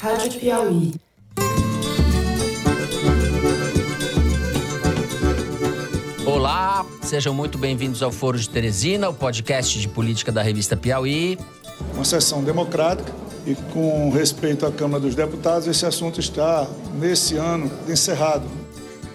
Rádio 0.00 0.38
Piauí. 0.38 0.92
Olá, 6.26 6.84
sejam 7.02 7.32
muito 7.32 7.56
bem-vindos 7.56 8.02
ao 8.02 8.12
Foro 8.12 8.38
de 8.38 8.48
Teresina, 8.48 9.08
o 9.08 9.14
podcast 9.14 9.78
de 9.80 9.88
política 9.88 10.30
da 10.30 10.42
revista 10.42 10.76
Piauí. 10.76 11.38
Uma 11.94 12.04
sessão 12.04 12.44
democrática 12.44 13.10
e 13.46 13.54
com 13.72 14.10
respeito 14.10 14.66
à 14.66 14.72
Câmara 14.72 15.00
dos 15.00 15.14
Deputados, 15.14 15.66
esse 15.66 15.86
assunto 15.86 16.20
está, 16.20 16.66
nesse 16.98 17.36
ano, 17.36 17.70
encerrado. 17.88 18.44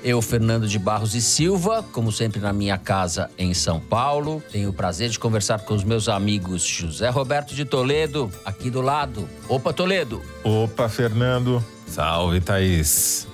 Eu, 0.04 0.20
Fernando 0.20 0.68
de 0.68 0.80
Barros 0.80 1.14
e 1.14 1.22
Silva, 1.22 1.86
como 1.92 2.12
sempre 2.12 2.40
na 2.40 2.52
minha 2.52 2.76
casa 2.76 3.30
em 3.38 3.54
São 3.54 3.80
Paulo, 3.80 4.42
tenho 4.52 4.72
o 4.72 4.74
prazer 4.74 5.10
de 5.10 5.20
conversar 5.20 5.60
com 5.60 5.76
os 5.76 5.84
meus 5.84 6.10
amigos 6.10 6.64
José 6.64 7.08
Roberto 7.10 7.54
de 7.54 7.66
Toledo, 7.66 8.32
aqui 8.44 8.72
do 8.72 8.82
lado. 8.82 9.30
Opa, 9.48 9.72
Toledo! 9.72 10.20
Opa, 10.44 10.90
Fernando! 10.90 11.64
Salve, 11.86 12.42
Thaís! 12.42 13.28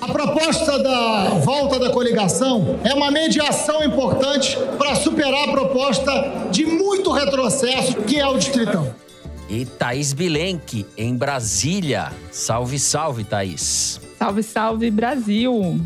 A 0.00 0.06
proposta 0.06 0.78
da 0.80 1.30
volta 1.42 1.78
da 1.80 1.90
coligação 1.90 2.78
é 2.84 2.94
uma 2.94 3.10
mediação 3.10 3.82
importante 3.82 4.56
para 4.78 4.94
superar 4.94 5.48
a 5.48 5.52
proposta 5.52 6.12
de 6.52 6.64
muito 6.64 7.10
retrocesso 7.10 7.96
que 8.02 8.20
é 8.20 8.26
o 8.28 8.38
Distritão. 8.38 8.94
E 9.48 9.64
Thaís 9.64 10.12
Bilenque, 10.12 10.86
em 10.96 11.16
Brasília. 11.16 12.12
Salve, 12.30 12.78
salve, 12.78 13.24
Thaís. 13.24 14.00
Salve, 14.18 14.42
salve, 14.42 14.90
Brasil. 14.90 15.80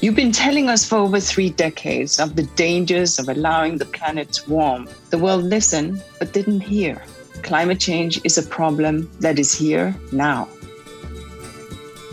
You've 0.00 0.16
been 0.16 0.32
telling 0.32 0.70
us 0.70 0.82
for 0.82 0.96
over 0.96 1.20
three 1.20 1.50
decades 1.50 2.18
of 2.18 2.34
the 2.34 2.44
dangers 2.56 3.18
of 3.18 3.28
allowing 3.28 3.76
the 3.76 3.84
planet 3.84 4.32
to 4.32 4.50
warm. 4.50 4.88
The 5.10 5.18
world 5.18 5.44
listened, 5.44 6.02
but 6.18 6.32
didn't 6.32 6.62
hear. 6.62 7.02
Climate 7.42 7.78
change 7.78 8.18
is 8.24 8.38
a 8.38 8.42
problem 8.42 9.10
that 9.20 9.38
is 9.38 9.52
here 9.52 9.94
now. 10.10 10.48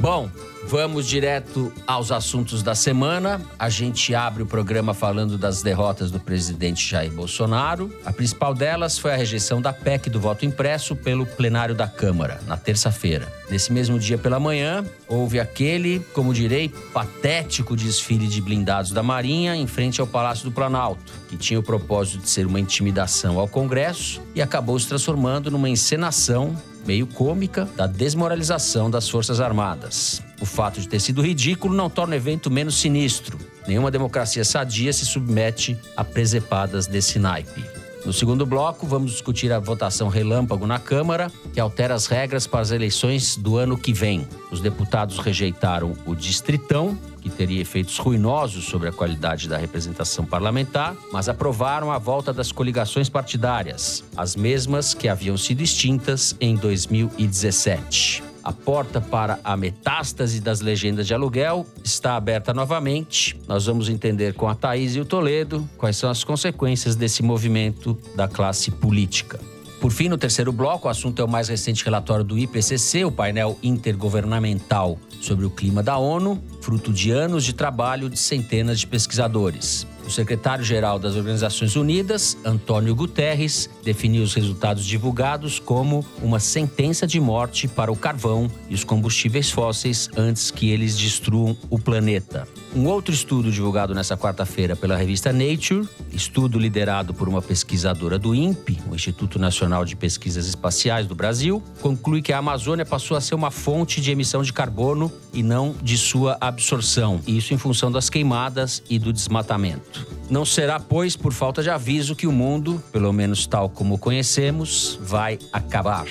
Bom, 0.02 0.30
Vamos 0.70 1.08
direto 1.08 1.72
aos 1.88 2.12
assuntos 2.12 2.62
da 2.62 2.76
semana. 2.76 3.42
A 3.58 3.70
gente 3.70 4.14
abre 4.14 4.44
o 4.44 4.46
programa 4.46 4.94
falando 4.94 5.38
das 5.38 5.62
derrotas 5.62 6.12
do 6.12 6.20
presidente 6.20 6.90
Jair 6.90 7.10
Bolsonaro. 7.10 7.90
A 8.06 8.12
principal 8.12 8.54
delas 8.54 9.00
foi 9.00 9.14
a 9.14 9.16
rejeição 9.16 9.62
da 9.62 9.72
PEC 9.72 10.10
do 10.10 10.20
voto 10.20 10.46
impresso 10.46 10.94
pelo 10.94 11.26
plenário 11.26 11.74
da 11.74 11.88
Câmara, 11.88 12.42
na 12.46 12.58
terça-feira. 12.58 13.32
Nesse 13.50 13.72
mesmo 13.72 13.98
dia 13.98 14.18
pela 14.18 14.42
manhã, 14.42 14.84
houve 15.08 15.40
aquele, 15.40 16.06
como 16.14 16.34
direi, 16.34 16.68
patético 16.92 17.74
desfile 17.74 18.28
de 18.28 18.42
blindados 18.42 18.92
da 18.92 19.02
Marinha 19.02 19.56
em 19.56 19.68
frente 19.68 20.02
ao 20.02 20.08
Palácio 20.08 20.44
do 20.44 20.52
Planalto, 20.52 21.14
que 21.30 21.38
tinha 21.38 21.58
o 21.58 21.64
propósito 21.64 22.24
de 22.24 22.30
ser 22.30 22.46
uma 22.46 22.60
intimidação 22.60 23.40
ao 23.40 23.48
Congresso 23.48 24.22
e 24.36 24.42
acabou 24.42 24.78
se 24.78 24.90
transformando 24.90 25.50
numa 25.50 25.70
encenação 25.70 26.62
meio 26.86 27.08
cômica 27.08 27.64
da 27.78 27.88
desmoralização 27.88 28.92
das 28.92 29.08
Forças 29.08 29.40
Armadas. 29.40 30.27
O 30.40 30.46
fato 30.46 30.80
de 30.80 30.88
ter 30.88 31.00
sido 31.00 31.22
ridículo 31.22 31.74
não 31.74 31.90
torna 31.90 32.14
o 32.14 32.18
evento 32.18 32.52
menos 32.52 32.80
sinistro. 32.80 33.38
Nenhuma 33.68 33.92
democracia 33.92 34.46
sadia 34.46 34.94
se 34.94 35.06
submete 35.06 35.78
a 35.96 36.04
presepadas 36.04 36.88
desse 36.88 37.20
naipe. 37.20 37.64
No 38.06 38.14
segundo 38.14 38.46
bloco, 38.46 38.88
vamos 38.88 39.12
discutir 39.12 39.52
a 39.52 39.60
votação 39.60 40.08
relâmpago 40.08 40.66
na 40.66 40.80
Câmara, 40.80 41.30
que 41.52 41.60
altera 41.60 41.94
as 41.94 42.06
regras 42.06 42.48
para 42.48 42.62
as 42.62 42.72
eleições 42.72 43.36
do 43.36 43.58
ano 43.58 43.78
que 43.78 43.92
vem. 43.92 44.26
Os 44.50 44.62
deputados 44.62 45.18
rejeitaram 45.18 45.92
o 46.06 46.16
Distritão, 46.16 46.98
que 47.20 47.30
teria 47.30 47.60
efeitos 47.60 47.98
ruinosos 47.98 48.64
sobre 48.64 48.88
a 48.88 48.94
qualidade 48.94 49.50
da 49.50 49.58
representação 49.58 50.24
parlamentar, 50.24 50.96
mas 51.12 51.28
aprovaram 51.28 51.92
a 51.92 51.98
volta 51.98 52.32
das 52.32 52.50
coligações 52.50 53.10
partidárias, 53.10 54.06
as 54.16 54.38
mesmas 54.38 54.94
que 54.94 55.10
haviam 55.10 55.36
sido 55.36 55.62
extintas 55.62 56.34
em 56.40 56.56
2017. 56.56 58.27
A 58.48 58.54
porta 58.54 59.02
para 59.02 59.42
a 59.44 59.58
metástase 59.58 60.40
das 60.40 60.62
legendas 60.62 61.06
de 61.06 61.14
aluguel 61.14 61.68
está 61.84 62.16
aberta 62.16 62.54
novamente. 62.54 63.38
Nós 63.46 63.66
vamos 63.66 63.90
entender 63.90 64.36
com 64.36 64.48
a 64.48 64.56
Thaís 64.56 64.96
e 64.96 65.02
o 65.02 65.06
Toledo 65.06 65.70
quais 65.78 65.98
são 65.98 66.10
as 66.10 66.24
consequências 66.24 66.96
desse 66.96 67.22
movimento 67.22 68.00
da 68.16 68.26
classe 68.26 68.72
política. 68.72 69.38
Por 69.82 69.92
fim, 69.92 70.08
no 70.08 70.18
terceiro 70.18 70.54
bloco, 70.54 70.88
o 70.88 70.90
assunto 70.90 71.22
é 71.22 71.26
o 71.26 71.28
mais 71.28 71.50
recente 71.50 71.84
relatório 71.84 72.24
do 72.24 72.40
IPCC, 72.40 73.04
o 73.04 73.12
painel 73.12 73.60
intergovernamental 73.62 74.98
sobre 75.28 75.46
o 75.46 75.50
clima 75.50 75.84
da 75.84 75.98
ONU, 75.98 76.42
fruto 76.62 76.94
de 76.94 77.12
anos 77.12 77.44
de 77.44 77.54
trabalho 77.54 78.10
de 78.10 78.18
centenas 78.18 78.80
de 78.80 78.88
pesquisadores. 78.88 79.86
O 80.08 80.10
secretário-geral 80.10 80.98
das 80.98 81.18
Organizações 81.18 81.76
Unidas, 81.76 82.38
Antônio 82.46 82.96
Guterres, 82.96 83.70
definiu 83.84 84.24
os 84.24 84.34
resultados 84.34 84.86
divulgados 84.86 85.60
como 85.60 86.06
uma 86.22 86.40
sentença 86.40 87.06
de 87.06 87.20
morte 87.20 87.68
para 87.68 87.92
o 87.92 87.96
carvão 87.96 88.50
e 88.70 88.74
os 88.74 88.86
combustíveis 88.86 89.52
fósseis 89.52 90.10
antes 90.16 90.50
que 90.50 90.70
eles 90.70 90.98
destruam 90.98 91.58
o 91.70 91.78
planeta. 91.78 92.48
Um 92.74 92.86
outro 92.86 93.14
estudo 93.14 93.52
divulgado 93.52 93.94
nesta 93.94 94.16
quarta-feira 94.16 94.78
pela 94.78 94.96
revista 94.96 95.34
Nature, 95.34 95.86
estudo 96.14 96.58
liderado 96.58 97.14
por 97.14 97.28
uma 97.28 97.42
pesquisadora 97.42 98.18
do 98.18 98.34
INPE, 98.34 98.80
o 98.90 98.96
Instituto 98.96 99.38
Nacional 99.38 99.84
de 99.84 99.98
Pesquisas 99.98 100.48
Espaciais 100.48 101.06
do 101.06 101.16
Brasil, 101.16 101.62
conclui 101.82 102.22
que 102.22 102.32
a 102.32 102.38
Amazônia 102.38 102.86
passou 102.86 103.18
a 103.18 103.22
ser 103.22 103.36
uma 103.36 103.52
fonte 103.52 104.00
de 104.00 104.10
emissão 104.10 104.42
de 104.42 104.54
carbono 104.54 105.12
e 105.34 105.44
não 105.44 105.76
de 105.82 105.98
sua 105.98 106.38
absorção, 106.40 107.22
isso 107.28 107.54
em 107.54 107.58
função 107.58 107.92
das 107.92 108.10
queimadas 108.10 108.82
e 108.90 108.98
do 108.98 109.14
desmatamento. 109.14 110.08
Não 110.30 110.46
será, 110.46 110.80
pois, 110.80 111.16
por 111.16 111.34
falta 111.34 111.64
de 111.64 111.70
aviso 111.70 112.16
que 112.16 112.28
o 112.28 112.32
mundo, 112.32 112.84
pelo 112.92 113.14
menos 113.14 113.46
tal 113.46 113.70
como 113.70 113.98
conhecemos, 113.98 115.00
vai 115.02 115.40
acabar. 115.52 116.06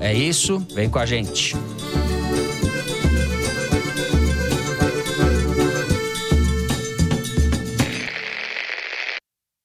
É 0.00 0.14
isso, 0.14 0.58
vem 0.74 0.88
com 0.88 0.98
a 0.98 1.06
gente. 1.06 1.54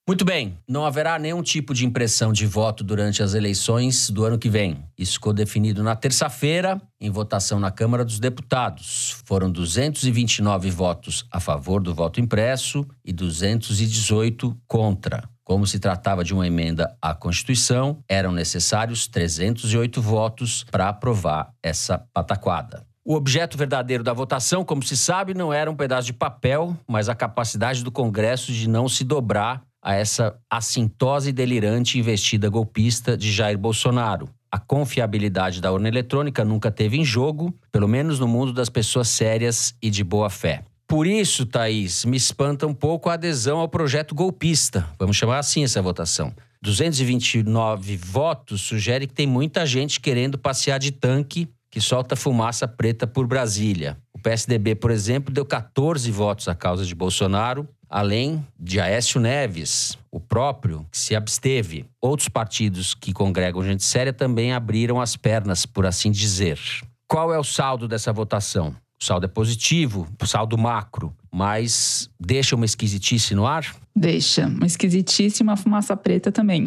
Muito 0.06 0.22
bem, 0.22 0.58
não 0.68 0.84
haverá 0.84 1.18
nenhum 1.18 1.42
tipo 1.42 1.72
de 1.72 1.86
impressão 1.86 2.30
de 2.30 2.44
voto 2.44 2.84
durante 2.84 3.22
as 3.22 3.32
eleições 3.32 4.10
do 4.10 4.22
ano 4.22 4.38
que 4.38 4.50
vem. 4.50 4.84
Isso 4.98 5.14
ficou 5.14 5.32
definido 5.32 5.82
na 5.82 5.96
terça-feira, 5.96 6.78
em 7.00 7.08
votação 7.08 7.58
na 7.58 7.70
Câmara 7.70 8.04
dos 8.04 8.20
Deputados. 8.20 9.16
Foram 9.24 9.50
229 9.50 10.70
votos 10.70 11.24
a 11.30 11.40
favor 11.40 11.80
do 11.80 11.94
voto 11.94 12.20
impresso 12.20 12.86
e 13.02 13.14
218 13.14 14.54
contra. 14.68 15.26
Como 15.42 15.66
se 15.66 15.78
tratava 15.78 16.22
de 16.22 16.34
uma 16.34 16.46
emenda 16.46 16.94
à 17.00 17.14
Constituição, 17.14 18.04
eram 18.06 18.30
necessários 18.30 19.06
308 19.06 20.02
votos 20.02 20.66
para 20.70 20.90
aprovar 20.90 21.50
essa 21.62 21.96
pataquada. 22.12 22.86
O 23.06 23.14
objeto 23.14 23.56
verdadeiro 23.56 24.04
da 24.04 24.12
votação, 24.12 24.64
como 24.64 24.82
se 24.82 24.98
sabe, 24.98 25.32
não 25.32 25.52
era 25.52 25.70
um 25.70 25.76
pedaço 25.76 26.06
de 26.06 26.12
papel, 26.12 26.76
mas 26.86 27.08
a 27.08 27.14
capacidade 27.14 27.82
do 27.82 27.90
Congresso 27.90 28.52
de 28.52 28.68
não 28.68 28.86
se 28.86 29.02
dobrar 29.02 29.62
a 29.84 29.94
essa 29.94 30.34
assintose 30.50 31.30
delirante 31.30 31.98
investida 31.98 32.48
golpista 32.48 33.18
de 33.18 33.30
Jair 33.30 33.58
Bolsonaro. 33.58 34.30
A 34.50 34.58
confiabilidade 34.58 35.60
da 35.60 35.70
urna 35.70 35.88
eletrônica 35.88 36.42
nunca 36.42 36.70
teve 36.70 36.96
em 36.96 37.04
jogo, 37.04 37.52
pelo 37.70 37.86
menos 37.86 38.18
no 38.18 38.26
mundo 38.26 38.52
das 38.52 38.70
pessoas 38.70 39.08
sérias 39.08 39.74
e 39.82 39.90
de 39.90 40.02
boa 40.02 40.30
fé. 40.30 40.64
Por 40.86 41.06
isso, 41.06 41.44
Thaís, 41.44 42.04
me 42.04 42.16
espanta 42.16 42.66
um 42.66 42.72
pouco 42.72 43.10
a 43.10 43.14
adesão 43.14 43.58
ao 43.58 43.68
projeto 43.68 44.14
golpista. 44.14 44.88
Vamos 44.98 45.16
chamar 45.16 45.38
assim 45.38 45.64
essa 45.64 45.82
votação. 45.82 46.32
229 46.62 47.96
votos 47.96 48.62
sugere 48.62 49.06
que 49.06 49.12
tem 49.12 49.26
muita 49.26 49.66
gente 49.66 50.00
querendo 50.00 50.38
passear 50.38 50.78
de 50.78 50.92
tanque 50.92 51.48
que 51.70 51.80
solta 51.80 52.14
fumaça 52.14 52.68
preta 52.68 53.06
por 53.06 53.26
Brasília. 53.26 53.98
O 54.12 54.18
PSDB, 54.18 54.76
por 54.76 54.90
exemplo, 54.90 55.34
deu 55.34 55.44
14 55.44 56.10
votos 56.10 56.48
à 56.48 56.54
causa 56.54 56.86
de 56.86 56.94
Bolsonaro 56.94 57.68
além 57.94 58.44
de 58.58 58.80
Aécio 58.80 59.20
Neves, 59.20 59.96
o 60.10 60.18
próprio, 60.18 60.84
que 60.90 60.98
se 60.98 61.14
absteve. 61.14 61.86
Outros 62.02 62.28
partidos 62.28 62.92
que 62.92 63.12
congregam 63.12 63.62
gente 63.62 63.84
séria 63.84 64.12
também 64.12 64.52
abriram 64.52 65.00
as 65.00 65.14
pernas, 65.14 65.64
por 65.64 65.86
assim 65.86 66.10
dizer. 66.10 66.58
Qual 67.06 67.32
é 67.32 67.38
o 67.38 67.44
saldo 67.44 67.86
dessa 67.86 68.12
votação? 68.12 68.74
O 69.00 69.04
saldo 69.04 69.26
é 69.26 69.28
positivo, 69.28 70.08
o 70.20 70.26
saldo 70.26 70.58
macro, 70.58 71.14
mas 71.32 72.10
deixa 72.18 72.56
uma 72.56 72.64
esquisitice 72.64 73.32
no 73.32 73.46
ar? 73.46 73.76
Deixa. 73.96 74.46
Uma 74.46 74.66
esquisitíssima 74.66 75.56
fumaça 75.56 75.96
preta 75.96 76.32
também. 76.32 76.66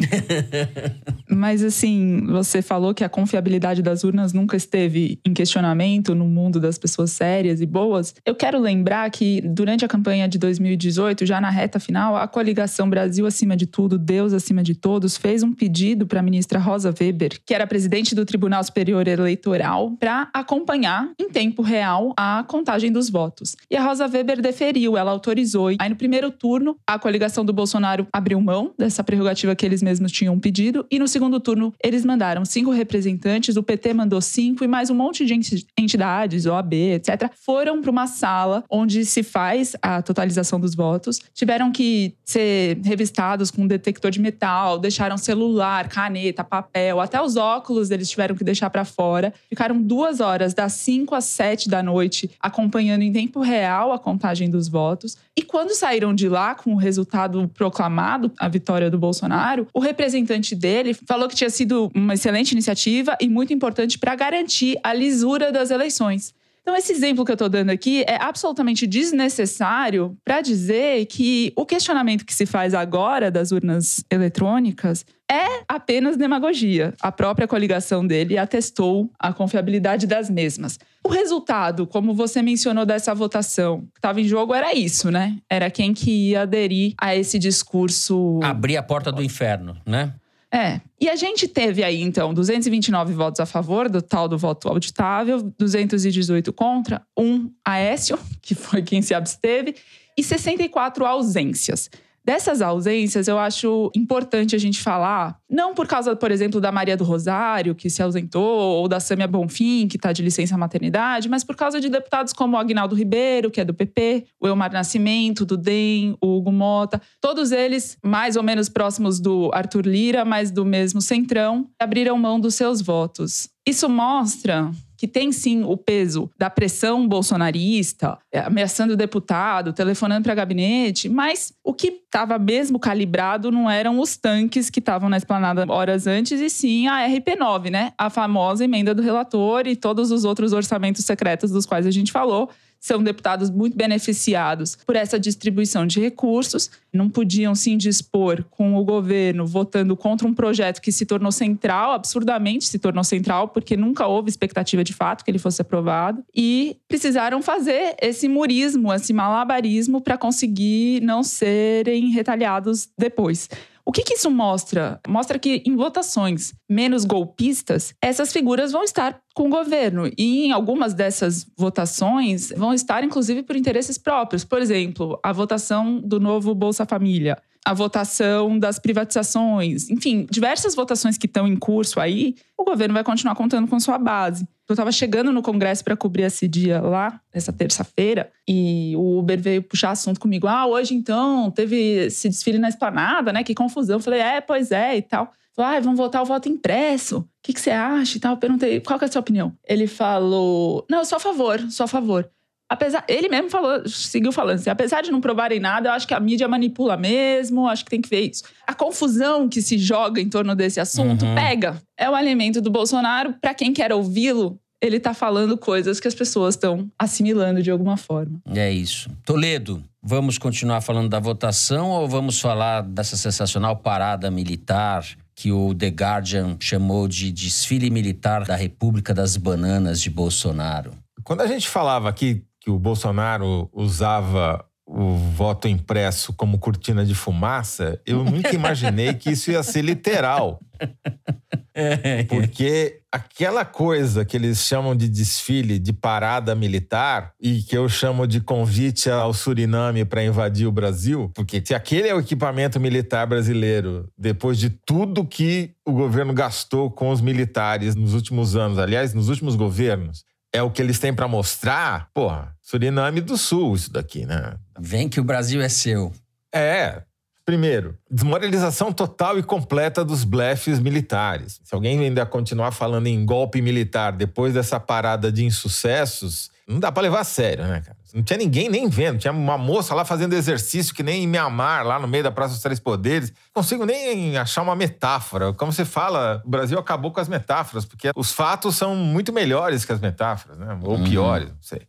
Mas, 1.28 1.62
assim, 1.62 2.24
você 2.26 2.62
falou 2.62 2.94
que 2.94 3.04
a 3.04 3.08
confiabilidade 3.08 3.82
das 3.82 4.02
urnas 4.02 4.32
nunca 4.32 4.56
esteve 4.56 5.20
em 5.24 5.34
questionamento 5.34 6.14
no 6.14 6.24
mundo 6.24 6.58
das 6.58 6.78
pessoas 6.78 7.12
sérias 7.12 7.60
e 7.60 7.66
boas. 7.66 8.14
Eu 8.24 8.34
quero 8.34 8.58
lembrar 8.58 9.10
que, 9.10 9.42
durante 9.42 9.84
a 9.84 9.88
campanha 9.88 10.26
de 10.26 10.38
2018, 10.38 11.26
já 11.26 11.38
na 11.38 11.50
reta 11.50 11.78
final, 11.78 12.16
a 12.16 12.26
coligação 12.26 12.88
Brasil 12.88 13.26
acima 13.26 13.56
de 13.56 13.66
tudo, 13.66 13.98
Deus 13.98 14.32
acima 14.32 14.62
de 14.62 14.74
todos, 14.74 15.16
fez 15.18 15.42
um 15.42 15.52
pedido 15.52 16.06
para 16.06 16.20
a 16.20 16.22
ministra 16.22 16.58
Rosa 16.58 16.94
Weber, 16.98 17.38
que 17.44 17.54
era 17.54 17.66
presidente 17.66 18.14
do 18.14 18.24
Tribunal 18.24 18.64
Superior 18.64 19.06
Eleitoral, 19.06 19.92
para 20.00 20.30
acompanhar 20.32 21.10
em 21.18 21.28
tempo 21.28 21.60
real 21.60 22.14
a 22.16 22.42
contagem 22.48 22.90
dos 22.90 23.10
votos. 23.10 23.54
E 23.70 23.76
a 23.76 23.84
Rosa 23.84 24.08
Weber 24.08 24.40
deferiu, 24.40 24.96
ela 24.96 25.10
autorizou. 25.10 25.68
Aí 25.78 25.88
no 25.88 25.96
primeiro 25.96 26.30
turno, 26.30 26.76
a 26.86 26.98
coligação 26.98 27.17
do 27.44 27.52
Bolsonaro 27.52 28.06
abriu 28.12 28.40
mão 28.40 28.72
dessa 28.78 29.02
prerrogativa 29.02 29.54
que 29.54 29.64
eles 29.64 29.82
mesmos 29.82 30.12
tinham 30.12 30.38
pedido. 30.38 30.86
E 30.90 30.98
no 30.98 31.08
segundo 31.08 31.40
turno, 31.40 31.72
eles 31.82 32.04
mandaram 32.04 32.44
cinco 32.44 32.70
representantes, 32.70 33.56
o 33.56 33.62
PT 33.62 33.94
mandou 33.94 34.20
cinco 34.20 34.64
e 34.64 34.68
mais 34.68 34.90
um 34.90 34.94
monte 34.94 35.24
de 35.24 35.34
entidades, 35.78 36.46
OAB, 36.46 36.74
etc., 36.74 37.30
foram 37.44 37.80
para 37.80 37.90
uma 37.90 38.06
sala 38.06 38.64
onde 38.70 39.04
se 39.04 39.22
faz 39.22 39.74
a 39.82 40.02
totalização 40.02 40.60
dos 40.60 40.74
votos. 40.74 41.20
Tiveram 41.34 41.72
que 41.72 42.14
ser 42.24 42.78
revistados 42.84 43.50
com 43.50 43.62
um 43.62 43.66
detector 43.66 44.10
de 44.10 44.20
metal, 44.20 44.78
deixaram 44.78 45.16
celular, 45.16 45.88
caneta, 45.88 46.44
papel, 46.44 47.00
até 47.00 47.20
os 47.20 47.36
óculos 47.36 47.90
eles 47.90 48.08
tiveram 48.08 48.34
que 48.34 48.44
deixar 48.44 48.70
para 48.70 48.84
fora. 48.84 49.32
Ficaram 49.48 49.80
duas 49.80 50.20
horas, 50.20 50.54
das 50.54 50.72
5 50.74 51.14
às 51.14 51.24
7 51.24 51.68
da 51.68 51.82
noite, 51.82 52.30
acompanhando 52.40 53.02
em 53.02 53.12
tempo 53.12 53.40
real 53.40 53.92
a 53.92 53.98
contagem 53.98 54.50
dos 54.50 54.68
votos. 54.68 55.16
E 55.36 55.42
quando 55.42 55.74
saíram 55.74 56.14
de 56.14 56.28
lá 56.28 56.54
com 56.54 56.74
o 56.74 56.76
resultado 56.76 57.07
proclamado, 57.48 58.30
a 58.38 58.48
vitória 58.48 58.90
do 58.90 58.98
Bolsonaro, 58.98 59.66
o 59.72 59.80
representante 59.80 60.54
dele 60.54 60.94
falou 60.94 61.28
que 61.28 61.34
tinha 61.34 61.50
sido 61.50 61.90
uma 61.94 62.14
excelente 62.14 62.52
iniciativa 62.52 63.16
e 63.20 63.28
muito 63.28 63.52
importante 63.52 63.98
para 63.98 64.14
garantir 64.14 64.78
a 64.82 64.92
lisura 64.92 65.50
das 65.50 65.70
eleições. 65.70 66.34
Então, 66.62 66.76
esse 66.76 66.92
exemplo 66.92 67.24
que 67.24 67.30
eu 67.30 67.34
estou 67.34 67.48
dando 67.48 67.70
aqui 67.70 68.04
é 68.06 68.16
absolutamente 68.20 68.86
desnecessário 68.86 70.16
para 70.24 70.40
dizer 70.40 71.06
que 71.06 71.52
o 71.56 71.64
questionamento 71.64 72.26
que 72.26 72.34
se 72.34 72.44
faz 72.44 72.74
agora 72.74 73.30
das 73.30 73.52
urnas 73.52 74.04
eletrônicas 74.10 75.04
é 75.30 75.62
apenas 75.68 76.16
demagogia. 76.16 76.94
A 77.00 77.12
própria 77.12 77.46
coligação 77.46 78.06
dele 78.06 78.38
atestou 78.38 79.10
a 79.18 79.32
confiabilidade 79.32 80.06
das 80.06 80.30
mesmas. 80.30 80.78
O 81.04 81.08
resultado, 81.08 81.86
como 81.86 82.14
você 82.14 82.42
mencionou 82.42 82.84
dessa 82.84 83.14
votação, 83.14 83.80
que 83.92 83.98
estava 83.98 84.20
em 84.20 84.24
jogo 84.24 84.54
era 84.54 84.74
isso, 84.74 85.10
né? 85.10 85.36
Era 85.48 85.70
quem 85.70 85.92
que 85.94 86.30
ia 86.30 86.42
aderir 86.42 86.94
a 86.98 87.14
esse 87.14 87.38
discurso. 87.38 88.40
Abrir 88.42 88.76
a 88.76 88.82
porta 88.82 89.12
do 89.12 89.22
inferno, 89.22 89.76
né? 89.86 90.14
É. 90.52 90.80
E 91.00 91.08
a 91.10 91.16
gente 91.16 91.46
teve 91.46 91.84
aí, 91.84 92.00
então, 92.00 92.32
229 92.32 93.12
votos 93.12 93.40
a 93.40 93.46
favor 93.46 93.88
do 93.88 94.00
tal 94.00 94.26
do 94.26 94.38
voto 94.38 94.68
auditável, 94.68 95.42
218 95.58 96.52
contra, 96.52 97.02
um 97.16 97.50
Aécio, 97.64 98.18
que 98.40 98.54
foi 98.54 98.82
quem 98.82 99.02
se 99.02 99.12
absteve, 99.12 99.76
e 100.16 100.22
64 100.22 101.04
ausências. 101.06 101.90
Dessas 102.28 102.60
ausências, 102.60 103.26
eu 103.26 103.38
acho 103.38 103.90
importante 103.96 104.54
a 104.54 104.58
gente 104.58 104.82
falar, 104.82 105.38
não 105.48 105.72
por 105.72 105.86
causa, 105.86 106.14
por 106.14 106.30
exemplo, 106.30 106.60
da 106.60 106.70
Maria 106.70 106.94
do 106.94 107.02
Rosário, 107.02 107.74
que 107.74 107.88
se 107.88 108.02
ausentou, 108.02 108.76
ou 108.76 108.86
da 108.86 109.00
Sâmia 109.00 109.26
Bonfim, 109.26 109.88
que 109.88 109.96
está 109.96 110.12
de 110.12 110.22
licença 110.22 110.54
maternidade, 110.54 111.26
mas 111.26 111.42
por 111.42 111.56
causa 111.56 111.80
de 111.80 111.88
deputados 111.88 112.34
como 112.34 112.54
o 112.54 112.60
Agnaldo 112.60 112.94
Ribeiro, 112.94 113.50
que 113.50 113.62
é 113.62 113.64
do 113.64 113.72
PP, 113.72 114.26
o 114.38 114.46
Elmar 114.46 114.70
Nascimento, 114.70 115.46
do 115.46 115.56
DEM, 115.56 116.18
o 116.20 116.36
Hugo 116.36 116.52
Mota, 116.52 117.00
todos 117.18 117.50
eles 117.50 117.96
mais 118.04 118.36
ou 118.36 118.42
menos 118.42 118.68
próximos 118.68 119.18
do 119.18 119.50
Arthur 119.54 119.86
Lira, 119.86 120.22
mas 120.22 120.50
do 120.50 120.66
mesmo 120.66 121.00
centrão, 121.00 121.70
abriram 121.80 122.18
mão 122.18 122.38
dos 122.38 122.54
seus 122.54 122.82
votos. 122.82 123.48
Isso 123.66 123.88
mostra 123.88 124.70
que 124.98 125.06
tem 125.06 125.30
sim 125.30 125.62
o 125.62 125.76
peso 125.76 126.28
da 126.36 126.50
pressão 126.50 127.06
bolsonarista, 127.06 128.18
é, 128.32 128.40
ameaçando 128.40 128.94
o 128.94 128.96
deputado, 128.96 129.72
telefonando 129.72 130.24
para 130.24 130.34
gabinete, 130.34 131.08
mas 131.08 131.52
o 131.62 131.72
que 131.72 131.86
estava 131.86 132.36
mesmo 132.36 132.80
calibrado 132.80 133.52
não 133.52 133.70
eram 133.70 134.00
os 134.00 134.16
tanques 134.16 134.68
que 134.68 134.80
estavam 134.80 135.08
na 135.08 135.16
esplanada 135.16 135.64
horas 135.72 136.08
antes, 136.08 136.40
e 136.40 136.50
sim 136.50 136.88
a 136.88 137.08
RP9, 137.08 137.70
né? 137.70 137.92
A 137.96 138.10
famosa 138.10 138.64
emenda 138.64 138.92
do 138.92 139.00
relator 139.00 139.68
e 139.68 139.76
todos 139.76 140.10
os 140.10 140.24
outros 140.24 140.52
orçamentos 140.52 141.04
secretos 141.04 141.52
dos 141.52 141.64
quais 141.64 141.86
a 141.86 141.92
gente 141.92 142.10
falou 142.10 142.50
são 142.80 143.02
deputados 143.02 143.50
muito 143.50 143.76
beneficiados 143.76 144.76
por 144.86 144.96
essa 144.96 145.18
distribuição 145.18 145.86
de 145.86 146.00
recursos, 146.00 146.70
não 146.92 147.08
podiam 147.08 147.54
se 147.54 147.70
indispor 147.70 148.44
com 148.50 148.76
o 148.76 148.84
governo 148.84 149.46
votando 149.46 149.96
contra 149.96 150.26
um 150.26 150.34
projeto 150.34 150.80
que 150.80 150.92
se 150.92 151.04
tornou 151.04 151.32
central, 151.32 151.92
absurdamente 151.92 152.66
se 152.66 152.78
tornou 152.78 153.04
central, 153.04 153.48
porque 153.48 153.76
nunca 153.76 154.06
houve 154.06 154.30
expectativa 154.30 154.82
de 154.82 154.92
fato 154.92 155.24
que 155.24 155.30
ele 155.30 155.38
fosse 155.38 155.60
aprovado, 155.60 156.24
e 156.34 156.76
precisaram 156.88 157.42
fazer 157.42 157.96
esse 158.00 158.28
murismo, 158.28 158.92
esse 158.92 159.12
malabarismo 159.12 160.00
para 160.00 160.16
conseguir 160.16 161.00
não 161.02 161.22
serem 161.22 162.10
retalhados 162.10 162.88
depois. 162.96 163.48
O 163.88 163.90
que, 163.90 164.02
que, 164.02 164.16
isso 164.16 164.30
mostra? 164.30 165.00
Mostra 165.08 165.38
que 165.38 165.62
em 165.64 165.74
votações 165.74 166.52
menos 166.68 167.06
golpistas, 167.06 167.94
essas 168.02 168.30
figuras 168.30 168.70
vão 168.70 168.84
estar 168.84 169.18
com 169.34 169.46
o 169.46 169.48
governo. 169.48 170.10
E 170.18 170.44
em 170.44 170.52
algumas 170.52 170.92
dessas 170.92 171.46
votações 171.56 172.50
vão 172.54 172.74
estar, 172.74 173.02
inclusive, 173.02 173.42
por 173.42 173.56
interesses 173.56 173.96
próprios. 173.96 174.44
Por 174.44 174.60
exemplo, 174.60 175.18
a 175.24 175.32
votação 175.32 176.02
do 176.02 176.20
novo 176.20 176.54
Bolsa 176.54 176.84
Família 176.84 177.38
a 177.64 177.74
votação 177.74 178.58
das 178.58 178.78
privatizações, 178.78 179.90
enfim, 179.90 180.26
diversas 180.30 180.74
votações 180.74 181.18
que 181.18 181.26
estão 181.26 181.46
em 181.46 181.54
curso 181.54 182.00
aí, 182.00 182.34
o 182.56 182.64
governo 182.64 182.94
vai 182.94 183.04
continuar 183.04 183.34
contando 183.34 183.68
com 183.68 183.78
sua 183.78 183.98
base. 183.98 184.48
Eu 184.68 184.74
estava 184.74 184.92
chegando 184.92 185.32
no 185.32 185.40
Congresso 185.40 185.82
para 185.82 185.96
cobrir 185.96 186.24
esse 186.24 186.46
dia 186.46 186.80
lá, 186.80 187.20
essa 187.32 187.50
terça-feira, 187.50 188.30
e 188.46 188.94
o 188.96 189.18
Uber 189.18 189.40
veio 189.40 189.62
puxar 189.62 189.92
assunto 189.92 190.20
comigo. 190.20 190.46
Ah, 190.46 190.66
hoje 190.66 190.94
então 190.94 191.50
teve 191.50 191.76
esse 192.06 192.28
desfile 192.28 192.58
na 192.58 192.68
esplanada, 192.68 193.32
né? 193.32 193.42
Que 193.42 193.54
confusão. 193.54 193.96
Eu 193.96 194.00
falei, 194.00 194.20
é, 194.20 194.40
pois 194.42 194.70
é 194.70 194.96
e 194.96 195.02
tal. 195.02 195.32
Ah, 195.56 195.80
vamos 195.80 195.98
votar 195.98 196.22
o 196.22 196.26
voto 196.26 196.48
impresso. 196.48 197.18
O 197.18 197.28
que, 197.42 197.52
que 197.52 197.60
você 197.60 197.70
acha 197.70 198.16
e 198.16 198.20
tal? 198.20 198.34
Eu 198.34 198.38
perguntei, 198.38 198.80
qual 198.80 198.98
que 198.98 199.04
é 199.06 199.08
a 199.08 199.10
sua 199.10 199.20
opinião? 199.20 199.52
Ele 199.66 199.86
falou, 199.86 200.86
não, 200.88 201.04
sou 201.04 201.16
a 201.16 201.20
favor, 201.20 201.58
sou 201.70 201.84
a 201.84 201.88
favor 201.88 202.30
apesar, 202.68 203.04
ele 203.08 203.28
mesmo 203.28 203.48
falou, 203.48 203.88
seguiu 203.88 204.30
falando 204.30 204.56
assim, 204.56 204.70
apesar 204.70 205.02
de 205.02 205.10
não 205.10 205.20
provarem 205.20 205.58
nada, 205.58 205.88
eu 205.88 205.92
acho 205.92 206.06
que 206.06 206.14
a 206.14 206.20
mídia 206.20 206.46
manipula 206.46 206.96
mesmo, 206.96 207.66
acho 207.66 207.84
que 207.84 207.90
tem 207.90 208.00
que 208.00 208.08
ver 208.08 208.30
isso. 208.30 208.42
A 208.66 208.74
confusão 208.74 209.48
que 209.48 209.62
se 209.62 209.78
joga 209.78 210.20
em 210.20 210.28
torno 210.28 210.54
desse 210.54 210.78
assunto 210.78 211.24
uhum. 211.24 211.34
pega. 211.34 211.80
É 211.96 212.08
o 212.08 212.14
alimento 212.14 212.60
do 212.60 212.70
Bolsonaro, 212.70 213.34
para 213.40 213.54
quem 213.54 213.72
quer 213.72 213.92
ouvi-lo, 213.92 214.58
ele 214.80 215.00
tá 215.00 215.12
falando 215.12 215.56
coisas 215.56 215.98
que 215.98 216.06
as 216.06 216.14
pessoas 216.14 216.54
estão 216.54 216.88
assimilando 216.98 217.62
de 217.62 217.70
alguma 217.70 217.96
forma. 217.96 218.40
É 218.54 218.70
isso. 218.70 219.10
Toledo, 219.24 219.82
vamos 220.02 220.38
continuar 220.38 220.80
falando 220.80 221.08
da 221.08 221.18
votação 221.18 221.90
ou 221.90 222.08
vamos 222.08 222.40
falar 222.40 222.82
dessa 222.82 223.16
sensacional 223.16 223.76
parada 223.76 224.30
militar 224.30 225.04
que 225.34 225.50
o 225.50 225.74
The 225.74 225.88
Guardian 225.88 226.56
chamou 226.60 227.08
de 227.08 227.32
desfile 227.32 227.90
militar 227.90 228.44
da 228.44 228.56
República 228.56 229.14
das 229.14 229.36
Bananas 229.36 230.00
de 230.00 230.10
Bolsonaro? 230.10 230.92
Quando 231.24 231.42
a 231.42 231.46
gente 231.46 231.68
falava 231.68 232.08
aqui 232.08 232.42
que 232.68 232.70
o 232.70 232.78
Bolsonaro 232.78 233.70
usava 233.72 234.62
o 234.86 235.14
voto 235.16 235.66
impresso 235.66 236.34
como 236.34 236.58
cortina 236.58 237.02
de 237.02 237.14
fumaça, 237.14 237.98
eu 238.04 238.22
nunca 238.22 238.54
imaginei 238.54 239.14
que 239.14 239.30
isso 239.30 239.50
ia 239.50 239.62
ser 239.62 239.80
literal. 239.80 240.60
Porque 242.28 243.00
aquela 243.10 243.64
coisa 243.64 244.22
que 244.24 244.36
eles 244.36 244.58
chamam 244.58 244.94
de 244.94 245.08
desfile, 245.08 245.78
de 245.78 245.94
parada 245.94 246.54
militar, 246.54 247.32
e 247.40 247.62
que 247.62 247.76
eu 247.76 247.88
chamo 247.88 248.26
de 248.26 248.40
convite 248.40 249.08
ao 249.08 249.32
Suriname 249.32 250.04
para 250.04 250.24
invadir 250.24 250.66
o 250.66 250.72
Brasil, 250.72 251.30
porque 251.34 251.62
se 251.64 251.74
aquele 251.74 252.08
é 252.08 252.14
o 252.14 252.20
equipamento 252.20 252.78
militar 252.80 253.26
brasileiro, 253.26 254.10
depois 254.18 254.58
de 254.58 254.70
tudo 254.70 255.24
que 255.24 255.70
o 255.86 255.92
governo 255.92 256.34
gastou 256.34 256.90
com 256.90 257.10
os 257.10 257.20
militares 257.20 257.94
nos 257.94 258.12
últimos 258.12 258.56
anos, 258.56 258.78
aliás, 258.78 259.14
nos 259.14 259.28
últimos 259.28 259.54
governos, 259.54 260.24
é 260.52 260.62
o 260.62 260.70
que 260.70 260.80
eles 260.80 260.98
têm 260.98 261.14
para 261.14 261.28
mostrar, 261.28 262.08
porra, 262.12 262.54
Suriname 262.62 263.20
do 263.20 263.36
Sul, 263.36 263.74
isso 263.74 263.92
daqui, 263.92 264.24
né? 264.24 264.56
Vem 264.78 265.08
que 265.08 265.20
o 265.20 265.24
Brasil 265.24 265.60
é 265.60 265.68
seu. 265.68 266.12
É. 266.52 267.02
Primeiro, 267.44 267.96
desmoralização 268.10 268.92
total 268.92 269.38
e 269.38 269.42
completa 269.42 270.04
dos 270.04 270.22
blefes 270.22 270.78
militares. 270.78 271.60
Se 271.64 271.74
alguém 271.74 271.98
ainda 271.98 272.26
continuar 272.26 272.72
falando 272.72 273.06
em 273.06 273.24
golpe 273.24 273.62
militar 273.62 274.12
depois 274.12 274.52
dessa 274.52 274.78
parada 274.78 275.32
de 275.32 275.44
insucessos, 275.44 276.50
não 276.68 276.78
dá 276.78 276.92
para 276.92 277.04
levar 277.04 277.20
a 277.20 277.24
sério, 277.24 277.66
né, 277.66 277.80
cara? 277.80 277.97
Não 278.14 278.22
tinha 278.22 278.38
ninguém 278.38 278.68
nem 278.68 278.88
vendo. 278.88 279.18
Tinha 279.18 279.32
uma 279.32 279.58
moça 279.58 279.94
lá 279.94 280.04
fazendo 280.04 280.32
exercício 280.32 280.94
que 280.94 281.02
nem 281.02 281.24
em 281.24 281.26
Mianmar, 281.26 281.86
lá 281.86 281.98
no 281.98 282.08
meio 282.08 282.24
da 282.24 282.30
Praça 282.30 282.54
dos 282.54 282.62
Três 282.62 282.80
Poderes. 282.80 283.30
Não 283.54 283.62
consigo 283.62 283.84
nem 283.84 284.36
achar 284.36 284.62
uma 284.62 284.74
metáfora. 284.74 285.52
Como 285.52 285.72
você 285.72 285.84
fala, 285.84 286.42
o 286.44 286.48
Brasil 286.48 286.78
acabou 286.78 287.12
com 287.12 287.20
as 287.20 287.28
metáforas, 287.28 287.84
porque 287.84 288.10
os 288.16 288.32
fatos 288.32 288.76
são 288.76 288.96
muito 288.96 289.32
melhores 289.32 289.84
que 289.84 289.92
as 289.92 290.00
metáforas, 290.00 290.58
né? 290.58 290.78
Ou 290.82 290.96
uhum. 290.96 291.04
piores, 291.04 291.48
não 291.48 291.62
sei. 291.62 291.82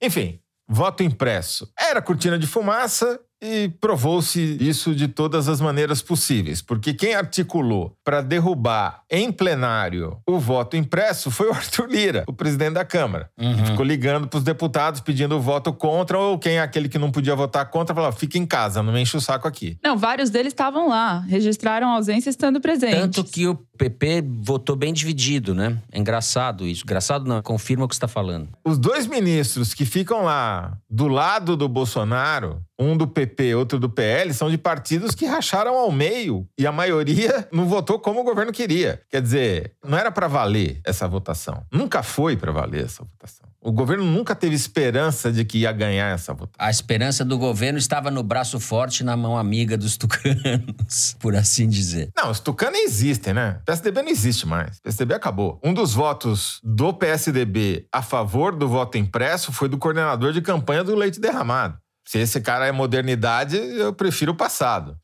Enfim, 0.00 0.38
voto 0.68 1.02
impresso. 1.02 1.70
Era 1.78 2.02
cortina 2.02 2.38
de 2.38 2.46
fumaça 2.46 3.18
e 3.42 3.68
provou-se 3.80 4.40
isso 4.60 4.94
de 4.94 5.08
todas 5.08 5.48
as 5.48 5.60
maneiras 5.60 6.00
possíveis, 6.00 6.62
porque 6.62 6.94
quem 6.94 7.14
articulou 7.14 7.96
para 8.04 8.20
derrubar 8.22 9.02
em 9.10 9.30
plenário 9.30 10.18
o 10.26 10.38
voto 10.38 10.76
impresso 10.76 11.30
foi 11.30 11.48
o 11.48 11.52
Arthur 11.54 11.88
Lira, 11.88 12.24
o 12.26 12.32
presidente 12.32 12.74
da 12.74 12.84
Câmara. 12.84 13.30
Uhum. 13.38 13.66
Ficou 13.66 13.84
ligando 13.84 14.26
para 14.26 14.38
os 14.38 14.44
deputados 14.44 15.00
pedindo 15.00 15.36
o 15.36 15.40
voto 15.40 15.72
contra, 15.72 16.18
ou 16.18 16.38
quem 16.38 16.56
é 16.56 16.60
aquele 16.60 16.88
que 16.88 16.98
não 16.98 17.10
podia 17.10 17.34
votar 17.34 17.68
contra, 17.70 17.94
falou: 17.94 18.12
fica 18.12 18.38
em 18.38 18.46
casa, 18.46 18.82
não 18.82 18.92
me 18.92 19.00
enche 19.00 19.16
o 19.16 19.20
saco 19.20 19.46
aqui. 19.46 19.78
Não, 19.82 19.96
vários 19.96 20.30
deles 20.30 20.52
estavam 20.52 20.88
lá, 20.88 21.20
registraram 21.20 21.88
ausência 21.88 22.30
estando 22.30 22.60
presentes. 22.60 23.00
Tanto 23.00 23.24
que 23.24 23.46
o 23.46 23.52
O 23.52 23.75
PP 23.76 24.24
votou 24.42 24.74
bem 24.74 24.92
dividido, 24.92 25.54
né? 25.54 25.78
É 25.92 25.98
engraçado 25.98 26.66
isso. 26.66 26.82
Engraçado 26.84 27.26
não, 27.26 27.40
confirma 27.42 27.84
o 27.84 27.88
que 27.88 27.94
você 27.94 27.98
está 27.98 28.08
falando. 28.08 28.48
Os 28.64 28.78
dois 28.78 29.06
ministros 29.06 29.74
que 29.74 29.84
ficam 29.84 30.24
lá 30.24 30.76
do 30.88 31.08
lado 31.08 31.56
do 31.56 31.68
Bolsonaro, 31.68 32.62
um 32.78 32.96
do 32.96 33.06
PP, 33.06 33.54
outro 33.54 33.78
do 33.78 33.88
PL, 33.88 34.32
são 34.32 34.50
de 34.50 34.58
partidos 34.58 35.14
que 35.14 35.26
racharam 35.26 35.74
ao 35.74 35.90
meio 35.90 36.46
e 36.58 36.66
a 36.66 36.72
maioria 36.72 37.48
não 37.52 37.66
votou 37.66 37.98
como 37.98 38.20
o 38.20 38.24
governo 38.24 38.52
queria. 38.52 39.00
Quer 39.10 39.22
dizer, 39.22 39.72
não 39.84 39.96
era 39.96 40.10
para 40.10 40.28
valer 40.28 40.80
essa 40.84 41.06
votação. 41.06 41.64
Nunca 41.72 42.02
foi 42.02 42.36
para 42.36 42.52
valer 42.52 42.84
essa 42.84 43.02
votação. 43.04 43.46
O 43.66 43.72
governo 43.72 44.04
nunca 44.04 44.32
teve 44.32 44.54
esperança 44.54 45.32
de 45.32 45.44
que 45.44 45.58
ia 45.58 45.72
ganhar 45.72 46.14
essa 46.14 46.32
votação. 46.32 46.54
A 46.56 46.70
esperança 46.70 47.24
do 47.24 47.36
governo 47.36 47.80
estava 47.80 48.12
no 48.12 48.22
braço 48.22 48.60
forte 48.60 49.02
na 49.02 49.16
mão 49.16 49.36
amiga 49.36 49.76
dos 49.76 49.96
tucanos, 49.98 51.16
por 51.18 51.34
assim 51.34 51.68
dizer. 51.68 52.10
Não, 52.16 52.30
os 52.30 52.38
tucanos 52.38 52.78
existem, 52.78 53.34
né? 53.34 53.58
O 53.62 53.64
PSDB 53.64 54.02
não 54.02 54.08
existe 54.08 54.46
mais. 54.46 54.76
O 54.76 54.82
PSDB 54.82 55.14
acabou. 55.14 55.58
Um 55.64 55.74
dos 55.74 55.94
votos 55.94 56.60
do 56.62 56.94
PSDB 56.94 57.88
a 57.92 58.02
favor 58.02 58.54
do 58.54 58.68
voto 58.68 58.98
impresso 58.98 59.50
foi 59.50 59.68
do 59.68 59.78
coordenador 59.78 60.32
de 60.32 60.40
campanha 60.40 60.84
do 60.84 60.94
leite 60.94 61.18
derramado. 61.18 61.76
Se 62.06 62.18
esse 62.18 62.40
cara 62.40 62.68
é 62.68 62.70
modernidade, 62.70 63.56
eu 63.56 63.92
prefiro 63.92 64.30
o 64.30 64.36
passado. 64.36 64.96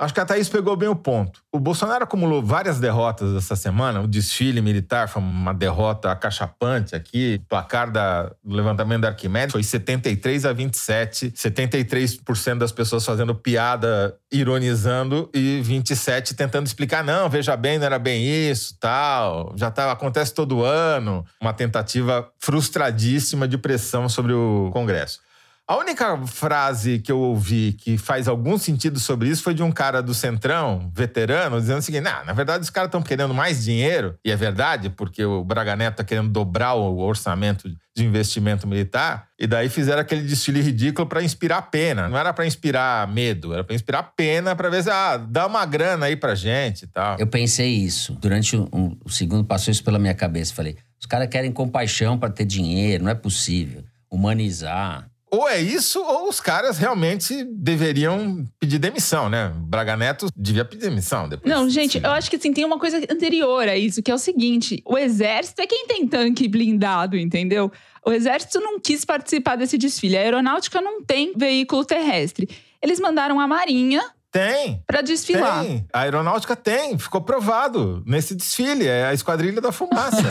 Acho 0.00 0.14
que 0.14 0.20
a 0.20 0.24
Thaís 0.24 0.48
pegou 0.48 0.74
bem 0.76 0.88
o 0.88 0.96
ponto. 0.96 1.42
O 1.52 1.60
Bolsonaro 1.60 2.04
acumulou 2.04 2.42
várias 2.42 2.80
derrotas 2.80 3.36
essa 3.36 3.54
semana. 3.54 4.00
O 4.00 4.08
desfile 4.08 4.62
militar 4.62 5.10
foi 5.10 5.20
uma 5.20 5.52
derrota 5.52 6.10
acachapante 6.10 6.96
aqui. 6.96 7.38
O 7.44 7.48
placar 7.50 7.90
da, 7.90 8.32
do 8.42 8.54
levantamento 8.56 9.02
da 9.02 9.08
Arquimedes 9.08 9.52
foi 9.52 9.62
73 9.62 10.46
a 10.46 10.54
27. 10.54 11.32
73% 11.32 12.56
das 12.56 12.72
pessoas 12.72 13.04
fazendo 13.04 13.34
piada, 13.34 14.16
ironizando, 14.32 15.28
e 15.34 15.60
27 15.60 16.34
tentando 16.34 16.66
explicar: 16.66 17.04
não, 17.04 17.28
veja 17.28 17.54
bem, 17.54 17.78
não 17.78 17.84
era 17.84 17.98
bem 17.98 18.24
isso, 18.24 18.74
tal. 18.80 19.52
Já 19.54 19.70
tá, 19.70 19.92
acontece 19.92 20.32
todo 20.32 20.64
ano. 20.64 21.26
Uma 21.38 21.52
tentativa 21.52 22.26
frustradíssima 22.38 23.46
de 23.46 23.58
pressão 23.58 24.08
sobre 24.08 24.32
o 24.32 24.70
Congresso. 24.72 25.20
A 25.70 25.76
única 25.76 26.16
frase 26.26 26.98
que 26.98 27.12
eu 27.12 27.20
ouvi 27.20 27.74
que 27.74 27.96
faz 27.96 28.26
algum 28.26 28.58
sentido 28.58 28.98
sobre 28.98 29.28
isso 29.28 29.40
foi 29.40 29.54
de 29.54 29.62
um 29.62 29.70
cara 29.70 30.02
do 30.02 30.12
Centrão, 30.12 30.90
veterano, 30.92 31.60
dizendo 31.60 31.78
o 31.78 31.82
seguinte: 31.82 32.02
nah, 32.02 32.24
na 32.24 32.32
verdade, 32.32 32.64
os 32.64 32.70
caras 32.70 32.88
estão 32.88 33.00
querendo 33.00 33.32
mais 33.32 33.62
dinheiro, 33.62 34.18
e 34.24 34.32
é 34.32 34.36
verdade, 34.36 34.90
porque 34.90 35.24
o 35.24 35.44
Braga 35.44 35.76
Neto 35.76 35.92
está 35.92 36.02
querendo 36.02 36.28
dobrar 36.28 36.74
o 36.74 36.98
orçamento 36.98 37.70
de 37.94 38.04
investimento 38.04 38.66
militar, 38.66 39.28
e 39.38 39.46
daí 39.46 39.68
fizeram 39.68 40.00
aquele 40.00 40.22
desfile 40.22 40.60
ridículo 40.60 41.06
para 41.06 41.22
inspirar 41.22 41.62
pena. 41.62 42.08
Não 42.08 42.18
era 42.18 42.32
para 42.32 42.44
inspirar 42.44 43.06
medo, 43.06 43.54
era 43.54 43.62
para 43.62 43.76
inspirar 43.76 44.02
pena 44.16 44.56
para 44.56 44.68
ver 44.70 44.82
se, 44.82 44.90
ah, 44.90 45.18
dá 45.18 45.46
uma 45.46 45.64
grana 45.64 46.06
aí 46.06 46.16
pra 46.16 46.34
gente 46.34 46.82
e 46.82 46.88
tal. 46.88 47.16
Eu 47.16 47.28
pensei 47.28 47.70
isso. 47.70 48.18
Durante 48.20 48.56
um, 48.56 48.66
um, 48.72 48.96
o 49.04 49.08
segundo 49.08 49.44
passou 49.44 49.70
isso 49.70 49.84
pela 49.84 50.00
minha 50.00 50.14
cabeça. 50.14 50.52
Falei: 50.52 50.76
os 50.98 51.06
caras 51.06 51.28
querem 51.28 51.52
compaixão 51.52 52.18
para 52.18 52.28
ter 52.28 52.44
dinheiro, 52.44 53.04
não 53.04 53.10
é 53.12 53.14
possível. 53.14 53.84
Humanizar. 54.10 55.09
Ou 55.30 55.48
é 55.48 55.60
isso, 55.60 56.02
ou 56.02 56.28
os 56.28 56.40
caras 56.40 56.76
realmente 56.76 57.44
deveriam 57.44 58.48
pedir 58.58 58.78
demissão, 58.78 59.28
né? 59.28 59.52
Braga 59.54 59.96
Neto 59.96 60.26
devia 60.36 60.64
pedir 60.64 60.88
demissão 60.88 61.28
depois. 61.28 61.52
Não, 61.52 61.70
gente, 61.70 62.02
eu 62.02 62.10
acho 62.10 62.28
que 62.28 62.36
assim, 62.36 62.52
tem 62.52 62.64
uma 62.64 62.78
coisa 62.78 62.98
anterior 62.98 63.68
a 63.68 63.76
isso, 63.76 64.02
que 64.02 64.10
é 64.10 64.14
o 64.14 64.18
seguinte: 64.18 64.82
o 64.84 64.98
exército 64.98 65.62
é 65.62 65.66
quem 65.66 65.86
tem 65.86 66.06
tanque 66.08 66.48
blindado, 66.48 67.16
entendeu? 67.16 67.70
O 68.04 68.10
exército 68.10 68.60
não 68.60 68.80
quis 68.80 69.04
participar 69.04 69.56
desse 69.56 69.78
desfile. 69.78 70.16
A 70.16 70.20
aeronáutica 70.20 70.80
não 70.80 71.02
tem 71.02 71.32
veículo 71.36 71.84
terrestre. 71.84 72.48
Eles 72.82 72.98
mandaram 72.98 73.38
a 73.38 73.46
Marinha 73.46 74.02
tem. 74.30 74.80
Pra 74.86 75.00
desfilar. 75.00 75.64
Tem. 75.64 75.84
A 75.92 76.00
aeronáutica 76.02 76.54
tem. 76.54 76.96
Ficou 76.96 77.20
provado 77.20 78.02
nesse 78.06 78.34
desfile. 78.34 78.86
É 78.86 79.06
a 79.06 79.14
Esquadrilha 79.14 79.60
da 79.60 79.72
Fumaça. 79.72 80.22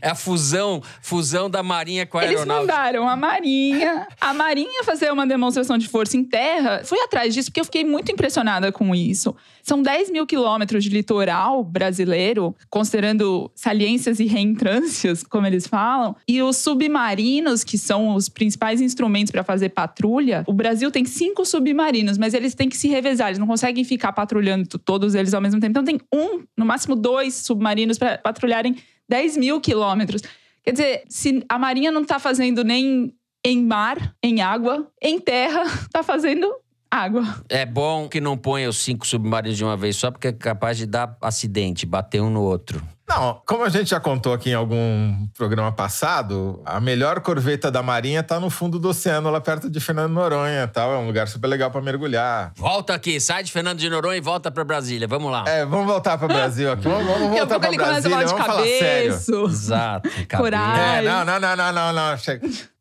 é 0.00 0.10
a 0.10 0.14
fusão, 0.14 0.82
fusão 1.00 1.48
da 1.48 1.62
Marinha 1.62 2.04
com 2.04 2.18
a 2.18 2.24
Eles 2.24 2.40
aeronáutica. 2.40 2.72
Eles 2.72 2.82
mandaram 2.84 3.08
a 3.08 3.16
Marinha. 3.16 4.06
A 4.20 4.34
Marinha 4.34 4.84
fazer 4.84 5.10
uma 5.10 5.26
demonstração 5.26 5.78
de 5.78 5.88
força 5.88 6.16
em 6.16 6.24
terra. 6.24 6.82
Fui 6.84 7.00
atrás 7.00 7.32
disso 7.32 7.48
porque 7.50 7.60
eu 7.60 7.64
fiquei 7.64 7.84
muito 7.84 8.12
impressionada 8.12 8.70
com 8.70 8.94
isso. 8.94 9.34
São 9.62 9.80
10 9.80 10.10
mil 10.10 10.26
quilômetros 10.26 10.84
de 10.84 10.90
litoral 10.90 11.64
brasileiro, 11.64 12.54
considerando 12.68 13.50
saliências 13.54 14.20
e 14.20 14.26
reentrâncias, 14.26 15.22
como 15.22 15.46
eles 15.46 15.66
falam. 15.66 16.16
E 16.28 16.42
os 16.42 16.56
submarinos, 16.58 17.64
que 17.64 17.78
são 17.78 18.14
os 18.14 18.28
principais 18.28 18.80
instrumentos 18.80 19.30
para 19.30 19.44
fazer 19.44 19.70
patrulha, 19.70 20.44
o 20.46 20.52
Brasil 20.52 20.90
tem 20.90 21.04
cinco 21.04 21.44
submarinos 21.46 21.61
submarinos, 21.62 22.18
mas 22.18 22.34
eles 22.34 22.54
têm 22.54 22.68
que 22.68 22.76
se 22.76 22.88
revezar, 22.88 23.28
eles 23.28 23.38
não 23.38 23.46
conseguem 23.46 23.84
ficar 23.84 24.12
patrulhando 24.12 24.78
todos 24.78 25.14
eles 25.14 25.32
ao 25.32 25.40
mesmo 25.40 25.60
tempo. 25.60 25.70
Então 25.70 25.84
tem 25.84 26.00
um, 26.12 26.42
no 26.56 26.66
máximo 26.66 26.96
dois 26.96 27.34
submarinos 27.34 27.98
para 27.98 28.18
patrulharem 28.18 28.76
10 29.08 29.36
mil 29.36 29.60
quilômetros. 29.60 30.22
Quer 30.64 30.72
dizer, 30.72 31.02
se 31.08 31.44
a 31.48 31.58
Marinha 31.58 31.90
não 31.90 32.02
está 32.02 32.18
fazendo 32.18 32.64
nem 32.64 33.14
em 33.44 33.62
mar, 33.62 34.14
em 34.22 34.40
água, 34.40 34.88
em 35.00 35.18
terra, 35.18 35.62
está 35.64 36.02
fazendo 36.04 36.52
água. 36.90 37.22
É 37.48 37.64
bom 37.64 38.08
que 38.08 38.20
não 38.20 38.36
ponha 38.36 38.68
os 38.68 38.78
cinco 38.78 39.06
submarinos 39.06 39.56
de 39.56 39.64
uma 39.64 39.76
vez 39.76 39.96
só, 39.96 40.10
porque 40.10 40.28
é 40.28 40.32
capaz 40.32 40.76
de 40.76 40.86
dar 40.86 41.16
acidente, 41.20 41.86
bater 41.86 42.20
um 42.20 42.30
no 42.30 42.42
outro. 42.42 42.82
Não, 43.08 43.42
como 43.44 43.64
a 43.64 43.68
gente 43.68 43.90
já 43.90 44.00
contou 44.00 44.32
aqui 44.32 44.50
em 44.50 44.54
algum 44.54 45.26
programa 45.36 45.72
passado, 45.72 46.62
a 46.64 46.80
melhor 46.80 47.20
corveta 47.20 47.70
da 47.70 47.82
Marinha 47.82 48.22
tá 48.22 48.38
no 48.38 48.48
fundo 48.48 48.78
do 48.78 48.88
oceano, 48.88 49.30
lá 49.30 49.40
perto 49.40 49.68
de 49.68 49.80
Fernando 49.80 50.08
de 50.08 50.14
Noronha 50.14 50.66
tal. 50.68 50.92
É 50.92 50.96
um 50.96 51.06
lugar 51.06 51.28
super 51.28 51.48
legal 51.48 51.70
para 51.70 51.82
mergulhar. 51.82 52.52
Volta 52.56 52.94
aqui, 52.94 53.20
sai 53.20 53.42
de 53.42 53.52
Fernando 53.52 53.78
de 53.78 53.90
Noronha 53.90 54.16
e 54.16 54.20
volta 54.20 54.50
para 54.50 54.64
Brasília. 54.64 55.06
Vamos 55.08 55.30
lá. 55.30 55.44
É, 55.46 55.64
vamos 55.66 55.86
voltar 55.86 56.16
para 56.16 56.28
Brasil 56.28 56.72
aqui. 56.72 56.84
Vamos, 56.84 57.06
vamos 57.06 57.38
voltar 57.38 57.60
para 57.60 57.70
Brasília. 57.72 58.26
Vamos 58.26 58.46
falar 58.46 58.62
sério. 58.62 59.14
Exato. 59.46 60.08
Coragem. 60.34 61.06
É, 61.06 61.10
não, 61.10 61.24
não, 61.24 61.40
não, 61.40 61.56
não, 61.56 61.72
não, 61.72 61.92
não. 61.92 62.16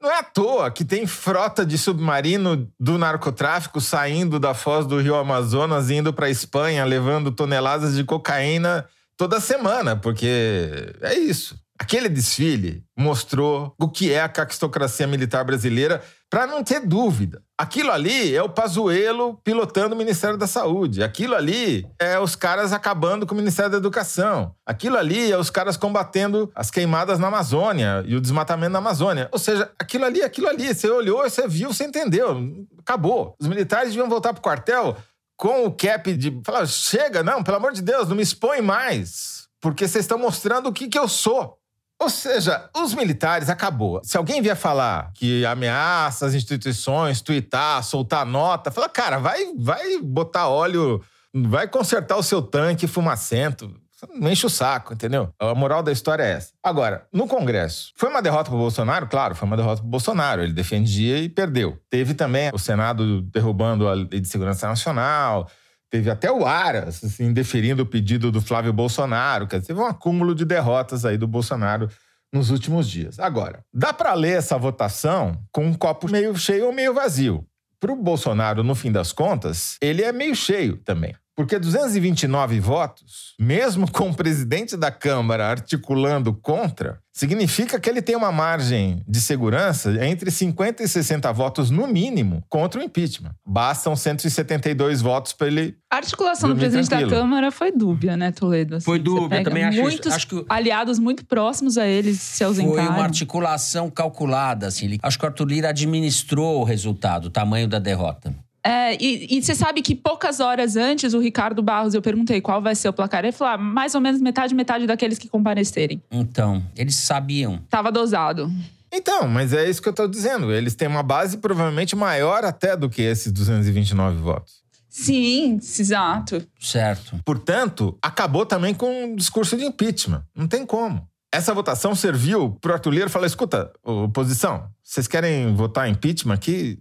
Não 0.01 0.11
é 0.11 0.19
à 0.19 0.23
toa 0.23 0.71
que 0.71 0.85
tem 0.85 1.05
frota 1.05 1.65
de 1.65 1.77
submarino 1.77 2.67
do 2.79 2.97
narcotráfico 2.97 3.81
saindo 3.81 4.39
da 4.39 4.53
foz 4.53 4.85
do 4.85 4.99
Rio 5.01 5.15
Amazonas, 5.15 5.89
indo 5.89 6.13
para 6.13 6.29
Espanha, 6.29 6.85
levando 6.85 7.31
toneladas 7.31 7.95
de 7.95 8.03
cocaína 8.03 8.85
toda 9.21 9.39
semana, 9.39 9.95
porque 9.95 10.95
é 10.99 11.13
isso. 11.13 11.55
Aquele 11.79 12.09
desfile 12.09 12.83
mostrou 12.97 13.75
o 13.79 13.87
que 13.87 14.11
é 14.11 14.19
a 14.19 14.27
caquistocracia 14.27 15.05
militar 15.05 15.43
brasileira, 15.43 16.01
para 16.27 16.47
não 16.47 16.63
ter 16.63 16.79
dúvida. 16.79 17.39
Aquilo 17.55 17.91
ali 17.91 18.35
é 18.35 18.41
o 18.41 18.49
Pazuello 18.49 19.39
pilotando 19.43 19.93
o 19.93 19.97
Ministério 19.97 20.37
da 20.37 20.47
Saúde. 20.47 21.03
Aquilo 21.03 21.35
ali 21.35 21.85
é 21.99 22.17
os 22.17 22.35
caras 22.35 22.73
acabando 22.73 23.27
com 23.27 23.35
o 23.35 23.37
Ministério 23.37 23.69
da 23.69 23.77
Educação. 23.77 24.55
Aquilo 24.65 24.97
ali 24.97 25.31
é 25.31 25.37
os 25.37 25.51
caras 25.51 25.77
combatendo 25.77 26.49
as 26.55 26.71
queimadas 26.71 27.19
na 27.19 27.27
Amazônia 27.27 28.03
e 28.07 28.15
o 28.15 28.21
desmatamento 28.21 28.71
na 28.71 28.79
Amazônia. 28.79 29.29
Ou 29.31 29.37
seja, 29.37 29.69
aquilo 29.77 30.05
ali, 30.05 30.23
aquilo 30.23 30.47
ali. 30.47 30.73
Você 30.73 30.89
olhou, 30.89 31.21
você 31.21 31.47
viu, 31.47 31.71
você 31.71 31.83
entendeu. 31.83 32.37
Acabou. 32.79 33.35
Os 33.39 33.47
militares 33.47 33.89
deviam 33.89 34.09
voltar 34.09 34.33
pro 34.33 34.41
quartel 34.41 34.97
com 35.41 35.65
o 35.65 35.71
cap 35.71 36.15
de 36.15 36.39
falar: 36.45 36.67
chega, 36.67 37.23
não, 37.23 37.41
pelo 37.41 37.57
amor 37.57 37.73
de 37.73 37.81
Deus, 37.81 38.07
não 38.07 38.15
me 38.15 38.21
expõe 38.21 38.61
mais, 38.61 39.47
porque 39.59 39.87
vocês 39.87 40.03
estão 40.05 40.19
mostrando 40.19 40.69
o 40.69 40.73
que, 40.73 40.87
que 40.87 40.99
eu 40.99 41.07
sou. 41.07 41.57
Ou 41.99 42.09
seja, 42.09 42.69
os 42.75 42.93
militares 42.93 43.49
acabou. 43.49 44.01
Se 44.03 44.17
alguém 44.17 44.41
vier 44.41 44.55
falar 44.55 45.11
que 45.15 45.43
ameaça 45.45 46.27
as 46.27 46.35
instituições, 46.35 47.21
tuitar, 47.21 47.83
soltar 47.83 48.23
nota, 48.25 48.69
fala, 48.69 48.87
cara, 48.87 49.17
vai, 49.17 49.51
vai 49.55 49.99
botar 49.99 50.47
óleo, 50.47 51.01
vai 51.33 51.67
consertar 51.67 52.17
o 52.17 52.23
seu 52.23 52.41
tanque 52.41 52.85
fumacento. 52.85 53.75
Não 54.13 54.31
enche 54.31 54.45
o 54.45 54.49
saco, 54.49 54.93
entendeu? 54.93 55.33
A 55.39 55.53
moral 55.53 55.83
da 55.83 55.91
história 55.91 56.23
é 56.23 56.31
essa. 56.31 56.53
Agora, 56.63 57.07
no 57.11 57.27
Congresso, 57.27 57.91
foi 57.95 58.09
uma 58.09 58.21
derrota 58.21 58.49
para 58.49 58.55
o 58.55 58.61
Bolsonaro? 58.61 59.07
Claro, 59.07 59.35
foi 59.35 59.47
uma 59.47 59.57
derrota 59.57 59.81
para 59.81 59.87
o 59.87 59.91
Bolsonaro. 59.91 60.43
Ele 60.43 60.53
defendia 60.53 61.19
e 61.19 61.29
perdeu. 61.29 61.77
Teve 61.89 62.13
também 62.13 62.49
o 62.53 62.57
Senado 62.57 63.21
derrubando 63.21 63.87
a 63.87 63.93
Lei 63.93 64.19
de 64.19 64.27
Segurança 64.27 64.67
Nacional. 64.67 65.49
Teve 65.89 66.09
até 66.09 66.31
o 66.31 66.45
Aras, 66.45 67.03
assim, 67.03 67.33
deferindo 67.33 67.83
o 67.83 67.85
pedido 67.85 68.31
do 68.31 68.41
Flávio 68.41 68.71
Bolsonaro. 68.71 69.47
Quer 69.47 69.59
dizer, 69.59 69.73
teve 69.73 69.81
um 69.81 69.85
acúmulo 69.85 70.33
de 70.33 70.45
derrotas 70.45 71.03
aí 71.03 71.17
do 71.17 71.27
Bolsonaro 71.27 71.89
nos 72.31 72.49
últimos 72.49 72.89
dias. 72.89 73.19
Agora, 73.19 73.63
dá 73.73 73.91
para 73.91 74.13
ler 74.13 74.37
essa 74.37 74.57
votação 74.57 75.37
com 75.51 75.65
um 75.65 75.73
copo 75.73 76.09
meio 76.09 76.35
cheio 76.37 76.67
ou 76.67 76.73
meio 76.73 76.93
vazio. 76.93 77.45
Para 77.79 77.91
o 77.91 77.95
Bolsonaro, 77.95 78.63
no 78.63 78.75
fim 78.75 78.91
das 78.91 79.11
contas, 79.11 79.75
ele 79.81 80.03
é 80.03 80.11
meio 80.11 80.35
cheio 80.35 80.77
também. 80.77 81.15
Porque 81.35 81.57
229 81.57 82.59
votos, 82.59 83.35
mesmo 83.39 83.89
com 83.89 84.09
o 84.09 84.13
presidente 84.13 84.75
da 84.75 84.91
Câmara 84.91 85.47
articulando 85.47 86.33
contra, 86.33 86.99
significa 87.13 87.79
que 87.79 87.89
ele 87.89 88.01
tem 88.01 88.15
uma 88.15 88.31
margem 88.31 89.01
de 89.07 89.21
segurança 89.21 90.05
entre 90.05 90.29
50 90.29 90.83
e 90.83 90.87
60 90.87 91.31
votos 91.31 91.69
no 91.69 91.87
mínimo 91.87 92.43
contra 92.49 92.81
o 92.81 92.83
impeachment. 92.83 93.31
Bastam 93.45 93.95
172 93.95 95.01
votos 95.01 95.31
para 95.31 95.47
ele. 95.47 95.75
A 95.89 95.97
articulação 95.97 96.49
do 96.49 96.55
presidente 96.55 96.89
tranquilo. 96.89 97.11
da 97.11 97.17
Câmara 97.17 97.51
foi 97.51 97.71
dúbia, 97.71 98.17
né, 98.17 98.31
Toledo? 98.31 98.75
Assim, 98.75 98.85
foi 98.85 98.99
dúbia, 98.99 99.43
também 99.43 99.63
acho 99.63 99.81
Muitos 99.81 100.13
acho 100.13 100.27
que 100.27 100.45
aliados 100.49 100.99
muito 100.99 101.25
próximos 101.25 101.77
a 101.77 101.87
eles 101.87 102.19
se 102.19 102.43
ausentaram. 102.43 102.75
Foi 102.75 102.87
uma 102.87 103.03
articulação 103.03 103.89
calculada, 103.89 104.67
assim. 104.67 104.97
Acho 105.01 105.17
que 105.17 105.25
o 105.25 105.27
Arthur 105.27 105.47
Lira 105.47 105.69
administrou 105.69 106.59
o 106.59 106.63
resultado, 106.63 107.25
o 107.25 107.29
tamanho 107.29 107.67
da 107.67 107.79
derrota. 107.79 108.33
É, 108.63 108.95
e, 109.01 109.37
e 109.37 109.41
você 109.41 109.55
sabe 109.55 109.81
que 109.81 109.95
poucas 109.95 110.39
horas 110.39 110.75
antes, 110.75 111.13
o 111.13 111.19
Ricardo 111.19 111.63
Barros, 111.63 111.93
eu 111.93 112.01
perguntei 112.01 112.39
qual 112.39 112.61
vai 112.61 112.75
ser 112.75 112.89
o 112.89 112.93
placar. 112.93 113.23
Ele 113.23 113.31
falou: 113.31 113.55
ah, 113.55 113.57
mais 113.57 113.95
ou 113.95 114.01
menos 114.01 114.21
metade, 114.21 114.53
metade 114.53 114.85
daqueles 114.85 115.17
que 115.17 115.27
comparecerem. 115.27 116.01
Então, 116.11 116.63
eles 116.75 116.95
sabiam. 116.95 117.59
Tava 117.69 117.91
dosado. 117.91 118.51
Então, 118.91 119.27
mas 119.27 119.53
é 119.53 119.67
isso 119.69 119.81
que 119.81 119.89
eu 119.89 119.93
tô 119.93 120.07
dizendo. 120.07 120.51
Eles 120.51 120.75
têm 120.75 120.87
uma 120.87 121.01
base 121.01 121.37
provavelmente 121.37 121.95
maior 121.95 122.43
até 122.43 122.75
do 122.75 122.89
que 122.89 123.01
esses 123.01 123.31
229 123.31 124.17
votos. 124.17 124.61
Sim, 124.89 125.55
exato. 125.55 126.45
Certo. 126.59 127.17
Portanto, 127.25 127.97
acabou 128.01 128.45
também 128.45 128.73
com 128.73 129.13
o 129.13 129.15
discurso 129.15 129.55
de 129.55 129.63
impeachment. 129.63 130.23
Não 130.35 130.47
tem 130.47 130.65
como. 130.65 131.07
Essa 131.33 131.53
votação 131.53 131.95
serviu 131.95 132.57
pro 132.59 132.73
Arthur 132.73 132.91
Lira 132.91 133.09
falar: 133.09 133.25
escuta, 133.25 133.71
oposição, 133.81 134.67
vocês 134.83 135.07
querem 135.07 135.55
votar 135.55 135.87
impeachment 135.87 136.33
aqui? 136.33 136.77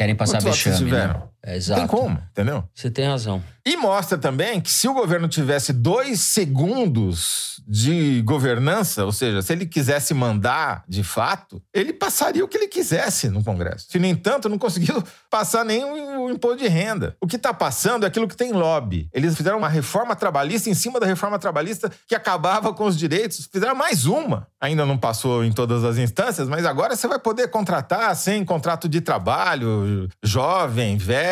Querem 0.00 0.14
passar 0.14 0.40
vexame, 0.40 0.90
né? 0.90 1.14
Tiveram? 1.42 1.44
É, 1.44 1.50
Não 1.50 1.56
exato. 1.56 1.80
tem 1.80 1.88
como, 1.88 2.18
entendeu? 2.30 2.64
Você 2.74 2.90
tem 2.90 3.06
razão. 3.06 3.42
E 3.64 3.76
mostra 3.76 4.16
também 4.16 4.60
que 4.60 4.70
se 4.70 4.88
o 4.88 4.94
governo 4.94 5.28
tivesse 5.28 5.72
dois 5.72 6.20
segundos 6.20 7.62
de 7.68 8.22
governança, 8.22 9.04
ou 9.04 9.12
seja, 9.12 9.42
se 9.42 9.52
ele 9.52 9.66
quisesse 9.66 10.14
mandar 10.14 10.82
de 10.88 11.04
fato, 11.04 11.62
ele 11.72 11.92
passaria 11.92 12.44
o 12.44 12.48
que 12.48 12.56
ele 12.56 12.68
quisesse 12.68 13.28
no 13.28 13.44
Congresso. 13.44 13.86
Se, 13.90 13.98
no 13.98 14.06
entanto, 14.06 14.48
não 14.48 14.58
conseguiu 14.58 15.02
passar 15.30 15.64
nem 15.64 15.84
o 15.84 16.30
imposto 16.30 16.58
de 16.58 16.68
renda. 16.68 17.16
O 17.20 17.26
que 17.26 17.36
está 17.36 17.52
passando 17.52 18.04
é 18.04 18.06
aquilo 18.08 18.26
que 18.26 18.36
tem 18.36 18.52
lobby. 18.52 19.08
Eles 19.12 19.36
fizeram 19.36 19.58
uma 19.58 19.68
reforma 19.68 20.16
trabalhista 20.16 20.70
em 20.70 20.74
cima 20.74 20.98
da 20.98 21.06
reforma 21.06 21.38
trabalhista 21.38 21.90
que 22.08 22.14
acabava 22.14 22.72
com 22.72 22.86
os 22.86 22.96
direitos. 22.96 23.48
Fizeram 23.52 23.74
mais 23.74 24.06
uma. 24.06 24.48
Ainda 24.60 24.86
não 24.86 24.96
passou 24.96 25.44
em 25.44 25.52
todas 25.52 25.84
as 25.84 25.98
instâncias, 25.98 26.48
mas 26.48 26.64
agora 26.64 26.96
você 26.96 27.06
vai 27.06 27.18
poder 27.18 27.48
contratar 27.48 28.16
sem 28.16 28.44
contrato 28.44 28.88
de 28.88 29.00
trabalho, 29.00 30.08
jovem, 30.22 30.96
velho, 30.96 31.29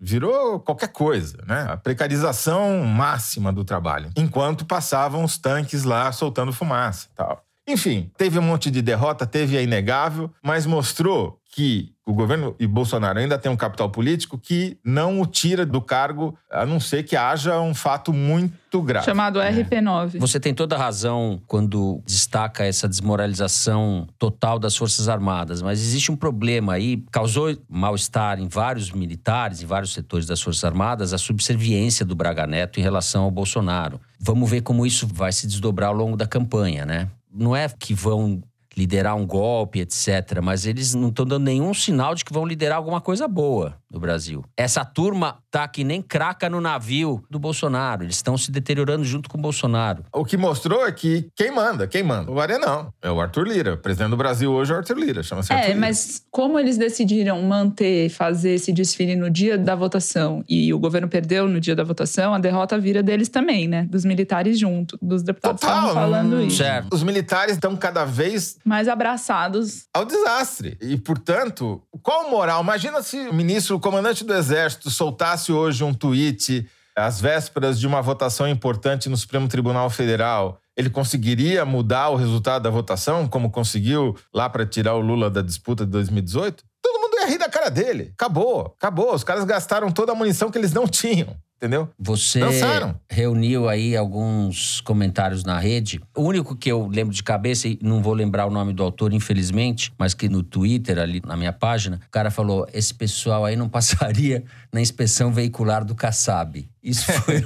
virou 0.00 0.60
qualquer 0.60 0.88
coisa, 0.88 1.38
né? 1.46 1.66
A 1.68 1.76
precarização 1.76 2.84
máxima 2.84 3.52
do 3.52 3.64
trabalho. 3.64 4.10
Enquanto 4.16 4.64
passavam 4.64 5.24
os 5.24 5.38
tanques 5.38 5.84
lá 5.84 6.10
soltando 6.12 6.52
fumaça 6.52 7.08
e 7.12 7.14
tal. 7.14 7.44
Enfim, 7.66 8.10
teve 8.16 8.38
um 8.38 8.42
monte 8.42 8.70
de 8.70 8.82
derrota, 8.82 9.26
teve 9.26 9.56
a 9.56 9.62
inegável, 9.62 10.30
mas 10.42 10.66
mostrou 10.66 11.38
que 11.54 11.92
o 12.04 12.12
governo 12.12 12.56
e 12.58 12.66
Bolsonaro 12.66 13.18
ainda 13.18 13.38
tem 13.38 13.52
um 13.52 13.56
capital 13.56 13.88
político 13.90 14.38
que 14.38 14.78
não 14.84 15.20
o 15.20 15.26
tira 15.26 15.64
do 15.64 15.80
cargo, 15.80 16.36
a 16.50 16.66
não 16.66 16.80
ser 16.80 17.04
que 17.04 17.14
haja 17.14 17.60
um 17.60 17.74
fato 17.74 18.12
muito 18.12 18.82
grave. 18.82 19.04
Chamado 19.04 19.38
RP9. 19.38 20.18
Você 20.18 20.40
tem 20.40 20.52
toda 20.52 20.74
a 20.74 20.78
razão 20.78 21.40
quando 21.46 22.02
destaca 22.04 22.64
essa 22.64 22.88
desmoralização 22.88 24.08
total 24.18 24.58
das 24.58 24.76
Forças 24.76 25.08
Armadas, 25.08 25.62
mas 25.62 25.80
existe 25.80 26.10
um 26.10 26.16
problema 26.16 26.72
aí, 26.72 27.04
causou 27.12 27.56
mal-estar 27.68 28.40
em 28.40 28.48
vários 28.48 28.90
militares, 28.90 29.62
em 29.62 29.66
vários 29.66 29.92
setores 29.92 30.26
das 30.26 30.40
Forças 30.40 30.64
Armadas, 30.64 31.12
a 31.12 31.18
subserviência 31.18 32.04
do 32.04 32.16
Braga 32.16 32.46
Neto 32.46 32.80
em 32.80 32.82
relação 32.82 33.24
ao 33.24 33.30
Bolsonaro. 33.30 34.00
Vamos 34.18 34.50
ver 34.50 34.62
como 34.62 34.86
isso 34.86 35.06
vai 35.06 35.32
se 35.32 35.46
desdobrar 35.46 35.90
ao 35.90 35.94
longo 35.94 36.16
da 36.16 36.26
campanha, 36.26 36.86
né? 36.86 37.08
Não 37.32 37.56
é 37.56 37.68
que 37.68 37.94
vão 37.94 38.42
liderar 38.76 39.16
um 39.16 39.26
golpe, 39.26 39.80
etc. 39.80 40.40
Mas 40.42 40.66
eles 40.66 40.94
não 40.94 41.08
estão 41.08 41.26
dando 41.26 41.44
nenhum 41.44 41.74
sinal 41.74 42.14
de 42.14 42.24
que 42.24 42.32
vão 42.32 42.46
liderar 42.46 42.78
alguma 42.78 43.00
coisa 43.00 43.28
boa 43.28 43.76
no 43.90 44.00
Brasil. 44.00 44.44
Essa 44.56 44.84
turma 44.84 45.41
tá 45.52 45.68
que 45.68 45.84
nem 45.84 46.00
craca 46.00 46.48
no 46.48 46.60
navio 46.62 47.22
do 47.30 47.38
Bolsonaro. 47.38 48.02
Eles 48.02 48.16
estão 48.16 48.38
se 48.38 48.50
deteriorando 48.50 49.04
junto 49.04 49.28
com 49.28 49.36
o 49.36 49.40
Bolsonaro. 49.40 50.02
O 50.12 50.24
que 50.24 50.36
mostrou 50.38 50.86
é 50.86 50.90
que 50.90 51.28
quem 51.36 51.52
manda, 51.52 51.86
quem 51.86 52.02
manda? 52.02 52.30
O 52.32 52.40
Arenão. 52.40 52.92
É 53.02 53.10
o 53.10 53.20
Arthur 53.20 53.46
Lira. 53.46 53.74
O 53.74 53.76
presidente 53.76 54.10
do 54.10 54.16
Brasil 54.16 54.50
hoje 54.50 54.72
é 54.72 54.74
o 54.74 54.78
Arthur 54.78 54.98
Lira. 54.98 55.22
Chama-se 55.22 55.52
Arthur 55.52 55.64
É, 55.64 55.68
Lira. 55.68 55.80
mas 55.80 56.24
como 56.30 56.58
eles 56.58 56.78
decidiram 56.78 57.40
manter, 57.42 58.08
fazer 58.08 58.54
esse 58.54 58.72
desfile 58.72 59.14
no 59.14 59.28
dia 59.28 59.58
da 59.58 59.74
votação 59.74 60.42
e 60.48 60.72
o 60.72 60.78
governo 60.78 61.06
perdeu 61.06 61.46
no 61.46 61.60
dia 61.60 61.76
da 61.76 61.84
votação, 61.84 62.32
a 62.32 62.38
derrota 62.38 62.78
vira 62.78 63.02
deles 63.02 63.28
também, 63.28 63.68
né? 63.68 63.86
Dos 63.90 64.06
militares 64.06 64.58
junto, 64.58 64.98
dos 65.02 65.22
deputados 65.22 65.60
que 65.60 65.66
estavam 65.66 65.92
falando 65.92 66.36
hum, 66.36 66.46
isso. 66.46 66.56
Certo. 66.56 66.88
Os 66.94 67.02
militares 67.02 67.54
estão 67.54 67.76
cada 67.76 68.06
vez 68.06 68.56
Mais 68.64 68.88
abraçados. 68.88 69.84
ao 69.92 70.06
desastre. 70.06 70.78
E, 70.80 70.96
portanto, 70.96 71.82
qual 72.02 72.30
moral? 72.30 72.62
Imagina 72.62 73.02
se 73.02 73.18
o 73.28 73.34
ministro, 73.34 73.76
o 73.76 73.80
comandante 73.80 74.24
do 74.24 74.32
Exército, 74.32 74.90
soltasse 74.90 75.41
hoje 75.50 75.82
um 75.82 75.94
tweet 75.94 76.68
às 76.94 77.20
vésperas 77.20 77.80
de 77.80 77.86
uma 77.86 78.02
votação 78.02 78.46
importante 78.46 79.08
no 79.08 79.16
Supremo 79.16 79.48
Tribunal 79.48 79.88
Federal. 79.88 80.60
Ele 80.76 80.90
conseguiria 80.90 81.64
mudar 81.64 82.10
o 82.10 82.16
resultado 82.16 82.62
da 82.62 82.70
votação, 82.70 83.26
como 83.26 83.50
conseguiu 83.50 84.16
lá 84.32 84.48
para 84.48 84.66
tirar 84.66 84.94
o 84.94 85.00
Lula 85.00 85.30
da 85.30 85.40
disputa 85.40 85.84
de 85.84 85.90
2018? 85.90 86.62
Todo 86.82 87.00
mundo 87.00 87.16
ia 87.18 87.26
rir 87.26 87.38
da 87.38 87.48
cara 87.48 87.70
dele. 87.70 88.12
Acabou, 88.14 88.74
acabou. 88.78 89.14
Os 89.14 89.24
caras 89.24 89.44
gastaram 89.44 89.90
toda 89.90 90.12
a 90.12 90.14
munição 90.14 90.50
que 90.50 90.58
eles 90.58 90.72
não 90.72 90.86
tinham. 90.86 91.34
Entendeu? 91.62 91.88
Você 91.96 92.40
Dançaram. 92.40 92.98
reuniu 93.08 93.68
aí 93.68 93.96
alguns 93.96 94.80
comentários 94.80 95.44
na 95.44 95.60
rede. 95.60 96.00
O 96.16 96.22
único 96.22 96.56
que 96.56 96.72
eu 96.72 96.88
lembro 96.88 97.14
de 97.14 97.22
cabeça, 97.22 97.68
e 97.68 97.78
não 97.80 98.02
vou 98.02 98.14
lembrar 98.14 98.46
o 98.46 98.50
nome 98.50 98.72
do 98.72 98.82
autor, 98.82 99.12
infelizmente, 99.12 99.92
mas 99.96 100.12
que 100.12 100.28
no 100.28 100.42
Twitter, 100.42 100.98
ali 100.98 101.22
na 101.24 101.36
minha 101.36 101.52
página, 101.52 102.00
o 102.04 102.10
cara 102.10 102.32
falou: 102.32 102.66
esse 102.74 102.92
pessoal 102.92 103.44
aí 103.44 103.54
não 103.54 103.68
passaria 103.68 104.42
na 104.72 104.80
inspeção 104.80 105.32
veicular 105.32 105.84
do 105.84 105.94
Kassab. 105.94 106.68
Isso 106.82 107.04
foi. 107.22 107.40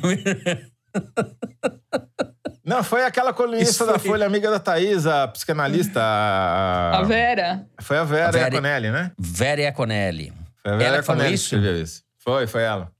Não, 2.65 2.83
foi 2.83 3.05
aquela 3.05 3.35
colunista 3.35 3.71
Isso 3.71 3.87
da 3.87 3.99
foi- 3.99 4.11
Folha, 4.13 4.25
amiga 4.27 4.51
da 4.51 4.59
Thaís, 4.59 5.07
a 5.07 5.29
psicanalista. 5.29 6.01
A... 6.03 6.99
A 7.01 7.03
Vera. 7.03 7.67
Foi 7.81 7.99
a 7.99 8.05
Vera, 8.05 8.29
A 8.29 8.31
Vera- 8.33 8.45
Iaconelli, 8.55 8.91
né? 8.91 9.13
Vera 9.19 9.61
Iaconelli. 9.61 10.33
Foi 10.63 10.73
a 10.73 10.77
Vera 10.77 10.89
Ela 10.89 10.99
que 11.01 11.05
falou 11.05 11.27
isso? 11.27 11.55
isso. 11.57 12.03
Foi, 12.19 12.47
foi 12.47 12.63
ela. 12.63 12.91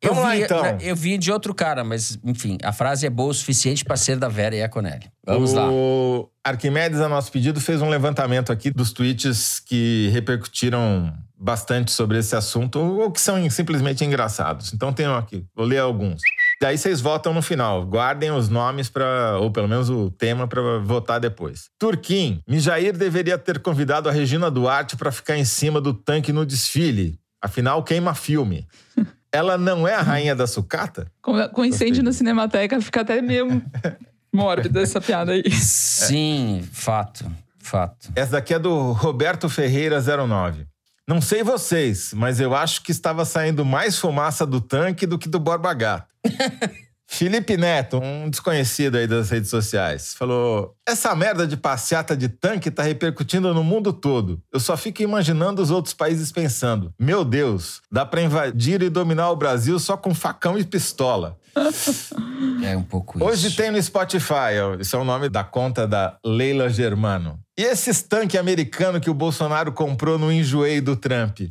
Eu 0.00 0.14
Vamos 0.14 0.24
lá, 0.28 0.36
vi, 0.36 0.42
então. 0.42 0.78
Eu 0.80 0.94
vi 0.94 1.18
de 1.18 1.32
outro 1.32 1.52
cara, 1.52 1.82
mas, 1.82 2.18
enfim, 2.24 2.56
a 2.62 2.72
frase 2.72 3.04
é 3.04 3.10
boa 3.10 3.30
o 3.30 3.34
suficiente 3.34 3.84
para 3.84 3.96
ser 3.96 4.16
da 4.16 4.28
Vera 4.28 4.54
Iaconelli. 4.54 5.10
Vamos 5.26 5.52
lá. 5.52 5.68
o 5.68 6.30
Arquimedes, 6.44 7.00
a 7.00 7.08
nosso 7.08 7.32
pedido, 7.32 7.60
fez 7.60 7.82
um 7.82 7.88
levantamento 7.88 8.52
aqui 8.52 8.70
dos 8.70 8.92
tweets 8.92 9.58
que 9.58 10.08
repercutiram 10.12 11.12
bastante 11.36 11.90
sobre 11.90 12.18
esse 12.18 12.34
assunto, 12.34 12.78
ou 12.78 13.10
que 13.10 13.20
são 13.20 13.48
simplesmente 13.50 14.04
engraçados. 14.04 14.72
Então 14.72 14.92
tenho 14.92 15.14
aqui, 15.14 15.44
vou 15.54 15.66
ler 15.66 15.78
alguns. 15.78 16.20
Daí 16.60 16.76
vocês 16.76 17.00
votam 17.00 17.32
no 17.32 17.42
final. 17.42 17.84
Guardem 17.84 18.30
os 18.32 18.48
nomes 18.48 18.88
para, 18.88 19.38
ou 19.38 19.50
pelo 19.50 19.68
menos 19.68 19.88
o 19.90 20.10
tema 20.10 20.48
para 20.48 20.78
votar 20.78 21.20
depois. 21.20 21.70
Turquim, 21.78 22.40
Mijair 22.48 22.96
deveria 22.96 23.38
ter 23.38 23.60
convidado 23.60 24.08
a 24.08 24.12
Regina 24.12 24.50
Duarte 24.50 24.96
para 24.96 25.12
ficar 25.12 25.36
em 25.36 25.44
cima 25.44 25.80
do 25.80 25.94
tanque 25.94 26.32
no 26.32 26.44
desfile. 26.44 27.18
Afinal, 27.40 27.84
queima 27.84 28.14
filme. 28.14 28.66
Ela 29.32 29.58
não 29.58 29.86
é 29.86 29.94
a 29.94 30.02
rainha 30.02 30.34
da 30.34 30.46
sucata? 30.46 31.10
Com, 31.20 31.48
com 31.48 31.64
incêndio 31.64 32.02
no 32.02 32.12
Cinemateca, 32.12 32.80
fica 32.80 33.02
até 33.02 33.20
meio 33.20 33.62
mórbida 34.32 34.80
essa 34.80 35.00
piada 35.00 35.32
aí. 35.32 35.50
Sim, 35.50 36.66
fato. 36.72 37.30
Fato. 37.58 38.10
Essa 38.16 38.32
daqui 38.32 38.54
é 38.54 38.58
do 38.58 38.92
Roberto 38.92 39.48
Ferreira 39.48 40.00
09. 40.00 40.66
Não 41.06 41.20
sei 41.20 41.42
vocês, 41.42 42.12
mas 42.14 42.40
eu 42.40 42.54
acho 42.54 42.82
que 42.82 42.90
estava 42.90 43.24
saindo 43.24 43.64
mais 43.64 43.98
fumaça 43.98 44.46
do 44.46 44.60
tanque 44.60 45.06
do 45.06 45.18
que 45.18 45.28
do 45.28 45.38
Borba 45.38 45.72
Gato. 45.74 46.06
Felipe 47.10 47.56
Neto, 47.56 47.98
um 47.98 48.28
desconhecido 48.28 48.96
aí 48.96 49.06
das 49.06 49.30
redes 49.30 49.48
sociais, 49.48 50.12
falou: 50.14 50.74
Essa 50.86 51.14
merda 51.16 51.46
de 51.46 51.56
passeata 51.56 52.14
de 52.14 52.28
tanque 52.28 52.70
tá 52.70 52.82
repercutindo 52.82 53.52
no 53.54 53.64
mundo 53.64 53.94
todo. 53.94 54.42
Eu 54.52 54.60
só 54.60 54.76
fico 54.76 55.02
imaginando 55.02 55.62
os 55.62 55.70
outros 55.70 55.94
países 55.94 56.30
pensando: 56.30 56.92
Meu 57.00 57.24
Deus, 57.24 57.80
dá 57.90 58.04
pra 58.04 58.20
invadir 58.20 58.82
e 58.82 58.90
dominar 58.90 59.30
o 59.30 59.36
Brasil 59.36 59.78
só 59.78 59.96
com 59.96 60.14
facão 60.14 60.58
e 60.58 60.64
pistola. 60.64 61.38
É 62.62 62.76
um 62.76 62.82
pouco 62.82 63.18
isso. 63.18 63.26
Hoje 63.26 63.50
tem 63.52 63.70
no 63.70 63.82
Spotify, 63.82 64.54
isso 64.80 64.94
é 64.94 64.98
o 64.98 65.04
nome 65.04 65.28
da 65.28 65.42
conta 65.42 65.86
da 65.86 66.18
Leila 66.24 66.68
Germano. 66.68 67.38
E 67.56 67.62
esses 67.62 68.02
tanques 68.02 68.38
americanos 68.38 69.00
que 69.00 69.08
o 69.08 69.14
Bolsonaro 69.14 69.72
comprou 69.72 70.18
no 70.18 70.30
enjoei 70.30 70.80
do 70.80 70.96
Trump? 70.96 71.38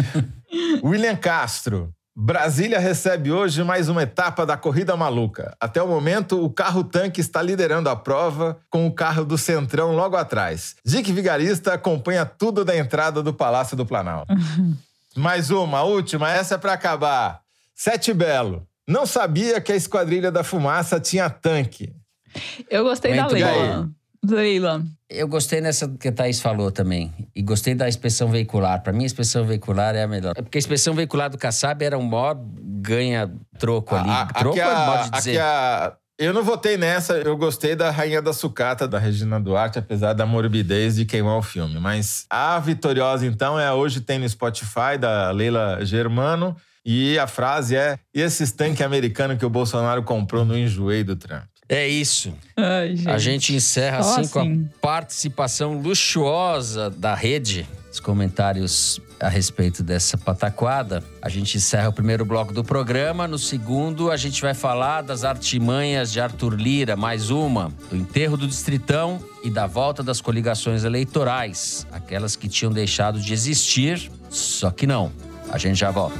William 0.84 1.16
Castro. 1.16 1.92
Brasília 2.16 2.78
recebe 2.78 3.30
hoje 3.30 3.62
mais 3.62 3.88
uma 3.88 4.02
etapa 4.02 4.44
da 4.44 4.56
Corrida 4.56 4.96
Maluca. 4.96 5.56
Até 5.60 5.80
o 5.80 5.86
momento, 5.86 6.44
o 6.44 6.50
carro-tanque 6.50 7.20
está 7.20 7.40
liderando 7.40 7.88
a 7.88 7.94
prova, 7.94 8.60
com 8.68 8.86
o 8.86 8.92
carro 8.92 9.24
do 9.24 9.38
Centrão 9.38 9.92
logo 9.94 10.16
atrás. 10.16 10.74
Dick 10.84 11.12
Vigarista 11.12 11.72
acompanha 11.72 12.26
tudo 12.26 12.64
da 12.64 12.76
entrada 12.76 13.22
do 13.22 13.32
Palácio 13.32 13.76
do 13.76 13.86
Planalto. 13.86 14.34
Mais 15.16 15.50
uma, 15.50 15.82
última, 15.82 16.30
essa 16.30 16.56
é 16.56 16.58
para 16.58 16.72
acabar. 16.72 17.40
Sete 17.74 18.12
Belo. 18.12 18.66
Não 18.86 19.06
sabia 19.06 19.60
que 19.60 19.72
a 19.72 19.76
Esquadrilha 19.76 20.32
da 20.32 20.42
Fumaça 20.42 20.98
tinha 20.98 21.30
tanque. 21.30 21.94
Eu 22.68 22.84
gostei 22.84 23.14
da 23.14 23.22
Muito 23.22 23.36
Leila. 24.24 24.82
Eu 25.08 25.26
gostei 25.26 25.60
nessa 25.60 25.88
que 25.88 26.08
a 26.08 26.12
Thaís 26.12 26.40
falou 26.40 26.70
também. 26.70 27.12
E 27.34 27.42
gostei 27.42 27.74
da 27.74 27.88
inspeção 27.88 28.28
veicular. 28.28 28.82
Para 28.82 28.92
mim, 28.92 29.02
a 29.02 29.06
inspeção 29.06 29.44
veicular 29.44 29.94
é 29.96 30.02
a 30.02 30.08
melhor. 30.08 30.34
É 30.36 30.42
porque 30.42 30.58
a 30.58 30.60
inspeção 30.60 30.94
veicular 30.94 31.30
do 31.30 31.38
Kassab 31.38 31.82
era 31.84 31.98
um 31.98 32.02
maior 32.02 32.36
ganha-troco 32.62 33.94
ali. 33.96 34.10
A- 34.10 34.22
a- 34.22 34.26
troco 34.26 34.58
é 34.58 34.62
a, 34.62 34.86
modo 34.86 35.02
de 35.02 35.08
aqui 35.08 35.16
dizer. 35.18 35.40
a 35.40 35.96
Eu 36.18 36.34
não 36.34 36.42
votei 36.44 36.76
nessa, 36.76 37.14
eu 37.14 37.34
gostei 37.36 37.74
da 37.74 37.90
Rainha 37.90 38.20
da 38.20 38.32
Sucata, 38.34 38.86
da 38.86 38.98
Regina 38.98 39.40
Duarte, 39.40 39.78
apesar 39.78 40.12
da 40.12 40.26
morbidez 40.26 40.96
de 40.96 41.06
queimar 41.06 41.38
o 41.38 41.42
filme. 41.42 41.80
Mas 41.80 42.26
a 42.28 42.58
vitoriosa, 42.60 43.24
então, 43.26 43.58
é 43.58 43.72
Hoje 43.72 44.00
Tem 44.02 44.18
no 44.18 44.28
Spotify, 44.28 44.98
da 45.00 45.30
Leila 45.30 45.78
Germano. 45.84 46.54
E 46.84 47.18
a 47.18 47.26
frase 47.26 47.74
é: 47.76 47.98
e 48.14 48.20
esses 48.20 48.52
tanques 48.52 48.80
americanos 48.82 49.38
que 49.38 49.44
o 49.46 49.50
Bolsonaro 49.50 50.02
comprou 50.02 50.44
no 50.44 50.56
enjoei 50.56 51.02
do 51.04 51.16
Trump? 51.16 51.44
É 51.70 51.86
isso. 51.86 52.34
Ai, 52.56 52.96
gente. 52.96 53.08
A 53.08 53.18
gente 53.18 53.54
encerra 53.54 54.02
Só 54.02 54.20
assim, 54.20 54.32
com 54.32 54.40
assim. 54.40 54.68
a 54.68 54.80
participação 54.80 55.80
luxuosa 55.80 56.90
da 56.90 57.14
rede. 57.14 57.64
Os 57.92 58.00
comentários 58.00 59.00
a 59.20 59.28
respeito 59.28 59.80
dessa 59.80 60.18
pataquada. 60.18 61.04
A 61.22 61.28
gente 61.28 61.56
encerra 61.56 61.88
o 61.88 61.92
primeiro 61.92 62.24
bloco 62.24 62.52
do 62.52 62.64
programa. 62.64 63.28
No 63.28 63.38
segundo, 63.38 64.10
a 64.10 64.16
gente 64.16 64.42
vai 64.42 64.52
falar 64.52 65.02
das 65.02 65.22
artimanhas 65.22 66.10
de 66.10 66.20
Arthur 66.20 66.54
Lira, 66.54 66.96
mais 66.96 67.30
uma, 67.30 67.72
do 67.88 67.96
enterro 67.96 68.36
do 68.36 68.48
Distritão 68.48 69.22
e 69.44 69.50
da 69.50 69.66
volta 69.66 70.02
das 70.02 70.20
coligações 70.20 70.82
eleitorais, 70.82 71.86
aquelas 71.92 72.34
que 72.34 72.48
tinham 72.48 72.72
deixado 72.72 73.20
de 73.20 73.32
existir, 73.32 74.10
só 74.28 74.72
que 74.72 74.88
não. 74.88 75.12
A 75.50 75.58
gente 75.58 75.78
já 75.78 75.90
volta. 75.90 76.18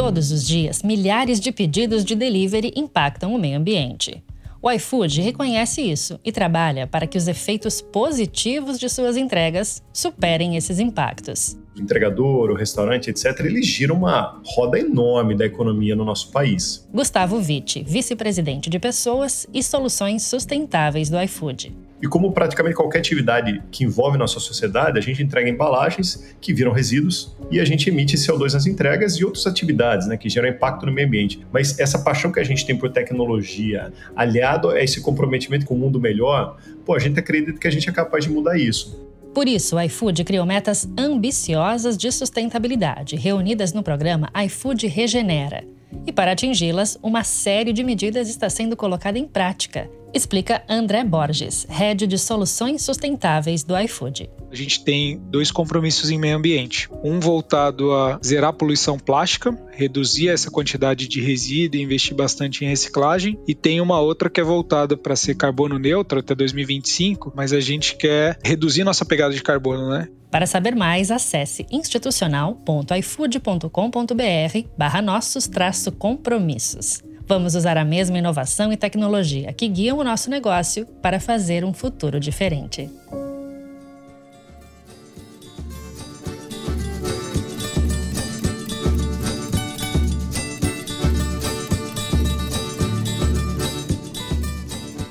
Todos 0.00 0.32
os 0.32 0.46
dias, 0.46 0.82
milhares 0.82 1.38
de 1.38 1.52
pedidos 1.52 2.06
de 2.06 2.14
delivery 2.14 2.72
impactam 2.74 3.34
o 3.34 3.38
meio 3.38 3.58
ambiente. 3.58 4.24
O 4.62 4.70
iFood 4.70 5.20
reconhece 5.20 5.82
isso 5.82 6.18
e 6.24 6.32
trabalha 6.32 6.86
para 6.86 7.06
que 7.06 7.18
os 7.18 7.28
efeitos 7.28 7.82
positivos 7.82 8.78
de 8.78 8.88
suas 8.88 9.18
entregas 9.18 9.82
superem 9.92 10.56
esses 10.56 10.78
impactos. 10.78 11.54
o 11.76 11.82
entregador, 11.82 12.50
o 12.50 12.54
restaurante, 12.54 13.10
etc., 13.10 13.40
eles 13.40 13.66
giram 13.66 13.94
uma 13.94 14.40
roda 14.42 14.78
enorme 14.78 15.36
da 15.36 15.44
economia 15.44 15.94
no 15.94 16.06
nosso 16.06 16.30
país. 16.32 16.88
Gustavo 16.90 17.38
Vitti, 17.38 17.84
vice-presidente 17.86 18.70
de 18.70 18.78
pessoas 18.78 19.46
e 19.52 19.62
soluções 19.62 20.22
sustentáveis 20.22 21.10
do 21.10 21.20
iFood. 21.20 21.76
E 22.02 22.08
como 22.08 22.32
praticamente 22.32 22.76
qualquer 22.76 22.98
atividade 22.98 23.62
que 23.70 23.84
envolve 23.84 24.16
nossa 24.16 24.40
sociedade, 24.40 24.98
a 24.98 25.02
gente 25.02 25.22
entrega 25.22 25.50
embalagens 25.50 26.34
que 26.40 26.54
viram 26.54 26.72
resíduos 26.72 27.36
e 27.50 27.60
a 27.60 27.64
gente 27.64 27.90
emite 27.90 28.16
CO2 28.16 28.54
nas 28.54 28.66
entregas 28.66 29.16
e 29.16 29.24
outras 29.24 29.46
atividades 29.46 30.06
né, 30.06 30.16
que 30.16 30.28
geram 30.28 30.48
impacto 30.48 30.86
no 30.86 30.92
meio 30.92 31.06
ambiente. 31.06 31.40
Mas 31.52 31.78
essa 31.78 31.98
paixão 31.98 32.32
que 32.32 32.40
a 32.40 32.44
gente 32.44 32.64
tem 32.64 32.76
por 32.76 32.90
tecnologia, 32.90 33.92
aliado 34.16 34.70
a 34.70 34.82
esse 34.82 35.00
comprometimento 35.00 35.66
com 35.66 35.74
o 35.74 35.78
mundo 35.78 36.00
melhor, 36.00 36.56
pô, 36.86 36.94
a 36.94 36.98
gente 36.98 37.18
acredita 37.20 37.58
que 37.58 37.68
a 37.68 37.70
gente 37.70 37.88
é 37.88 37.92
capaz 37.92 38.24
de 38.24 38.30
mudar 38.30 38.56
isso. 38.56 39.10
Por 39.34 39.46
isso, 39.46 39.76
o 39.76 39.80
iFood 39.82 40.24
criou 40.24 40.44
metas 40.44 40.88
ambiciosas 40.98 41.96
de 41.96 42.10
sustentabilidade, 42.10 43.14
reunidas 43.14 43.72
no 43.72 43.82
programa 43.82 44.28
iFood 44.46 44.88
Regenera. 44.88 45.64
E 46.06 46.12
para 46.12 46.32
atingi-las, 46.32 46.98
uma 47.02 47.22
série 47.22 47.72
de 47.72 47.84
medidas 47.84 48.28
está 48.28 48.48
sendo 48.48 48.76
colocada 48.76 49.18
em 49.18 49.26
prática, 49.26 49.88
explica 50.14 50.62
André 50.68 51.04
Borges, 51.04 51.66
head 51.68 52.06
de 52.06 52.18
soluções 52.18 52.82
sustentáveis 52.82 53.62
do 53.62 53.78
iFood. 53.78 54.30
A 54.50 54.54
gente 54.54 54.82
tem 54.82 55.20
dois 55.30 55.52
compromissos 55.52 56.10
em 56.10 56.18
meio 56.18 56.36
ambiente. 56.36 56.88
Um 57.04 57.20
voltado 57.20 57.92
a 57.92 58.18
zerar 58.24 58.50
a 58.50 58.52
poluição 58.52 58.98
plástica, 58.98 59.56
reduzir 59.72 60.28
essa 60.28 60.50
quantidade 60.50 61.06
de 61.06 61.20
resíduo 61.20 61.80
e 61.80 61.84
investir 61.84 62.16
bastante 62.16 62.64
em 62.64 62.68
reciclagem. 62.68 63.38
E 63.46 63.54
tem 63.54 63.80
uma 63.80 64.00
outra 64.00 64.28
que 64.28 64.40
é 64.40 64.44
voltada 64.44 64.96
para 64.96 65.14
ser 65.14 65.36
carbono 65.36 65.78
neutro 65.78 66.18
até 66.18 66.34
2025, 66.34 67.32
mas 67.34 67.52
a 67.52 67.60
gente 67.60 67.96
quer 67.96 68.38
reduzir 68.44 68.82
nossa 68.82 69.04
pegada 69.04 69.32
de 69.32 69.42
carbono, 69.42 69.90
né? 69.90 70.08
Para 70.30 70.46
saber 70.46 70.76
mais, 70.76 71.10
acesse 71.10 71.66
institucional.ifood.com.br 71.70 74.68
barra 74.78 75.02
nossos 75.02 75.50
compromissos. 75.98 77.02
Vamos 77.30 77.54
usar 77.54 77.78
a 77.78 77.84
mesma 77.84 78.18
inovação 78.18 78.72
e 78.72 78.76
tecnologia 78.76 79.52
que 79.52 79.68
guiam 79.68 79.98
o 79.98 80.02
nosso 80.02 80.28
negócio 80.28 80.84
para 81.00 81.20
fazer 81.20 81.64
um 81.64 81.72
futuro 81.72 82.18
diferente. 82.18 82.90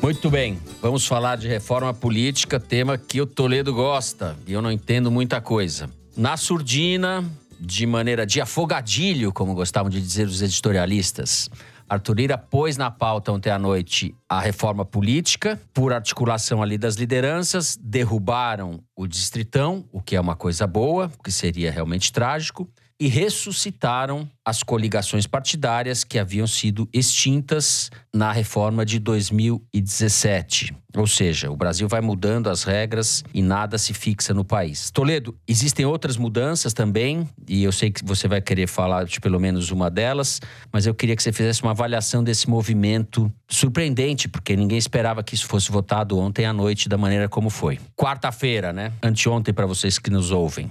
Muito 0.01 0.29
bem, 0.29 0.59
vamos 0.81 1.07
falar 1.07 1.37
de 1.37 1.47
reforma 1.47 1.93
política, 1.93 2.59
tema 2.59 2.97
que 2.97 3.21
o 3.21 3.25
Toledo 3.25 3.73
gosta 3.73 4.35
e 4.45 4.51
eu 4.51 4.61
não 4.61 4.73
entendo 4.73 5.09
muita 5.09 5.39
coisa. 5.39 5.89
Na 6.17 6.35
surdina, 6.35 7.23
de 7.57 7.85
maneira 7.85 8.25
de 8.25 8.41
afogadilho, 8.41 9.31
como 9.31 9.53
gostavam 9.53 9.89
de 9.89 10.01
dizer 10.01 10.27
os 10.27 10.41
editorialistas, 10.41 11.49
Arthur 11.89 12.13
Lira 12.13 12.37
pôs 12.37 12.77
na 12.77 12.91
pauta 12.91 13.31
ontem 13.31 13.49
à 13.49 13.57
noite 13.57 14.15
a 14.29 14.39
reforma 14.39 14.85
política, 14.85 15.59
por 15.73 15.91
articulação 15.91 16.61
ali 16.61 16.77
das 16.77 16.95
lideranças, 16.95 17.75
derrubaram 17.81 18.79
o 18.95 19.07
distritão, 19.07 19.83
o 19.91 19.99
que 19.99 20.15
é 20.15 20.21
uma 20.21 20.35
coisa 20.35 20.67
boa, 20.67 21.11
o 21.17 21.23
que 21.23 21.31
seria 21.31 21.71
realmente 21.71 22.13
trágico, 22.13 22.69
e 22.99 23.07
ressuscitaram 23.07 24.29
as 24.43 24.61
coligações 24.61 25.25
partidárias 25.25 26.03
que 26.03 26.19
haviam 26.19 26.45
sido 26.45 26.89
extintas 26.91 27.89
na 28.13 28.31
reforma 28.31 28.85
de 28.85 28.99
2017. 28.99 30.75
Ou 30.97 31.07
seja, 31.07 31.51
o 31.51 31.55
Brasil 31.55 31.87
vai 31.87 32.01
mudando 32.01 32.49
as 32.49 32.63
regras 32.63 33.23
e 33.33 33.41
nada 33.41 33.77
se 33.77 33.93
fixa 33.93 34.33
no 34.33 34.43
país. 34.43 34.89
Toledo, 34.91 35.37
existem 35.47 35.85
outras 35.85 36.17
mudanças 36.17 36.73
também, 36.73 37.29
e 37.47 37.63
eu 37.63 37.71
sei 37.71 37.91
que 37.91 38.03
você 38.03 38.27
vai 38.27 38.41
querer 38.41 38.67
falar 38.67 39.05
de 39.05 39.21
pelo 39.21 39.39
menos 39.39 39.69
uma 39.71 39.89
delas, 39.89 40.41
mas 40.73 40.87
eu 40.87 40.93
queria 40.93 41.15
que 41.15 41.23
você 41.23 41.31
fizesse 41.31 41.61
uma 41.61 41.71
avaliação 41.71 42.23
desse 42.23 42.49
movimento 42.49 43.31
surpreendente, 43.47 44.27
porque 44.27 44.55
ninguém 44.55 44.79
esperava 44.79 45.23
que 45.23 45.35
isso 45.35 45.47
fosse 45.47 45.71
votado 45.71 46.17
ontem 46.17 46.45
à 46.45 46.51
noite 46.51 46.89
da 46.89 46.97
maneira 46.97 47.29
como 47.29 47.51
foi. 47.51 47.79
Quarta-feira, 47.95 48.73
né? 48.73 48.91
Anteontem 49.01 49.53
para 49.53 49.67
vocês 49.67 49.99
que 49.99 50.09
nos 50.09 50.31
ouvem. 50.31 50.69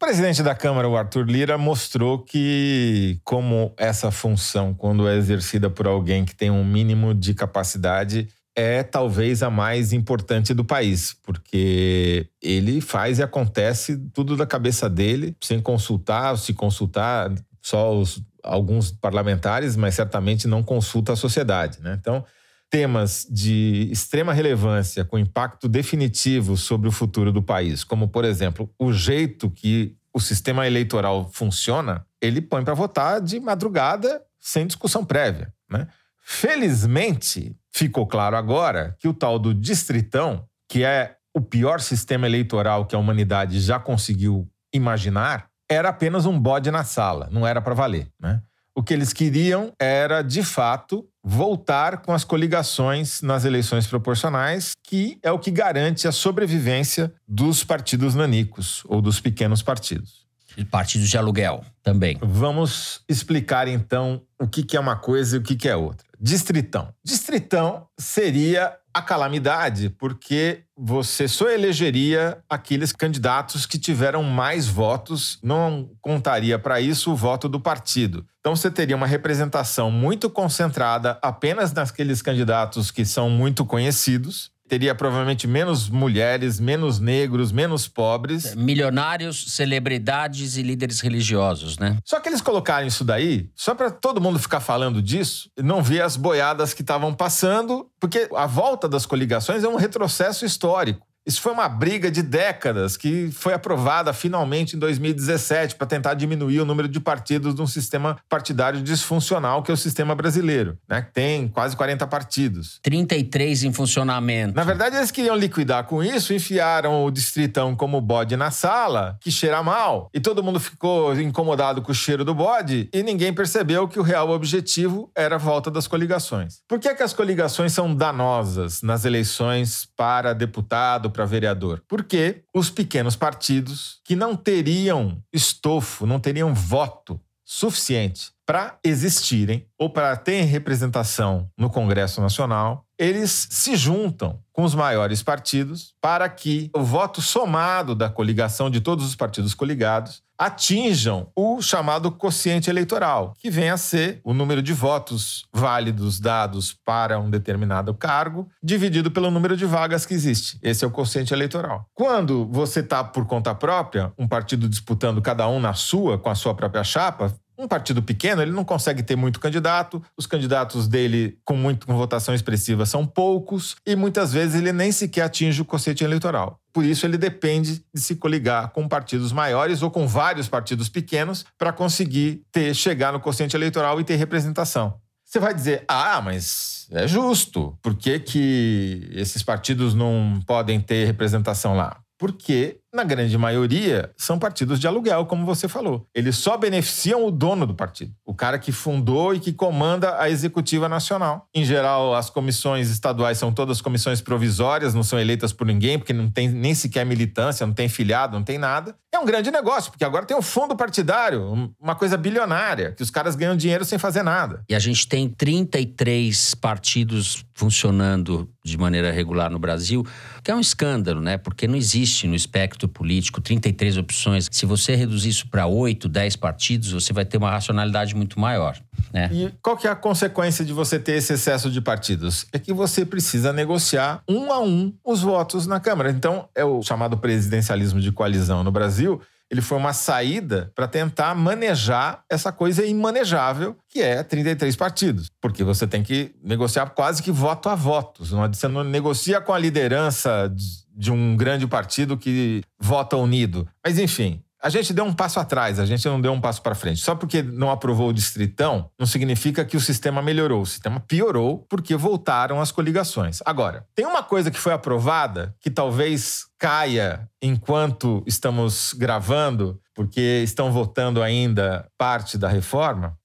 O 0.00 0.06
presidente 0.06 0.44
da 0.44 0.54
Câmara, 0.54 0.88
o 0.88 0.96
Arthur 0.96 1.28
Lira, 1.28 1.58
mostrou 1.58 2.20
que, 2.20 3.20
como 3.24 3.74
essa 3.76 4.12
função, 4.12 4.72
quando 4.72 5.08
é 5.08 5.16
exercida 5.16 5.68
por 5.68 5.88
alguém 5.88 6.24
que 6.24 6.36
tem 6.36 6.52
um 6.52 6.64
mínimo 6.64 7.12
de 7.12 7.34
capacidade, 7.34 8.28
é 8.54 8.84
talvez 8.84 9.42
a 9.42 9.50
mais 9.50 9.92
importante 9.92 10.54
do 10.54 10.64
país, 10.64 11.16
porque 11.24 12.28
ele 12.40 12.80
faz 12.80 13.18
e 13.18 13.24
acontece 13.24 13.98
tudo 14.14 14.36
da 14.36 14.46
cabeça 14.46 14.88
dele, 14.88 15.36
sem 15.42 15.60
consultar, 15.60 16.38
se 16.38 16.54
consultar 16.54 17.34
só 17.60 17.92
os, 17.92 18.22
alguns 18.40 18.92
parlamentares, 18.92 19.74
mas 19.74 19.96
certamente 19.96 20.46
não 20.46 20.62
consulta 20.62 21.14
a 21.14 21.16
sociedade. 21.16 21.80
Né? 21.80 21.98
Então, 22.00 22.24
temas 22.70 23.26
de 23.30 23.88
extrema 23.90 24.32
relevância, 24.32 25.04
com 25.04 25.18
impacto 25.18 25.68
definitivo 25.68 26.56
sobre 26.56 26.88
o 26.88 26.92
futuro 26.92 27.32
do 27.32 27.42
país, 27.42 27.82
como, 27.84 28.08
por 28.08 28.24
exemplo, 28.24 28.70
o 28.78 28.92
jeito 28.92 29.50
que 29.50 29.96
o 30.12 30.20
sistema 30.20 30.66
eleitoral 30.66 31.30
funciona, 31.32 32.04
ele 32.20 32.40
põe 32.40 32.64
para 32.64 32.74
votar 32.74 33.20
de 33.20 33.38
madrugada, 33.40 34.22
sem 34.38 34.66
discussão 34.66 35.04
prévia. 35.04 35.52
Né? 35.70 35.86
Felizmente, 36.22 37.56
ficou 37.72 38.06
claro 38.06 38.36
agora 38.36 38.96
que 38.98 39.08
o 39.08 39.14
tal 39.14 39.38
do 39.38 39.54
distritão, 39.54 40.44
que 40.68 40.84
é 40.84 41.16
o 41.34 41.40
pior 41.40 41.80
sistema 41.80 42.26
eleitoral 42.26 42.86
que 42.86 42.94
a 42.94 42.98
humanidade 42.98 43.60
já 43.60 43.78
conseguiu 43.78 44.48
imaginar, 44.72 45.48
era 45.70 45.90
apenas 45.90 46.26
um 46.26 46.38
bode 46.38 46.70
na 46.70 46.82
sala, 46.82 47.28
não 47.30 47.46
era 47.46 47.60
para 47.60 47.74
valer. 47.74 48.08
Né? 48.20 48.42
O 48.78 48.82
que 48.84 48.94
eles 48.94 49.12
queriam 49.12 49.72
era, 49.76 50.22
de 50.22 50.40
fato, 50.40 51.04
voltar 51.20 52.00
com 52.00 52.12
as 52.12 52.22
coligações 52.22 53.20
nas 53.22 53.44
eleições 53.44 53.88
proporcionais, 53.88 54.70
que 54.84 55.18
é 55.20 55.32
o 55.32 55.38
que 55.40 55.50
garante 55.50 56.06
a 56.06 56.12
sobrevivência 56.12 57.12
dos 57.26 57.64
partidos 57.64 58.14
nanicos 58.14 58.84
ou 58.86 59.02
dos 59.02 59.18
pequenos 59.18 59.62
partidos. 59.62 60.28
E 60.56 60.64
partidos 60.64 61.10
de 61.10 61.18
aluguel 61.18 61.64
também. 61.82 62.18
Vamos 62.22 63.00
explicar 63.08 63.66
então 63.66 64.22
o 64.38 64.46
que 64.46 64.76
é 64.76 64.78
uma 64.78 64.94
coisa 64.94 65.34
e 65.34 65.40
o 65.40 65.42
que 65.42 65.68
é 65.68 65.74
outra. 65.74 66.06
Distritão. 66.20 66.92
Distritão 67.04 67.86
seria 67.98 68.76
a 68.92 69.00
calamidade, 69.00 69.90
porque 69.90 70.64
você 70.76 71.28
só 71.28 71.48
elegeria 71.48 72.38
aqueles 72.48 72.92
candidatos 72.92 73.64
que 73.64 73.78
tiveram 73.78 74.24
mais 74.24 74.66
votos, 74.66 75.38
não 75.42 75.90
contaria 76.00 76.58
para 76.58 76.80
isso 76.80 77.12
o 77.12 77.16
voto 77.16 77.48
do 77.48 77.60
partido. 77.60 78.26
Então 78.40 78.56
você 78.56 78.70
teria 78.70 78.96
uma 78.96 79.06
representação 79.06 79.90
muito 79.90 80.28
concentrada 80.28 81.18
apenas 81.22 81.72
naqueles 81.72 82.20
candidatos 82.20 82.90
que 82.90 83.04
são 83.04 83.30
muito 83.30 83.64
conhecidos 83.64 84.50
teria 84.68 84.94
provavelmente 84.94 85.46
menos 85.46 85.88
mulheres, 85.88 86.60
menos 86.60 87.00
negros, 87.00 87.50
menos 87.50 87.88
pobres. 87.88 88.54
Milionários, 88.54 89.52
celebridades 89.52 90.56
e 90.56 90.62
líderes 90.62 91.00
religiosos, 91.00 91.78
né? 91.78 91.96
Só 92.04 92.20
que 92.20 92.28
eles 92.28 92.40
colocaram 92.40 92.86
isso 92.86 93.04
daí 93.04 93.48
só 93.54 93.74
para 93.74 93.90
todo 93.90 94.20
mundo 94.20 94.38
ficar 94.38 94.60
falando 94.60 95.02
disso 95.02 95.50
não 95.58 95.82
ver 95.82 96.02
as 96.02 96.16
boiadas 96.16 96.74
que 96.74 96.82
estavam 96.82 97.14
passando, 97.14 97.90
porque 97.98 98.28
a 98.34 98.46
volta 98.46 98.88
das 98.88 99.06
coligações 99.06 99.64
é 99.64 99.68
um 99.68 99.76
retrocesso 99.76 100.44
histórico. 100.44 101.07
Isso 101.28 101.42
foi 101.42 101.52
uma 101.52 101.68
briga 101.68 102.10
de 102.10 102.22
décadas 102.22 102.96
que 102.96 103.30
foi 103.30 103.52
aprovada 103.52 104.14
finalmente 104.14 104.74
em 104.74 104.78
2017 104.78 105.74
para 105.74 105.86
tentar 105.86 106.14
diminuir 106.14 106.60
o 106.60 106.64
número 106.64 106.88
de 106.88 106.98
partidos 106.98 107.54
num 107.54 107.66
sistema 107.66 108.16
partidário 108.30 108.80
disfuncional 108.80 109.62
que 109.62 109.70
é 109.70 109.74
o 109.74 109.76
sistema 109.76 110.14
brasileiro, 110.14 110.78
né? 110.88 111.02
Que 111.02 111.12
tem 111.12 111.46
quase 111.48 111.76
40 111.76 112.06
partidos. 112.06 112.80
33 112.82 113.64
em 113.64 113.72
funcionamento. 113.74 114.54
Na 114.56 114.64
verdade, 114.64 114.96
eles 114.96 115.10
queriam 115.10 115.36
liquidar 115.36 115.84
com 115.84 116.02
isso, 116.02 116.32
enfiaram 116.32 117.04
o 117.04 117.10
distritão 117.10 117.76
como 117.76 118.00
bode 118.00 118.34
na 118.34 118.50
sala, 118.50 119.18
que 119.20 119.30
cheira 119.30 119.62
mal, 119.62 120.08
e 120.14 120.20
todo 120.20 120.42
mundo 120.42 120.58
ficou 120.58 121.14
incomodado 121.20 121.82
com 121.82 121.92
o 121.92 121.94
cheiro 121.94 122.24
do 122.24 122.34
bode 122.34 122.88
e 122.90 123.02
ninguém 123.02 123.34
percebeu 123.34 123.86
que 123.86 124.00
o 124.00 124.02
real 124.02 124.30
objetivo 124.30 125.10
era 125.14 125.34
a 125.34 125.38
volta 125.38 125.70
das 125.70 125.86
coligações. 125.86 126.60
Por 126.66 126.78
que, 126.78 126.94
que 126.94 127.02
as 127.02 127.12
coligações 127.12 127.74
são 127.74 127.94
danosas 127.94 128.80
nas 128.80 129.04
eleições 129.04 129.86
para 129.94 130.32
deputado, 130.32 131.10
para 131.18 131.26
vereador? 131.26 131.82
Porque 131.88 132.44
os 132.54 132.70
pequenos 132.70 133.16
partidos 133.16 134.00
que 134.04 134.14
não 134.14 134.36
teriam 134.36 135.20
estofo, 135.32 136.06
não 136.06 136.20
teriam 136.20 136.54
voto 136.54 137.20
suficiente 137.44 138.30
para 138.48 138.78
existirem 138.82 139.66
ou 139.78 139.90
para 139.90 140.16
terem 140.16 140.46
representação 140.46 141.50
no 141.54 141.68
Congresso 141.68 142.18
Nacional, 142.22 142.82
eles 142.98 143.46
se 143.50 143.76
juntam 143.76 144.38
com 144.50 144.64
os 144.64 144.74
maiores 144.74 145.22
partidos 145.22 145.92
para 146.00 146.26
que 146.30 146.70
o 146.74 146.82
voto 146.82 147.20
somado 147.20 147.94
da 147.94 148.08
coligação 148.08 148.70
de 148.70 148.80
todos 148.80 149.04
os 149.04 149.14
partidos 149.14 149.52
coligados 149.52 150.22
atinjam 150.38 151.28
o 151.36 151.60
chamado 151.60 152.10
quociente 152.10 152.70
eleitoral, 152.70 153.34
que 153.38 153.50
vem 153.50 153.68
a 153.68 153.76
ser 153.76 154.20
o 154.24 154.32
número 154.32 154.62
de 154.62 154.72
votos 154.72 155.44
válidos 155.52 156.18
dados 156.18 156.74
para 156.86 157.18
um 157.18 157.28
determinado 157.28 157.92
cargo, 157.92 158.48
dividido 158.62 159.10
pelo 159.10 159.30
número 159.30 159.58
de 159.58 159.66
vagas 159.66 160.06
que 160.06 160.14
existe. 160.14 160.58
Esse 160.62 160.86
é 160.86 160.88
o 160.88 160.92
quociente 160.92 161.34
eleitoral. 161.34 161.86
Quando 161.92 162.46
você 162.46 162.80
está 162.80 163.04
por 163.04 163.26
conta 163.26 163.54
própria, 163.54 164.10
um 164.16 164.26
partido 164.26 164.68
disputando 164.68 165.20
cada 165.20 165.46
um 165.48 165.60
na 165.60 165.74
sua, 165.74 166.16
com 166.16 166.30
a 166.30 166.34
sua 166.34 166.54
própria 166.54 166.82
chapa, 166.82 167.34
um 167.58 167.66
partido 167.66 168.00
pequeno, 168.02 168.40
ele 168.40 168.52
não 168.52 168.64
consegue 168.64 169.02
ter 169.02 169.16
muito 169.16 169.40
candidato, 169.40 170.02
os 170.16 170.26
candidatos 170.26 170.86
dele 170.86 171.36
com, 171.44 171.56
muito, 171.56 171.86
com 171.86 171.96
votação 171.96 172.34
expressiva 172.34 172.86
são 172.86 173.04
poucos 173.04 173.76
e 173.84 173.96
muitas 173.96 174.32
vezes 174.32 174.54
ele 174.54 174.72
nem 174.72 174.92
sequer 174.92 175.22
atinge 175.22 175.60
o 175.60 175.64
quociente 175.64 176.04
eleitoral. 176.04 176.60
Por 176.72 176.84
isso, 176.84 177.04
ele 177.04 177.18
depende 177.18 177.82
de 177.92 178.00
se 178.00 178.14
coligar 178.14 178.68
com 178.70 178.86
partidos 178.86 179.32
maiores 179.32 179.82
ou 179.82 179.90
com 179.90 180.06
vários 180.06 180.48
partidos 180.48 180.88
pequenos 180.88 181.44
para 181.58 181.72
conseguir 181.72 182.42
ter, 182.52 182.72
chegar 182.74 183.12
no 183.12 183.18
quociente 183.18 183.56
eleitoral 183.56 184.00
e 184.00 184.04
ter 184.04 184.14
representação. 184.14 184.94
Você 185.24 185.40
vai 185.40 185.52
dizer, 185.52 185.84
ah, 185.88 186.22
mas 186.22 186.86
é 186.92 187.06
justo. 187.06 187.76
Por 187.82 187.94
que, 187.96 188.20
que 188.20 189.10
esses 189.12 189.42
partidos 189.42 189.92
não 189.92 190.40
podem 190.46 190.80
ter 190.80 191.04
representação 191.04 191.76
lá? 191.76 191.98
Porque 192.18 192.78
na 192.92 193.04
grande 193.04 193.36
maioria, 193.36 194.10
são 194.16 194.38
partidos 194.38 194.80
de 194.80 194.86
aluguel, 194.86 195.26
como 195.26 195.44
você 195.44 195.68
falou. 195.68 196.06
Eles 196.14 196.36
só 196.36 196.56
beneficiam 196.56 197.26
o 197.26 197.30
dono 197.30 197.66
do 197.66 197.74
partido, 197.74 198.12
o 198.24 198.34
cara 198.34 198.58
que 198.58 198.72
fundou 198.72 199.34
e 199.34 199.40
que 199.40 199.52
comanda 199.52 200.18
a 200.20 200.30
executiva 200.30 200.88
nacional. 200.88 201.46
Em 201.54 201.64
geral, 201.64 202.14
as 202.14 202.30
comissões 202.30 202.88
estaduais 202.90 203.38
são 203.38 203.52
todas 203.52 203.80
comissões 203.80 204.20
provisórias, 204.20 204.94
não 204.94 205.02
são 205.02 205.18
eleitas 205.18 205.52
por 205.52 205.66
ninguém, 205.66 205.98
porque 205.98 206.12
não 206.12 206.30
tem 206.30 206.48
nem 206.48 206.74
sequer 206.74 207.04
militância, 207.04 207.66
não 207.66 207.74
tem 207.74 207.88
filiado, 207.88 208.36
não 208.36 208.44
tem 208.44 208.58
nada. 208.58 208.96
É 209.12 209.18
um 209.18 209.24
grande 209.24 209.50
negócio, 209.50 209.90
porque 209.90 210.04
agora 210.04 210.26
tem 210.26 210.36
o 210.36 210.42
fundo 210.42 210.76
partidário, 210.76 211.74
uma 211.80 211.94
coisa 211.94 212.16
bilionária, 212.16 212.92
que 212.92 213.02
os 213.02 213.10
caras 213.10 213.34
ganham 213.34 213.56
dinheiro 213.56 213.84
sem 213.84 213.98
fazer 213.98 214.22
nada. 214.22 214.62
E 214.68 214.74
a 214.74 214.78
gente 214.78 215.08
tem 215.08 215.28
33 215.28 216.54
partidos 216.54 217.44
funcionando 217.54 218.48
de 218.64 218.76
maneira 218.76 219.10
regular 219.10 219.50
no 219.50 219.58
Brasil, 219.58 220.06
que 220.44 220.50
é 220.50 220.54
um 220.54 220.60
escândalo, 220.60 221.20
né? 221.20 221.38
Porque 221.38 221.66
não 221.66 221.74
existe 221.74 222.26
no 222.26 222.34
espectro 222.34 222.77
espectro 222.78 222.88
político, 222.88 223.40
33 223.40 223.98
opções. 223.98 224.48
Se 224.50 224.64
você 224.64 224.94
reduzir 224.94 225.30
isso 225.30 225.48
para 225.48 225.66
8, 225.66 226.08
10 226.08 226.36
partidos, 226.36 226.92
você 226.92 227.12
vai 227.12 227.24
ter 227.24 227.36
uma 227.36 227.50
racionalidade 227.50 228.14
muito 228.14 228.38
maior. 228.38 228.78
Né? 229.12 229.28
E 229.32 229.52
qual 229.60 229.76
que 229.76 229.86
é 229.86 229.90
a 229.90 229.96
consequência 229.96 230.64
de 230.64 230.72
você 230.72 230.98
ter 230.98 231.12
esse 231.12 231.32
excesso 231.32 231.70
de 231.70 231.80
partidos? 231.80 232.46
É 232.52 232.58
que 232.58 232.72
você 232.72 233.04
precisa 233.04 233.52
negociar 233.52 234.22
um 234.28 234.52
a 234.52 234.60
um 234.60 234.92
os 235.04 235.22
votos 235.22 235.66
na 235.66 235.80
Câmara. 235.80 236.10
Então, 236.10 236.48
é 236.54 236.64
o 236.64 236.82
chamado 236.82 237.18
presidencialismo 237.18 238.00
de 238.00 238.12
coalizão 238.12 238.62
no 238.62 238.70
Brasil 238.70 239.20
ele 239.50 239.62
foi 239.62 239.78
uma 239.78 239.92
saída 239.92 240.70
para 240.74 240.86
tentar 240.86 241.34
manejar 241.34 242.22
essa 242.30 242.52
coisa 242.52 242.84
imanejável 242.84 243.76
que 243.88 244.00
é 244.00 244.22
33 244.22 244.76
partidos. 244.76 245.30
Porque 245.40 245.64
você 245.64 245.86
tem 245.86 246.02
que 246.02 246.34
negociar 246.42 246.86
quase 246.90 247.22
que 247.22 247.30
voto 247.30 247.68
a 247.68 247.74
voto. 247.74 248.24
Você 248.24 248.68
não 248.68 248.84
negocia 248.84 249.40
com 249.40 249.52
a 249.52 249.58
liderança 249.58 250.52
de 250.94 251.10
um 251.10 251.36
grande 251.36 251.66
partido 251.66 252.16
que 252.16 252.62
vota 252.78 253.16
unido. 253.16 253.66
Mas, 253.84 253.98
enfim, 253.98 254.42
a 254.60 254.68
gente 254.68 254.92
deu 254.92 255.04
um 255.04 255.12
passo 255.12 255.38
atrás, 255.38 255.78
a 255.78 255.86
gente 255.86 256.06
não 256.08 256.20
deu 256.20 256.32
um 256.32 256.40
passo 256.40 256.60
para 256.60 256.74
frente. 256.74 257.00
Só 257.00 257.14
porque 257.14 257.42
não 257.42 257.70
aprovou 257.70 258.08
o 258.08 258.12
distritão, 258.12 258.90
não 258.98 259.06
significa 259.06 259.64
que 259.64 259.76
o 259.76 259.80
sistema 259.80 260.20
melhorou. 260.20 260.62
O 260.62 260.66
sistema 260.66 260.98
piorou 260.98 261.64
porque 261.68 261.94
voltaram 261.94 262.60
as 262.60 262.72
coligações. 262.72 263.40
Agora, 263.44 263.86
tem 263.94 264.04
uma 264.04 264.22
coisa 264.22 264.50
que 264.50 264.58
foi 264.58 264.72
aprovada 264.72 265.54
que 265.60 265.70
talvez 265.70 266.46
caia 266.58 267.28
enquanto 267.40 268.22
estamos 268.26 268.92
gravando, 268.94 269.80
porque 269.94 270.42
estão 270.42 270.72
votando 270.72 271.22
ainda 271.22 271.86
parte 271.96 272.36
da 272.36 272.48
reforma. 272.48 273.16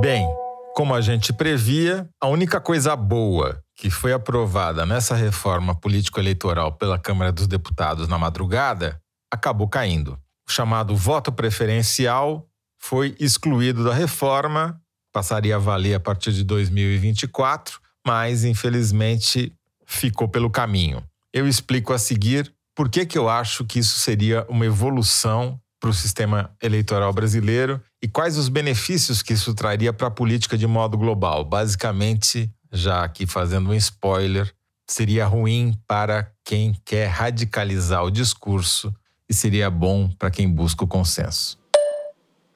Bem, 0.00 0.26
como 0.74 0.94
a 0.94 1.00
gente 1.02 1.32
previa, 1.32 2.08
a 2.20 2.26
única 2.26 2.58
coisa 2.58 2.96
boa 2.96 3.60
que 3.76 3.90
foi 3.90 4.12
aprovada 4.12 4.86
nessa 4.86 5.14
reforma 5.14 5.74
político-eleitoral 5.74 6.72
pela 6.72 6.98
Câmara 6.98 7.30
dos 7.30 7.46
Deputados 7.46 8.08
na 8.08 8.16
madrugada 8.16 8.98
acabou 9.30 9.68
caindo 9.68 10.18
o 10.48 10.52
chamado 10.52 10.96
voto 10.96 11.32
preferencial 11.32 12.48
foi 12.78 13.14
excluído 13.18 13.82
da 13.82 13.94
reforma, 13.94 14.80
passaria 15.12 15.56
a 15.56 15.58
valer 15.58 15.94
a 15.94 16.00
partir 16.00 16.32
de 16.32 16.44
2024, 16.44 17.80
mas 18.06 18.44
infelizmente 18.44 19.52
ficou 19.86 20.28
pelo 20.28 20.50
caminho. 20.50 21.02
Eu 21.32 21.48
explico 21.48 21.92
a 21.92 21.98
seguir 21.98 22.52
por 22.74 22.88
que, 22.88 23.06
que 23.06 23.16
eu 23.16 23.28
acho 23.28 23.64
que 23.64 23.78
isso 23.78 23.98
seria 23.98 24.44
uma 24.48 24.66
evolução 24.66 25.58
para 25.80 25.90
o 25.90 25.94
sistema 25.94 26.50
eleitoral 26.62 27.12
brasileiro 27.12 27.80
e 28.02 28.08
quais 28.08 28.38
os 28.38 28.48
benefícios 28.48 29.22
que 29.22 29.32
isso 29.32 29.54
traria 29.54 29.92
para 29.92 30.08
a 30.08 30.10
política 30.10 30.56
de 30.56 30.66
modo 30.66 30.96
global. 30.96 31.44
Basicamente, 31.44 32.50
já 32.72 33.04
aqui 33.04 33.26
fazendo 33.26 33.70
um 33.70 33.74
spoiler, 33.74 34.52
seria 34.88 35.26
ruim 35.26 35.78
para 35.86 36.30
quem 36.44 36.74
quer 36.84 37.08
radicalizar 37.08 38.04
o 38.04 38.10
discurso 38.10 38.94
e 39.28 39.34
seria 39.34 39.70
bom 39.70 40.08
para 40.18 40.30
quem 40.30 40.48
busca 40.48 40.84
o 40.84 40.88
consenso. 40.88 41.58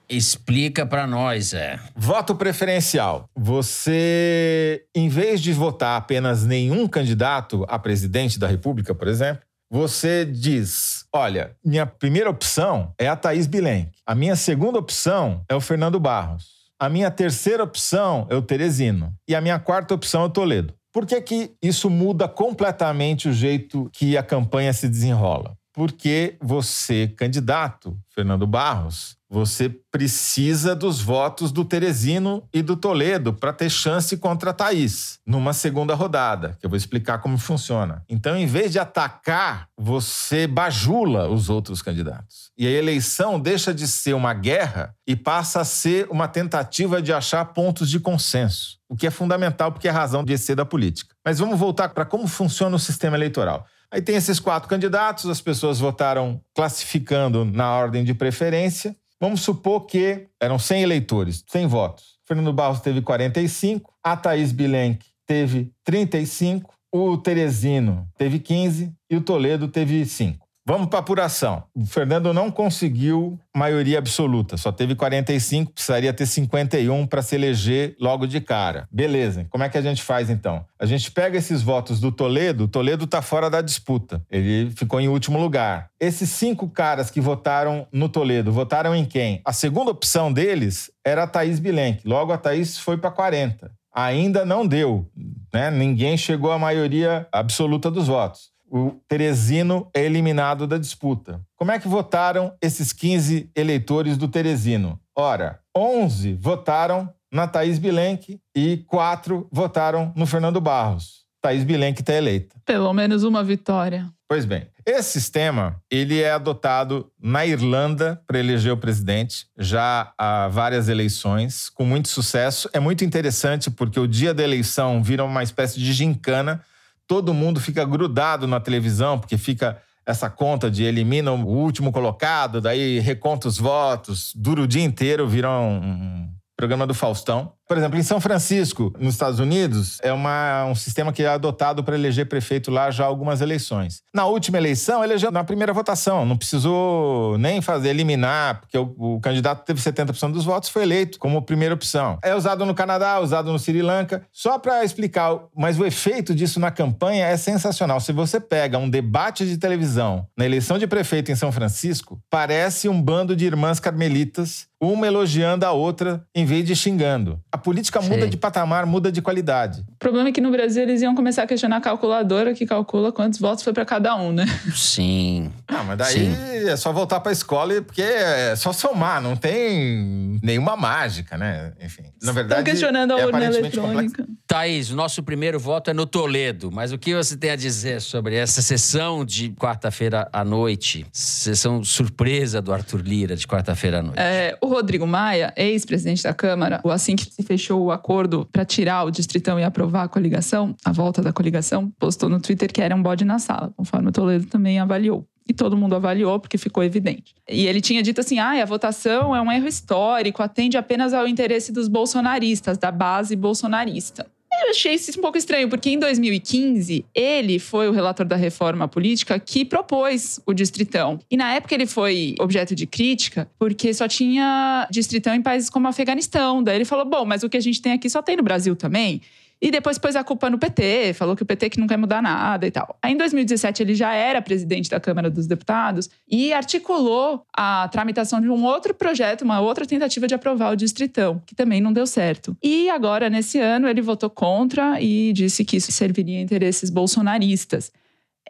Explica 0.08 0.86
para 0.86 1.06
nós, 1.06 1.52
é. 1.52 1.78
Voto 1.94 2.34
preferencial. 2.34 3.28
Você, 3.36 4.84
em 4.94 5.08
vez 5.08 5.40
de 5.40 5.52
votar 5.52 5.98
apenas 5.98 6.44
nenhum 6.44 6.88
candidato 6.88 7.66
a 7.68 7.78
presidente 7.78 8.38
da 8.38 8.46
República, 8.46 8.94
por 8.94 9.06
exemplo, 9.06 9.42
você 9.70 10.24
diz: 10.24 11.04
olha, 11.12 11.54
minha 11.62 11.84
primeira 11.84 12.30
opção 12.30 12.94
é 12.98 13.06
a 13.06 13.16
Thaís 13.16 13.46
Bilenque. 13.46 13.98
A 14.06 14.14
minha 14.14 14.34
segunda 14.34 14.78
opção 14.78 15.42
é 15.46 15.54
o 15.54 15.60
Fernando 15.60 16.00
Barros. 16.00 16.58
A 16.80 16.88
minha 16.88 17.10
terceira 17.10 17.62
opção 17.62 18.26
é 18.30 18.34
o 18.34 18.40
Teresino. 18.40 19.12
E 19.28 19.34
a 19.34 19.40
minha 19.42 19.58
quarta 19.58 19.94
opção 19.94 20.22
é 20.22 20.26
o 20.26 20.30
Toledo. 20.30 20.72
Por 20.90 21.04
que, 21.04 21.20
que 21.20 21.50
isso 21.62 21.90
muda 21.90 22.26
completamente 22.26 23.28
o 23.28 23.32
jeito 23.32 23.90
que 23.92 24.16
a 24.16 24.22
campanha 24.22 24.72
se 24.72 24.88
desenrola? 24.88 25.54
Porque 25.78 26.36
você, 26.40 27.06
candidato, 27.06 27.96
Fernando 28.12 28.48
Barros, 28.48 29.16
você 29.30 29.68
precisa 29.92 30.74
dos 30.74 31.00
votos 31.00 31.52
do 31.52 31.64
Teresino 31.64 32.42
e 32.52 32.62
do 32.62 32.74
Toledo 32.74 33.32
para 33.32 33.52
ter 33.52 33.70
chance 33.70 34.16
contra 34.16 34.50
a 34.50 34.52
Thaís 34.52 35.20
numa 35.24 35.52
segunda 35.52 35.94
rodada, 35.94 36.56
que 36.58 36.66
eu 36.66 36.70
vou 36.70 36.76
explicar 36.76 37.18
como 37.18 37.38
funciona. 37.38 38.02
Então, 38.08 38.36
em 38.36 38.44
vez 38.44 38.72
de 38.72 38.80
atacar, 38.80 39.68
você 39.76 40.48
bajula 40.48 41.28
os 41.28 41.48
outros 41.48 41.80
candidatos. 41.80 42.50
E 42.58 42.66
a 42.66 42.70
eleição 42.70 43.38
deixa 43.38 43.72
de 43.72 43.86
ser 43.86 44.14
uma 44.14 44.34
guerra 44.34 44.96
e 45.06 45.14
passa 45.14 45.60
a 45.60 45.64
ser 45.64 46.08
uma 46.10 46.26
tentativa 46.26 47.00
de 47.00 47.12
achar 47.12 47.44
pontos 47.44 47.88
de 47.88 48.00
consenso, 48.00 48.78
o 48.88 48.96
que 48.96 49.06
é 49.06 49.12
fundamental 49.12 49.70
porque 49.70 49.86
é 49.86 49.92
a 49.92 49.94
razão 49.94 50.24
de 50.24 50.36
ser 50.36 50.56
da 50.56 50.64
política. 50.64 51.14
Mas 51.24 51.38
vamos 51.38 51.56
voltar 51.56 51.90
para 51.90 52.04
como 52.04 52.26
funciona 52.26 52.74
o 52.74 52.80
sistema 52.80 53.16
eleitoral. 53.16 53.64
Aí 53.90 54.02
tem 54.02 54.16
esses 54.16 54.38
quatro 54.38 54.68
candidatos, 54.68 55.26
as 55.26 55.40
pessoas 55.40 55.78
votaram 55.78 56.40
classificando 56.54 57.44
na 57.44 57.72
ordem 57.74 58.04
de 58.04 58.14
preferência. 58.14 58.94
Vamos 59.20 59.40
supor 59.40 59.86
que 59.86 60.28
eram 60.40 60.58
100 60.58 60.82
eleitores, 60.82 61.44
100 61.48 61.66
votos. 61.66 62.18
Fernando 62.26 62.52
Barros 62.52 62.80
teve 62.80 63.00
45, 63.00 63.92
a 64.02 64.16
Thaís 64.16 64.52
Bilenque 64.52 65.08
teve 65.26 65.72
35 65.84 66.78
o 66.92 67.16
Teresino 67.18 68.08
teve 68.16 68.38
15 68.38 68.94
e 69.10 69.16
o 69.16 69.20
Toledo 69.20 69.68
teve 69.68 70.04
5. 70.04 70.47
Vamos 70.68 70.88
para 70.88 70.98
apuração. 70.98 71.62
O 71.74 71.86
Fernando 71.86 72.34
não 72.34 72.50
conseguiu 72.50 73.40
maioria 73.56 73.96
absoluta, 73.96 74.58
só 74.58 74.70
teve 74.70 74.94
45, 74.94 75.72
precisaria 75.72 76.12
ter 76.12 76.26
51 76.26 77.06
para 77.06 77.22
se 77.22 77.36
eleger 77.36 77.96
logo 77.98 78.26
de 78.26 78.38
cara. 78.38 78.86
Beleza, 78.92 79.46
como 79.48 79.64
é 79.64 79.70
que 79.70 79.78
a 79.78 79.80
gente 79.80 80.02
faz 80.02 80.28
então? 80.28 80.62
A 80.78 80.84
gente 80.84 81.10
pega 81.10 81.38
esses 81.38 81.62
votos 81.62 82.00
do 82.00 82.12
Toledo, 82.12 82.64
o 82.64 82.68
Toledo 82.68 83.06
está 83.06 83.22
fora 83.22 83.48
da 83.48 83.62
disputa, 83.62 84.22
ele 84.30 84.70
ficou 84.72 85.00
em 85.00 85.08
último 85.08 85.40
lugar. 85.40 85.88
Esses 85.98 86.28
cinco 86.28 86.68
caras 86.68 87.10
que 87.10 87.18
votaram 87.18 87.86
no 87.90 88.06
Toledo, 88.06 88.52
votaram 88.52 88.94
em 88.94 89.06
quem? 89.06 89.40
A 89.46 89.54
segunda 89.54 89.90
opção 89.90 90.30
deles 90.30 90.90
era 91.02 91.22
a 91.22 91.26
Thaís 91.26 91.58
Bilenque, 91.58 92.06
logo 92.06 92.30
a 92.30 92.36
Thaís 92.36 92.76
foi 92.76 92.98
para 92.98 93.10
40. 93.10 93.70
Ainda 93.90 94.44
não 94.44 94.66
deu, 94.66 95.10
né? 95.50 95.70
ninguém 95.70 96.18
chegou 96.18 96.52
à 96.52 96.58
maioria 96.58 97.26
absoluta 97.32 97.90
dos 97.90 98.06
votos 98.06 98.57
o 98.70 99.00
Teresino 99.08 99.88
é 99.94 100.04
eliminado 100.04 100.66
da 100.66 100.78
disputa. 100.78 101.40
Como 101.56 101.70
é 101.70 101.78
que 101.78 101.88
votaram 101.88 102.54
esses 102.62 102.92
15 102.92 103.50
eleitores 103.54 104.16
do 104.16 104.28
Teresino? 104.28 105.00
Ora, 105.16 105.60
11 105.76 106.34
votaram 106.34 107.12
na 107.32 107.46
Thaís 107.46 107.78
Bilenque 107.78 108.40
e 108.54 108.78
4 108.86 109.48
votaram 109.50 110.12
no 110.16 110.26
Fernando 110.26 110.60
Barros. 110.60 111.26
Thaís 111.40 111.64
Bilenque 111.64 112.00
está 112.00 112.14
eleita. 112.14 112.56
Pelo 112.64 112.92
menos 112.92 113.22
uma 113.22 113.44
vitória. 113.44 114.08
Pois 114.28 114.44
bem, 114.44 114.66
esse 114.84 115.12
sistema 115.12 115.80
ele 115.90 116.20
é 116.20 116.32
adotado 116.32 117.10
na 117.18 117.46
Irlanda 117.46 118.20
para 118.26 118.38
eleger 118.38 118.72
o 118.72 118.76
presidente 118.76 119.46
já 119.56 120.12
há 120.18 120.48
várias 120.48 120.88
eleições, 120.88 121.70
com 121.70 121.84
muito 121.84 122.08
sucesso. 122.08 122.68
É 122.72 122.80
muito 122.80 123.04
interessante 123.04 123.70
porque 123.70 123.98
o 123.98 124.06
dia 124.06 124.34
da 124.34 124.42
eleição 124.42 125.02
vira 125.02 125.24
uma 125.24 125.42
espécie 125.42 125.78
de 125.78 125.92
gincana 125.92 126.62
todo 127.08 127.34
mundo 127.34 127.58
fica 127.58 127.84
grudado 127.84 128.46
na 128.46 128.60
televisão, 128.60 129.18
porque 129.18 129.38
fica 129.38 129.80
essa 130.06 130.30
conta 130.30 130.70
de 130.70 130.84
elimina 130.84 131.32
o 131.32 131.44
último 131.44 131.90
colocado, 131.90 132.60
daí 132.60 132.98
reconta 133.00 133.48
os 133.48 133.58
votos, 133.58 134.32
dura 134.36 134.62
o 134.62 134.66
dia 134.66 134.84
inteiro, 134.84 135.26
vira 135.26 135.50
um, 135.50 136.30
programa 136.56 136.86
do 136.86 136.94
Faustão. 136.94 137.52
Por 137.68 137.76
exemplo, 137.76 137.98
em 137.98 138.02
São 138.02 138.18
Francisco, 138.18 138.94
nos 138.98 139.12
Estados 139.12 139.38
Unidos, 139.38 139.98
é 140.02 140.10
uma, 140.10 140.64
um 140.64 140.74
sistema 140.74 141.12
que 141.12 141.22
é 141.22 141.28
adotado 141.28 141.84
para 141.84 141.94
eleger 141.94 142.26
prefeito 142.26 142.70
lá 142.70 142.90
já 142.90 143.04
algumas 143.04 143.42
eleições. 143.42 144.02
Na 144.14 144.24
última 144.24 144.56
eleição, 144.56 145.04
elegeu 145.04 145.30
na 145.30 145.44
primeira 145.44 145.70
votação, 145.72 146.24
não 146.24 146.36
precisou 146.36 147.36
nem 147.36 147.60
fazer 147.60 147.90
eliminar, 147.90 148.62
porque 148.62 148.78
o, 148.78 148.94
o 148.96 149.20
candidato 149.20 149.66
teve 149.66 149.80
70% 149.80 150.32
dos 150.32 150.46
votos, 150.46 150.70
foi 150.70 150.82
eleito 150.82 151.18
como 151.18 151.42
primeira 151.42 151.74
opção. 151.74 152.18
É 152.22 152.34
usado 152.34 152.64
no 152.64 152.74
Canadá, 152.74 153.20
usado 153.20 153.52
no 153.52 153.58
Sri 153.58 153.82
Lanka. 153.82 154.22
Só 154.32 154.58
para 154.58 154.82
explicar, 154.82 155.38
mas 155.54 155.78
o 155.78 155.84
efeito 155.84 156.34
disso 156.34 156.58
na 156.58 156.70
campanha 156.70 157.26
é 157.26 157.36
sensacional. 157.36 158.00
Se 158.00 158.12
você 158.12 158.40
pega 158.40 158.78
um 158.78 158.88
debate 158.88 159.44
de 159.44 159.58
televisão 159.58 160.26
na 160.34 160.46
eleição 160.46 160.78
de 160.78 160.86
prefeito 160.86 161.30
em 161.30 161.36
São 161.36 161.52
Francisco, 161.52 162.18
parece 162.30 162.88
um 162.88 163.00
bando 163.00 163.36
de 163.36 163.44
irmãs 163.44 163.78
carmelitas, 163.78 164.66
uma 164.80 165.06
elogiando 165.06 165.66
a 165.66 165.72
outra 165.72 166.24
em 166.34 166.44
vez 166.44 166.64
de 166.64 166.74
xingando. 166.74 167.40
A 167.50 167.57
política 167.58 168.00
muda 168.00 168.22
Sim. 168.22 168.30
de 168.30 168.36
patamar, 168.36 168.86
muda 168.86 169.10
de 169.12 169.20
qualidade. 169.20 169.80
O 169.80 169.98
problema 169.98 170.28
é 170.28 170.32
que 170.32 170.40
no 170.40 170.50
Brasil 170.50 170.82
eles 170.82 171.02
iam 171.02 171.14
começar 171.14 171.42
a 171.42 171.46
questionar 171.46 171.76
a 171.76 171.80
calculadora 171.80 172.54
que 172.54 172.66
calcula 172.66 173.12
quantos 173.12 173.38
votos 173.38 173.62
foi 173.64 173.72
para 173.72 173.84
cada 173.84 174.16
um, 174.16 174.32
né? 174.32 174.46
Sim. 174.74 175.52
Ah, 175.66 175.84
mas 175.84 175.98
daí 175.98 176.14
Sim. 176.14 176.68
é 176.68 176.76
só 176.76 176.92
voltar 176.92 177.20
para 177.20 177.30
a 177.30 177.32
escola 177.32 177.82
porque 177.82 178.02
é 178.02 178.54
só 178.56 178.72
somar, 178.72 179.20
não 179.20 179.36
tem 179.36 180.38
nenhuma 180.42 180.76
mágica, 180.76 181.36
né? 181.36 181.72
Enfim. 181.80 182.04
Na 182.22 182.32
verdade, 182.32 182.60
Estão 182.60 182.72
questionando 182.72 183.12
a 183.12 183.20
é 183.20 183.26
urna 183.26 183.44
eletrônica. 183.44 184.22
Complexo. 184.22 184.38
Thaís, 184.46 184.90
o 184.90 184.96
nosso 184.96 185.22
primeiro 185.22 185.58
voto 185.60 185.90
é 185.90 185.94
no 185.94 186.06
Toledo, 186.06 186.70
mas 186.72 186.92
o 186.92 186.98
que 186.98 187.14
você 187.14 187.36
tem 187.36 187.50
a 187.50 187.56
dizer 187.56 188.00
sobre 188.00 188.34
essa 188.34 188.62
sessão 188.62 189.24
de 189.24 189.50
quarta-feira 189.50 190.28
à 190.32 190.44
noite? 190.44 191.06
Sessão 191.12 191.84
surpresa 191.84 192.62
do 192.62 192.72
Arthur 192.72 193.02
Lira 193.02 193.36
de 193.36 193.46
quarta-feira 193.46 193.98
à 193.98 194.02
noite. 194.02 194.18
É, 194.18 194.56
o 194.60 194.68
Rodrigo 194.68 195.06
Maia, 195.06 195.52
ex-presidente 195.56 196.22
da 196.22 196.32
Câmara, 196.32 196.80
assim 196.84 197.14
que 197.14 197.24
se 197.24 197.42
fechou 197.48 197.82
o 197.82 197.90
acordo 197.90 198.46
para 198.52 198.62
tirar 198.62 199.04
o 199.04 199.10
distritão 199.10 199.58
e 199.58 199.64
aprovar 199.64 200.02
a 200.02 200.08
coligação, 200.08 200.76
a 200.84 200.92
volta 200.92 201.22
da 201.22 201.32
coligação, 201.32 201.90
postou 201.98 202.28
no 202.28 202.38
Twitter 202.38 202.70
que 202.70 202.82
era 202.82 202.94
um 202.94 203.02
bode 203.02 203.24
na 203.24 203.38
sala, 203.38 203.72
conforme 203.74 204.10
o 204.10 204.12
Toledo 204.12 204.46
também 204.46 204.78
avaliou 204.78 205.26
e 205.48 205.54
todo 205.54 205.74
mundo 205.78 205.96
avaliou 205.96 206.38
porque 206.38 206.58
ficou 206.58 206.84
evidente. 206.84 207.34
E 207.48 207.66
ele 207.66 207.80
tinha 207.80 208.02
dito 208.02 208.20
assim: 208.20 208.38
ah, 208.38 208.62
a 208.62 208.66
votação 208.66 209.34
é 209.34 209.40
um 209.40 209.50
erro 209.50 209.66
histórico, 209.66 210.42
atende 210.42 210.76
apenas 210.76 211.14
ao 211.14 211.26
interesse 211.26 211.72
dos 211.72 211.88
bolsonaristas, 211.88 212.76
da 212.76 212.92
base 212.92 213.34
bolsonarista. 213.34 214.26
Eu 214.62 214.70
achei 214.70 214.94
isso 214.94 215.18
um 215.18 215.22
pouco 215.22 215.38
estranho, 215.38 215.68
porque 215.68 215.90
em 215.90 215.98
2015 215.98 217.04
ele 217.14 217.58
foi 217.58 217.88
o 217.88 217.92
relator 217.92 218.26
da 218.26 218.36
reforma 218.36 218.88
política 218.88 219.38
que 219.38 219.64
propôs 219.64 220.40
o 220.44 220.52
distritão. 220.52 221.18
E 221.30 221.36
na 221.36 221.54
época 221.54 221.74
ele 221.74 221.86
foi 221.86 222.34
objeto 222.40 222.74
de 222.74 222.86
crítica 222.86 223.48
porque 223.58 223.94
só 223.94 224.08
tinha 224.08 224.86
distritão 224.90 225.34
em 225.34 225.42
países 225.42 225.70
como 225.70 225.86
Afeganistão. 225.88 226.62
Daí 226.62 226.76
ele 226.76 226.84
falou: 226.84 227.04
bom, 227.04 227.24
mas 227.24 227.42
o 227.42 227.48
que 227.48 227.56
a 227.56 227.60
gente 227.60 227.80
tem 227.80 227.92
aqui 227.92 228.10
só 228.10 228.20
tem 228.20 228.36
no 228.36 228.42
Brasil 228.42 228.74
também. 228.74 229.20
E 229.60 229.70
depois 229.72 229.98
pôs 229.98 230.14
a 230.14 230.22
culpa 230.22 230.48
no 230.48 230.58
PT, 230.58 231.14
falou 231.14 231.34
que 231.34 231.42
o 231.42 231.46
PT 231.46 231.70
que 231.70 231.80
não 231.80 231.88
quer 231.88 231.96
mudar 231.96 232.22
nada 232.22 232.66
e 232.66 232.70
tal. 232.70 232.96
Aí 233.02 233.12
em 233.12 233.16
2017 233.16 233.82
ele 233.82 233.94
já 233.94 234.12
era 234.12 234.40
presidente 234.40 234.88
da 234.88 235.00
Câmara 235.00 235.28
dos 235.28 235.48
Deputados 235.48 236.08
e 236.30 236.52
articulou 236.52 237.42
a 237.56 237.88
tramitação 237.88 238.40
de 238.40 238.48
um 238.48 238.64
outro 238.64 238.94
projeto, 238.94 239.42
uma 239.42 239.60
outra 239.60 239.84
tentativa 239.84 240.28
de 240.28 240.34
aprovar 240.34 240.72
o 240.72 240.76
Distritão, 240.76 241.42
que 241.44 241.56
também 241.56 241.80
não 241.80 241.92
deu 241.92 242.06
certo. 242.06 242.56
E 242.62 242.88
agora, 242.88 243.28
nesse 243.28 243.58
ano, 243.58 243.88
ele 243.88 244.00
votou 244.00 244.30
contra 244.30 245.00
e 245.00 245.32
disse 245.32 245.64
que 245.64 245.76
isso 245.76 245.90
serviria 245.90 246.38
a 246.38 246.42
interesses 246.42 246.88
bolsonaristas. 246.88 247.90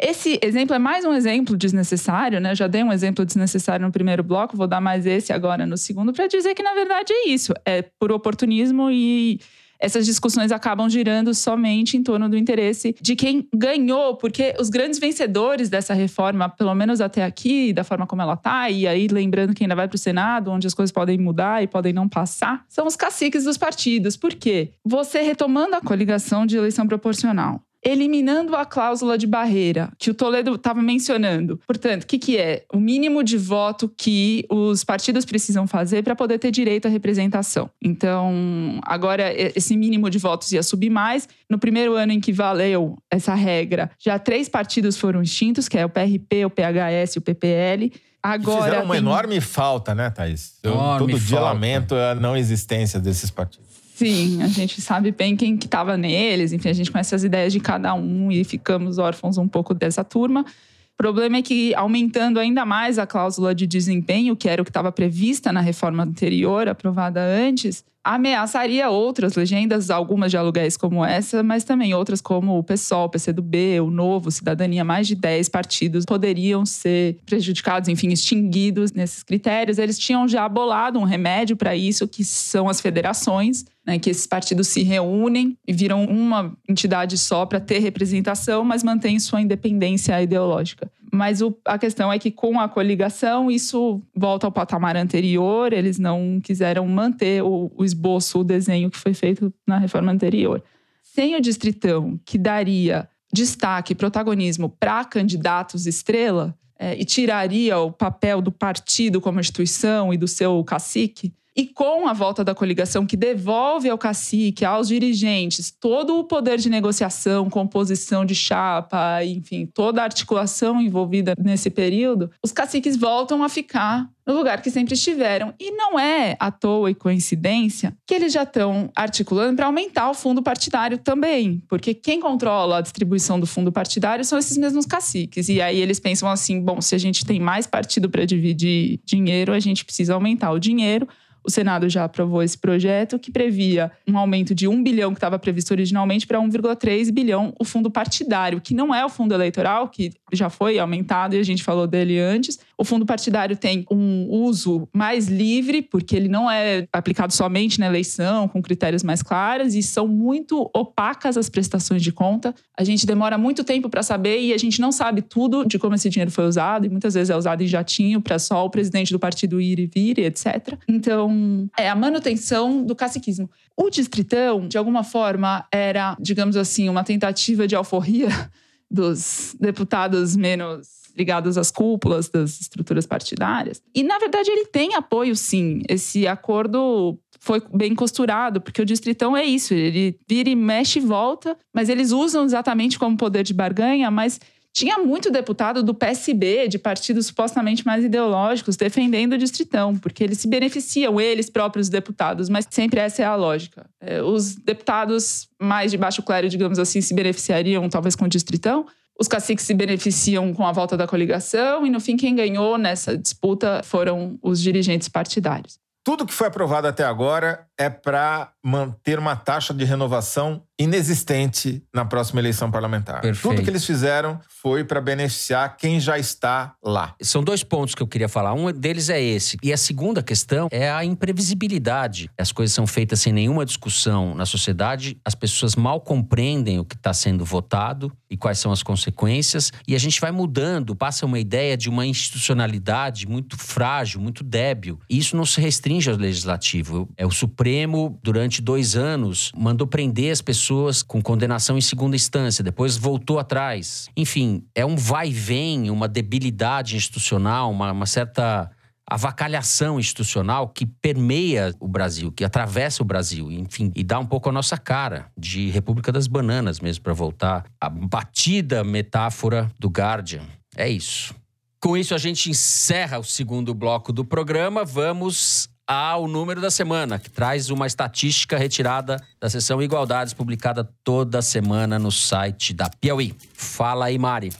Esse 0.01 0.39
exemplo 0.43 0.77
é 0.77 0.79
mais 0.79 1.05
um 1.05 1.13
exemplo 1.13 1.57
desnecessário, 1.57 2.41
né? 2.41 2.55
Já 2.55 2.69
dei 2.69 2.85
um 2.85 2.93
exemplo 2.93 3.25
desnecessário 3.25 3.85
no 3.85 3.91
primeiro 3.91 4.23
bloco, 4.23 4.57
vou 4.57 4.69
dar 4.69 4.81
mais 4.81 5.07
esse 5.07 5.33
agora 5.33 5.67
no 5.67 5.77
segundo, 5.77 6.13
para 6.13 6.29
dizer 6.29 6.55
que, 6.55 6.63
na 6.63 6.73
verdade, 6.73 7.13
é 7.13 7.29
isso. 7.29 7.53
É 7.65 7.83
por 7.99 8.13
oportunismo 8.13 8.91
e 8.93 9.41
essas 9.79 10.05
discussões 10.05 10.51
acabam 10.51 10.89
girando 10.89 11.33
somente 11.35 11.97
em 11.97 12.03
torno 12.03 12.29
do 12.29 12.37
interesse 12.37 12.95
de 13.01 13.15
quem 13.15 13.47
ganhou, 13.55 14.17
porque 14.17 14.55
os 14.59 14.69
grandes 14.69 14.99
vencedores 14.99 15.69
dessa 15.69 15.95
reforma, 15.95 16.49
pelo 16.49 16.75
menos 16.75 17.01
até 17.01 17.25
aqui, 17.25 17.73
da 17.73 17.85
forma 17.85 18.07
como 18.07 18.23
ela 18.23 18.35
está, 18.35 18.69
e 18.71 18.87
aí 18.87 19.07
lembrando 19.09 19.55
que 19.55 19.65
ainda 19.65 19.77
vai 19.77 19.89
para 19.89 19.97
o 19.97 19.99
Senado, 19.99 20.51
onde 20.51 20.67
as 20.67 20.75
coisas 20.75 20.93
podem 20.93 21.19
mudar 21.19 21.63
e 21.63 21.67
podem 21.67 21.93
não 21.93 22.09
passar, 22.09 22.65
são 22.69 22.87
os 22.87 22.97
caciques 22.97 23.45
dos 23.45 23.57
partidos. 23.57 24.17
Por 24.17 24.35
quê? 24.35 24.73
Você 24.85 25.23
retomando 25.23 25.77
a 25.77 25.81
coligação 25.81 26.45
de 26.45 26.57
eleição 26.57 26.87
proporcional, 26.87 27.63
eliminando 27.85 28.57
a 28.57 28.65
cláusula 28.65 29.17
de 29.17 29.27
barreira 29.27 29.91
que 29.99 30.11
o 30.11 30.15
Toledo 30.15 30.55
estava 30.55 30.83
mencionando. 30.83 31.61
Portanto, 31.67 32.03
o 32.03 32.07
que, 32.07 32.19
que 32.19 32.37
é? 32.37 32.65
O 32.73 32.79
mínimo 32.79 33.23
de 33.23 33.37
voto 33.37 33.89
que 33.97 34.45
os 34.51 34.85
partidos 34.85 35.25
precisam 35.25 35.67
fazer 35.67 36.03
para 36.03 36.17
poder 36.17 36.39
ter 36.39 36.51
direito 36.51 36.87
à 36.87 36.91
representação. 36.91 37.71
Então, 37.83 38.81
agora 38.83 39.33
esse 39.57 39.77
mínimo 39.77 40.11
de 40.11 40.19
votos 40.19 40.53
ia 40.53 40.63
subir 40.63 40.91
mais. 40.91 41.29
No 41.49 41.59
primeiro 41.59 41.95
ano 41.95 42.13
em 42.13 42.21
que 42.21 42.33
valeu 42.33 42.97
essa 43.11 43.35
regra, 43.35 43.91
já 43.99 44.19
três 44.19 44.49
partidos 44.49 44.97
foram 44.97 45.23
extintos, 45.23 45.69
que 45.69 45.79
é 45.79 45.85
o 45.85 45.89
PRP, 45.89 46.45
o 46.45 46.51
PHS 46.51 47.17
e 47.17 47.19
o 47.19 47.23
PPL. 47.23 47.93
Agora 48.23 48.65
fizeram 48.65 48.85
uma 48.85 48.95
tem... 48.95 49.03
enorme 49.03 49.41
falta, 49.41 49.95
né, 49.95 50.11
Thaís? 50.11 50.59
Eu, 50.63 50.73
todo 50.73 51.11
falta. 51.11 51.25
dia 51.25 51.41
lamento 51.41 51.95
a 51.95 52.15
não 52.15 52.37
existência 52.37 52.99
desses 52.99 53.31
partidos. 53.31 53.68
Sim, 53.99 54.41
a 54.45 54.47
gente 54.47 54.81
sabe 54.81 55.11
bem 55.11 55.35
quem 55.35 55.57
que 55.57 55.67
estava 55.67 55.97
neles, 55.97 56.53
enfim, 56.53 56.69
a 56.69 56.73
gente 56.73 56.89
conhece 56.89 57.17
as 57.17 57.25
ideias 57.25 57.53
de 57.53 57.59
cada 57.59 57.95
um 57.95 58.31
e 58.31 58.45
ficamos 58.45 58.97
órfãos 58.97 59.39
um 59.39 59.49
pouco 59.49 59.75
dessa 59.75 60.05
turma. 60.05 60.43
O 60.43 60.97
problema 60.97 61.39
é 61.39 61.43
que, 61.43 61.75
aumentando 61.75 62.39
ainda 62.39 62.65
mais 62.65 62.97
a 62.97 63.09
cláusula 63.09 63.53
de 63.53 63.67
desempenho, 63.67 64.37
que 64.37 64.49
era 64.49 64.63
o 64.63 64.65
que 64.65 64.71
estava 64.71 64.93
prevista 64.93 65.53
na 65.53 65.61
reforma 65.61 66.05
anterior, 66.05 66.69
aprovada 66.69 67.21
antes, 67.21 67.85
ameaçaria 68.05 68.89
outras 68.89 69.35
legendas, 69.35 69.91
algumas 69.91 70.31
de 70.31 70.37
aluguéis 70.37 70.77
como 70.77 71.05
essa, 71.05 71.43
mas 71.43 71.65
também 71.65 71.93
outras 71.93 72.21
como 72.21 72.57
o 72.57 72.63
PSOL, 72.63 73.07
o 73.07 73.09
PCdoB, 73.09 73.81
o 73.81 73.91
Novo, 73.91 74.31
Cidadania, 74.31 74.85
mais 74.85 75.07
de 75.07 75.15
10 75.15 75.49
partidos 75.49 76.05
poderiam 76.05 76.65
ser 76.65 77.19
prejudicados, 77.27 77.89
enfim, 77.89 78.09
extinguidos 78.09 78.93
nesses 78.93 79.23
critérios. 79.23 79.77
Eles 79.77 79.99
tinham 79.99 80.27
já 80.27 80.49
bolado 80.49 80.99
um 80.99 81.05
remédio 81.05 81.57
para 81.57 81.77
isso, 81.77 82.09
que 82.09 82.25
são 82.25 82.69
as 82.69 82.81
federações 82.81 83.65
né, 83.89 83.99
que 83.99 84.11
esses 84.11 84.27
partidos 84.27 84.69
se 84.69 84.83
reúnem 84.83 85.57
e 85.67 85.73
viram 85.73 86.05
uma 86.05 86.55
entidade 86.69 87.17
só 87.17 87.47
para 87.47 87.59
ter 87.59 87.79
representação, 87.79 88.63
mas 88.63 88.85
mantém 88.85 89.19
sua 89.19 89.41
independência 89.41 90.23
ideológica. 90.23 90.93
Mas 91.11 91.41
o, 91.41 91.57
a 91.65 91.79
questão 91.79 92.13
é 92.13 92.19
que 92.19 92.31
com 92.31 92.61
a 92.61 92.69
coligação 92.69 93.51
isso 93.51 94.03
volta 94.15 94.47
ao 94.47 94.53
patamar 94.53 94.95
anterior, 94.95 95.73
eles 95.73 95.99
não 95.99 96.39
quiseram 96.39 96.87
manter 96.87 97.43
o, 97.43 97.73
o 97.75 97.83
esboço, 97.83 98.41
o 98.41 98.45
desenho 98.45 98.91
que 98.91 98.99
foi 98.99 99.15
feito 99.15 99.51
na 99.67 99.79
reforma 99.79 100.13
anterior. 100.13 100.63
Sem 101.03 101.35
o 101.35 101.41
distritão, 101.41 102.21
que 102.27 102.37
daria 102.37 103.09
destaque, 103.33 103.95
protagonismo 103.95 104.69
para 104.69 105.03
candidatos 105.03 105.87
estrela, 105.87 106.55
é, 106.79 106.95
e 107.01 107.07
tiraria 107.07 107.79
o 107.79 107.91
papel 107.91 108.43
do 108.43 108.53
partido 108.53 109.19
como 109.19 109.41
instituição 109.41 110.13
e 110.13 110.19
do 110.19 110.29
seu 110.29 110.63
cacique, 110.63 111.33
E 111.59 111.67
com 111.67 112.07
a 112.07 112.13
volta 112.13 112.45
da 112.45 112.55
coligação, 112.55 113.05
que 113.05 113.17
devolve 113.17 113.91
ao 113.91 113.99
cacique, 113.99 114.65
aos 114.65 114.87
dirigentes, 114.87 115.73
todo 115.73 116.17
o 116.17 116.23
poder 116.23 116.57
de 116.57 116.71
negociação, 116.71 117.51
composição 117.51 118.25
de 118.25 118.33
chapa, 118.33 119.25
enfim, 119.25 119.67
toda 119.67 120.01
a 120.01 120.05
articulação 120.05 120.81
envolvida 120.81 121.35
nesse 121.37 121.69
período, 121.69 122.31
os 122.45 122.53
caciques 122.53 122.97
voltam 122.97 123.43
a 123.43 123.49
ficar 123.49 124.09
no 124.25 124.35
lugar 124.35 124.63
que 124.63 124.71
sempre 124.71 124.95
estiveram. 124.95 125.53
E 125.59 125.73
não 125.73 125.99
é 125.99 126.37
à 126.39 126.53
toa 126.53 126.93
e 126.93 126.95
coincidência 126.95 127.93
que 128.07 128.15
eles 128.15 128.33
já 128.33 128.45
estão 128.45 128.89
articulando 128.95 129.57
para 129.57 129.67
aumentar 129.67 130.09
o 130.11 130.15
fundo 130.15 130.41
partidário 130.41 130.97
também, 130.99 131.61
porque 131.69 131.93
quem 131.93 132.21
controla 132.21 132.79
a 132.79 132.81
distribuição 132.83 133.41
do 133.41 133.49
fundo 133.49 133.73
partidário 133.73 134.25
são 134.25 134.39
esses 134.39 134.57
mesmos 134.57 134.87
caciques. 134.87 135.49
E 135.49 135.61
aí 135.61 135.81
eles 135.81 135.99
pensam 135.99 136.29
assim: 136.29 136.61
bom, 136.61 136.81
se 136.81 136.95
a 136.95 136.99
gente 136.99 137.25
tem 137.25 137.41
mais 137.41 137.67
partido 137.67 138.09
para 138.09 138.25
dividir 138.25 139.01
dinheiro, 139.05 139.53
a 139.53 139.59
gente 139.59 139.85
precisa 139.85 140.15
aumentar 140.15 140.53
o 140.53 140.61
dinheiro. 140.61 141.09
O 141.45 141.51
Senado 141.51 141.89
já 141.89 142.05
aprovou 142.05 142.43
esse 142.43 142.59
projeto 142.59 143.19
que 143.19 143.31
previa 143.31 143.91
um 144.07 144.19
aumento 144.19 144.55
de 144.55 144.69
1 144.69 144.83
bilhão 144.83 145.13
que 145.13 145.19
estava 145.19 145.39
previsto 145.39 145.71
originalmente 145.71 146.27
para 146.27 146.39
1,3 146.39 147.11
bilhão 147.13 147.55
o 147.59 147.65
fundo 147.65 147.91
partidário, 147.91 148.61
que 148.61 148.75
não 148.75 148.95
é 148.95 149.05
o 149.05 149.09
fundo 149.09 149.35
eleitoral, 149.35 149.89
que 149.89 150.13
já 150.33 150.51
foi 150.51 150.79
aumentado 150.79 151.35
e 151.35 151.39
a 151.39 151.43
gente 151.43 151.63
falou 151.63 151.87
dele 151.87 152.19
antes. 152.19 152.59
O 152.77 152.85
fundo 152.85 153.07
partidário 153.07 153.57
tem 153.57 153.85
um 153.91 154.29
uso 154.31 154.89
mais 154.93 155.29
livre, 155.29 155.83
porque 155.83 156.15
ele 156.15 156.29
não 156.29 156.51
é 156.51 156.87
aplicado 156.93 157.33
somente 157.33 157.81
na 157.81 157.87
eleição, 157.87 158.47
com 158.47 158.63
critérios 158.63 159.03
mais 159.03 159.23
claros, 159.23 159.75
e 159.75 159.83
são 159.83 160.07
muito 160.07 160.71
opacas 160.75 161.37
as 161.37 161.49
prestações 161.49 162.03
de 162.03 162.13
conta. 162.13 162.55
A 162.77 162.85
gente 162.85 163.07
demora 163.07 163.37
muito 163.37 163.65
tempo 163.65 163.89
para 163.89 164.03
saber 164.03 164.41
e 164.41 164.53
a 164.53 164.59
gente 164.59 164.81
não 164.81 164.93
sabe 164.93 165.23
tudo 165.23 165.65
de 165.65 165.79
como 165.79 165.95
esse 165.95 166.09
dinheiro 166.09 166.31
foi 166.31 166.47
usado, 166.47 166.87
e 166.87 166.89
muitas 166.89 167.15
vezes 167.15 167.31
é 167.31 167.37
usado 167.37 167.63
em 167.63 167.67
jatinho 167.67 168.21
para 168.21 168.39
só 168.39 168.65
o 168.65 168.71
presidente 168.71 169.13
do 169.13 169.19
partido 169.19 169.61
ir 169.61 169.79
e 169.79 169.87
vir, 169.87 170.19
etc. 170.19 170.79
Então, 170.87 171.28
é 171.77 171.89
a 171.89 171.95
manutenção 171.95 172.85
do 172.85 172.95
caciquismo. 172.95 173.51
O 173.77 173.91
distritão, 173.91 174.67
de 174.67 174.77
alguma 174.77 175.05
forma, 175.05 175.67
era, 175.73 176.17
digamos 176.21 176.57
assim, 176.57 176.89
uma 176.89 177.05
tentativa 177.05 177.67
de 177.67 177.75
alforria 177.75 178.29
dos 178.91 179.57
deputados 179.61 180.35
menos 180.37 180.99
ligados 181.17 181.59
às 181.59 181.71
cúpulas 181.71 182.29
das 182.29 182.61
estruturas 182.61 183.05
partidárias. 183.05 183.83
E, 183.93 184.05
na 184.05 184.19
verdade, 184.19 184.51
ele 184.51 184.67
tem 184.67 184.95
apoio, 184.95 185.35
sim. 185.35 185.83
Esse 185.89 186.29
acordo 186.29 187.19
foi 187.41 187.61
bem 187.75 187.95
costurado, 187.95 188.61
porque 188.61 188.81
o 188.81 188.85
distritão 188.85 189.37
é 189.37 189.45
isso, 189.45 189.75
ele 189.75 190.19
vira 190.29 190.49
e 190.49 190.57
mexe 190.57 190.99
e 190.99 191.03
volta, 191.03 191.57
mas 191.75 191.89
eles 191.89 192.13
usam 192.13 192.45
exatamente 192.45 192.99
como 192.99 193.17
poder 193.17 193.43
de 193.43 193.55
barganha, 193.55 194.11
mas 194.11 194.41
tinha 194.79 194.99
muito 194.99 195.29
deputado 195.29 195.83
do 195.83 195.93
PSB, 195.93 196.69
de 196.69 196.79
partidos 196.79 197.27
supostamente 197.27 197.85
mais 197.85 198.05
ideológicos, 198.05 198.77
defendendo 198.77 199.33
o 199.33 199.39
distritão, 199.39 199.99
porque 199.99 200.23
eles 200.23 200.39
se 200.39 200.47
beneficiam, 200.47 201.21
eles 201.21 201.51
próprios 201.51 201.89
deputados, 201.89 202.49
mas 202.49 202.65
sempre 202.71 203.01
essa 203.01 203.23
é 203.23 203.25
a 203.25 203.35
lógica. 203.35 203.91
É, 204.01 204.23
os 204.23 204.55
deputados 204.55 205.49
mais 205.61 205.91
de 205.91 205.99
baixo 205.99 206.23
clero, 206.23 206.49
digamos 206.49 206.79
assim, 206.79 207.01
se 207.01 207.13
beneficiariam 207.13 207.89
talvez 207.89 208.15
com 208.15 208.27
o 208.27 208.29
distritão, 208.29 208.87
os 209.19 209.27
caciques 209.27 209.65
se 209.65 209.75
beneficiam 209.75 210.55
com 210.55 210.65
a 210.65 210.71
volta 210.71 210.97
da 210.97 211.09
coligação, 211.09 211.85
e 211.85 211.91
no 211.91 211.99
fim, 211.99 212.17
quem 212.17 212.37
ganhou 212.37 212.79
nessa 212.79 213.19
disputa 213.19 213.83
foram 213.83 214.39
os 214.41 214.63
dirigentes 214.63 215.09
partidários. 215.09 215.81
Tudo 216.05 216.25
que 216.25 216.33
foi 216.33 216.47
aprovado 216.47 216.87
até 216.87 217.03
agora 217.03 217.67
é 217.77 217.91
para 217.91 218.53
manter 218.65 219.19
uma 219.19 219.35
taxa 219.35 219.75
de 219.75 219.85
renovação 219.85 220.63
inexistente 220.79 221.83
na 221.93 222.05
próxima 222.05 222.41
eleição 222.41 222.71
parlamentar. 222.71 223.21
Perfeito. 223.21 223.49
Tudo 223.49 223.63
que 223.65 223.69
eles 223.69 223.85
fizeram 223.85 224.39
foi 224.63 224.85
para 224.85 225.01
beneficiar 225.01 225.77
quem 225.77 225.99
já 225.99 226.19
está 226.19 226.75
lá. 226.83 227.15
São 227.21 227.43
dois 227.43 227.65
pontos 227.65 227.95
que 227.95 228.03
eu 228.03 228.07
queria 228.07 228.29
falar. 228.29 228.55
Um 228.55 228.71
deles 228.71 229.09
é 229.09 229.21
esse. 229.21 229.57
E 229.63 229.73
a 229.73 229.77
segunda 229.77 230.23
questão 230.23 230.69
é 230.71 230.89
a 230.91 231.05
imprevisibilidade. 231.05 232.31
As 232.39 232.53
coisas 232.53 232.75
são 232.75 232.87
feitas 232.87 233.21
sem 233.21 233.33
nenhuma 233.33 233.67
discussão 233.67 234.35
na 234.35 234.47
sociedade, 234.47 235.19
as 235.25 235.35
pessoas 235.35 235.75
mal 235.75 236.01
compreendem 236.01 236.79
o 236.79 236.85
que 236.85 236.95
está 236.95 237.13
sendo 237.13 237.45
votado 237.45 238.13
e 238.31 238.37
quais 238.37 238.59
são 238.59 238.71
as 238.71 238.83
consequências, 238.83 239.73
e 239.87 239.95
a 239.95 239.99
gente 239.99 240.21
vai 240.21 240.31
mudando, 240.31 240.95
passa 240.95 241.25
uma 241.25 241.39
ideia 241.39 241.77
de 241.77 241.89
uma 241.89 242.05
institucionalidade 242.07 243.27
muito 243.27 243.57
frágil, 243.57 244.21
muito 244.21 244.45
débil. 244.45 245.01
E 245.09 245.19
isso 245.19 245.35
não 245.35 245.47
se 245.47 245.61
restringe 245.61 246.11
ao 246.11 246.17
legislativo. 246.17 247.09
É 247.17 247.27
o 247.27 247.31
Supremo, 247.31 248.19
durante 248.23 248.61
dois 248.61 248.95
anos, 248.97 249.51
mandou 249.57 249.87
prender 249.87 250.31
as 250.31 250.43
pessoas 250.43 250.68
com 251.07 251.23
condenação 251.23 251.77
em 251.79 251.81
segunda 251.81 252.17
instância, 252.17 252.65
depois 252.65 252.97
voltou 252.97 253.39
atrás. 253.39 254.09
Enfim, 254.17 254.65
é 254.75 254.85
um 254.85 254.97
vai 254.97 255.29
e 255.29 255.33
vem, 255.33 255.91
uma 255.91 256.09
debilidade 256.09 256.97
institucional, 256.97 257.71
uma, 257.71 257.93
uma 257.93 258.07
certa 258.07 258.71
avacalhação 259.09 259.99
institucional 259.99 260.69
que 260.69 260.85
permeia 260.85 261.75
o 261.81 261.89
Brasil, 261.89 262.31
que 262.31 262.45
atravessa 262.45 263.03
o 263.03 263.07
Brasil, 263.07 263.51
enfim, 263.51 263.91
e 263.97 264.05
dá 264.05 264.19
um 264.19 264.27
pouco 264.27 264.51
a 264.51 264.53
nossa 264.53 264.77
cara 264.77 265.31
de 265.37 265.71
República 265.71 266.13
das 266.13 266.27
Bananas 266.27 266.79
mesmo, 266.79 267.03
para 267.03 267.15
voltar 267.15 267.65
à 267.81 267.89
batida 267.89 268.85
metáfora 268.85 269.71
do 269.79 269.89
Guardian. 269.89 270.43
É 270.77 270.89
isso. 270.89 271.35
Com 271.81 271.97
isso, 271.97 272.15
a 272.15 272.19
gente 272.19 272.51
encerra 272.51 273.19
o 273.19 273.25
segundo 273.25 273.73
bloco 273.73 274.13
do 274.13 274.25
programa. 274.25 274.85
Vamos 274.85 275.71
ao 275.89 276.29
número 276.29 276.61
da 276.61 276.71
semana, 276.71 277.19
que 277.19 277.31
traz 277.31 277.71
uma 277.71 277.87
estatística 277.87 278.59
retirada 278.59 279.17
da 279.41 279.49
seção 279.49 279.81
Igualdades, 279.81 280.35
publicada 280.35 280.87
toda 281.03 281.41
semana 281.41 281.99
no 281.99 282.13
site 282.13 282.75
da 282.75 282.91
Piauí. 283.01 283.35
Fala 283.55 284.05
aí, 284.05 284.19
Mari. 284.19 284.53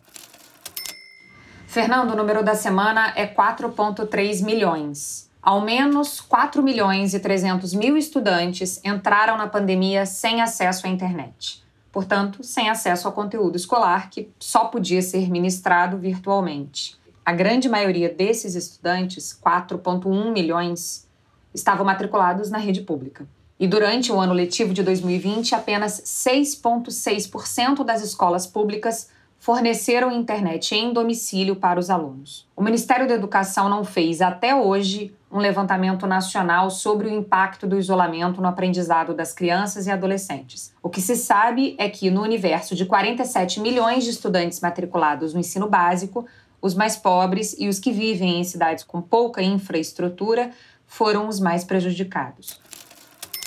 Fernando, 1.67 2.13
o 2.13 2.17
número 2.17 2.43
da 2.43 2.55
semana 2.55 3.13
é 3.15 3.27
4,3 3.27 4.43
milhões. 4.43 5.29
Ao 5.43 5.61
menos 5.61 6.19
4 6.19 6.63
milhões 6.63 7.13
e 7.13 7.21
300 7.21 7.75
mil 7.75 7.99
estudantes 7.99 8.81
entraram 8.83 9.37
na 9.37 9.47
pandemia 9.47 10.07
sem 10.07 10.41
acesso 10.41 10.87
à 10.87 10.91
internet. 10.91 11.63
Portanto, 11.93 12.43
sem 12.43 12.71
acesso 12.71 13.07
ao 13.07 13.13
conteúdo 13.13 13.57
escolar 13.57 14.09
que 14.09 14.31
só 14.39 14.65
podia 14.65 15.03
ser 15.03 15.31
ministrado 15.31 15.99
virtualmente. 15.99 16.97
A 17.25 17.33
grande 17.33 17.69
maioria 17.69 18.09
desses 18.09 18.55
estudantes, 18.55 19.39
4,1 19.45 20.33
milhões, 20.33 21.08
estavam 21.59 21.85
matriculados 21.85 22.51
na 22.51 22.59
rede 22.59 22.81
pública. 22.81 23.27
E 23.61 23.67
durante 23.67 24.13
o 24.13 24.21
ano 24.21 24.33
letivo 24.33 24.73
de 24.73 24.83
2020, 24.83 25.55
apenas 25.55 26.01
6,6% 26.01 27.85
das 27.85 28.03
escolas 28.03 28.47
públicas 28.47 29.09
forneceram 29.41 30.11
internet 30.11 30.75
em 30.75 30.93
domicílio 30.93 31.57
para 31.57 31.79
os 31.79 31.91
alunos. 31.91 32.47
O 32.57 32.63
Ministério 32.63 33.07
da 33.07 33.15
Educação 33.15 33.69
não 33.69 33.85
fez 33.85 34.21
até 34.21 34.55
hoje 34.55 35.15
um 35.31 35.39
levantamento 35.39 36.07
nacional 36.07 36.71
sobre 36.71 37.07
o 37.07 37.11
impacto 37.11 37.67
do 37.67 37.79
isolamento 37.79 38.41
no 38.41 38.49
aprendizado 38.49 39.15
das 39.15 39.33
crianças 39.33 39.87
e 39.87 39.91
adolescentes. 39.91 40.73
O 40.83 40.89
que 40.89 41.01
se 41.01 41.17
sabe 41.17 41.77
é 41.79 41.89
que, 41.89 42.11
no 42.11 42.23
universo 42.23 42.75
de 42.75 42.87
47 42.87 43.61
milhões 43.61 44.05
de 44.05 44.11
estudantes 44.11 44.61
matriculados 44.61 45.35
no 45.35 45.41
ensino 45.41 45.69
básico, 45.69 46.27
os 46.61 46.75
mais 46.75 46.97
pobres 46.97 47.55
e 47.59 47.69
os 47.69 47.79
que 47.79 47.93
vivem 47.93 48.41
em 48.41 48.45
cidades 48.45 48.83
com 48.83 49.01
pouca 49.01 49.43
infraestrutura 49.43 50.51
foram 50.89 51.29
os 51.29 51.39
mais 51.39 51.63
prejudicados. 51.63 52.61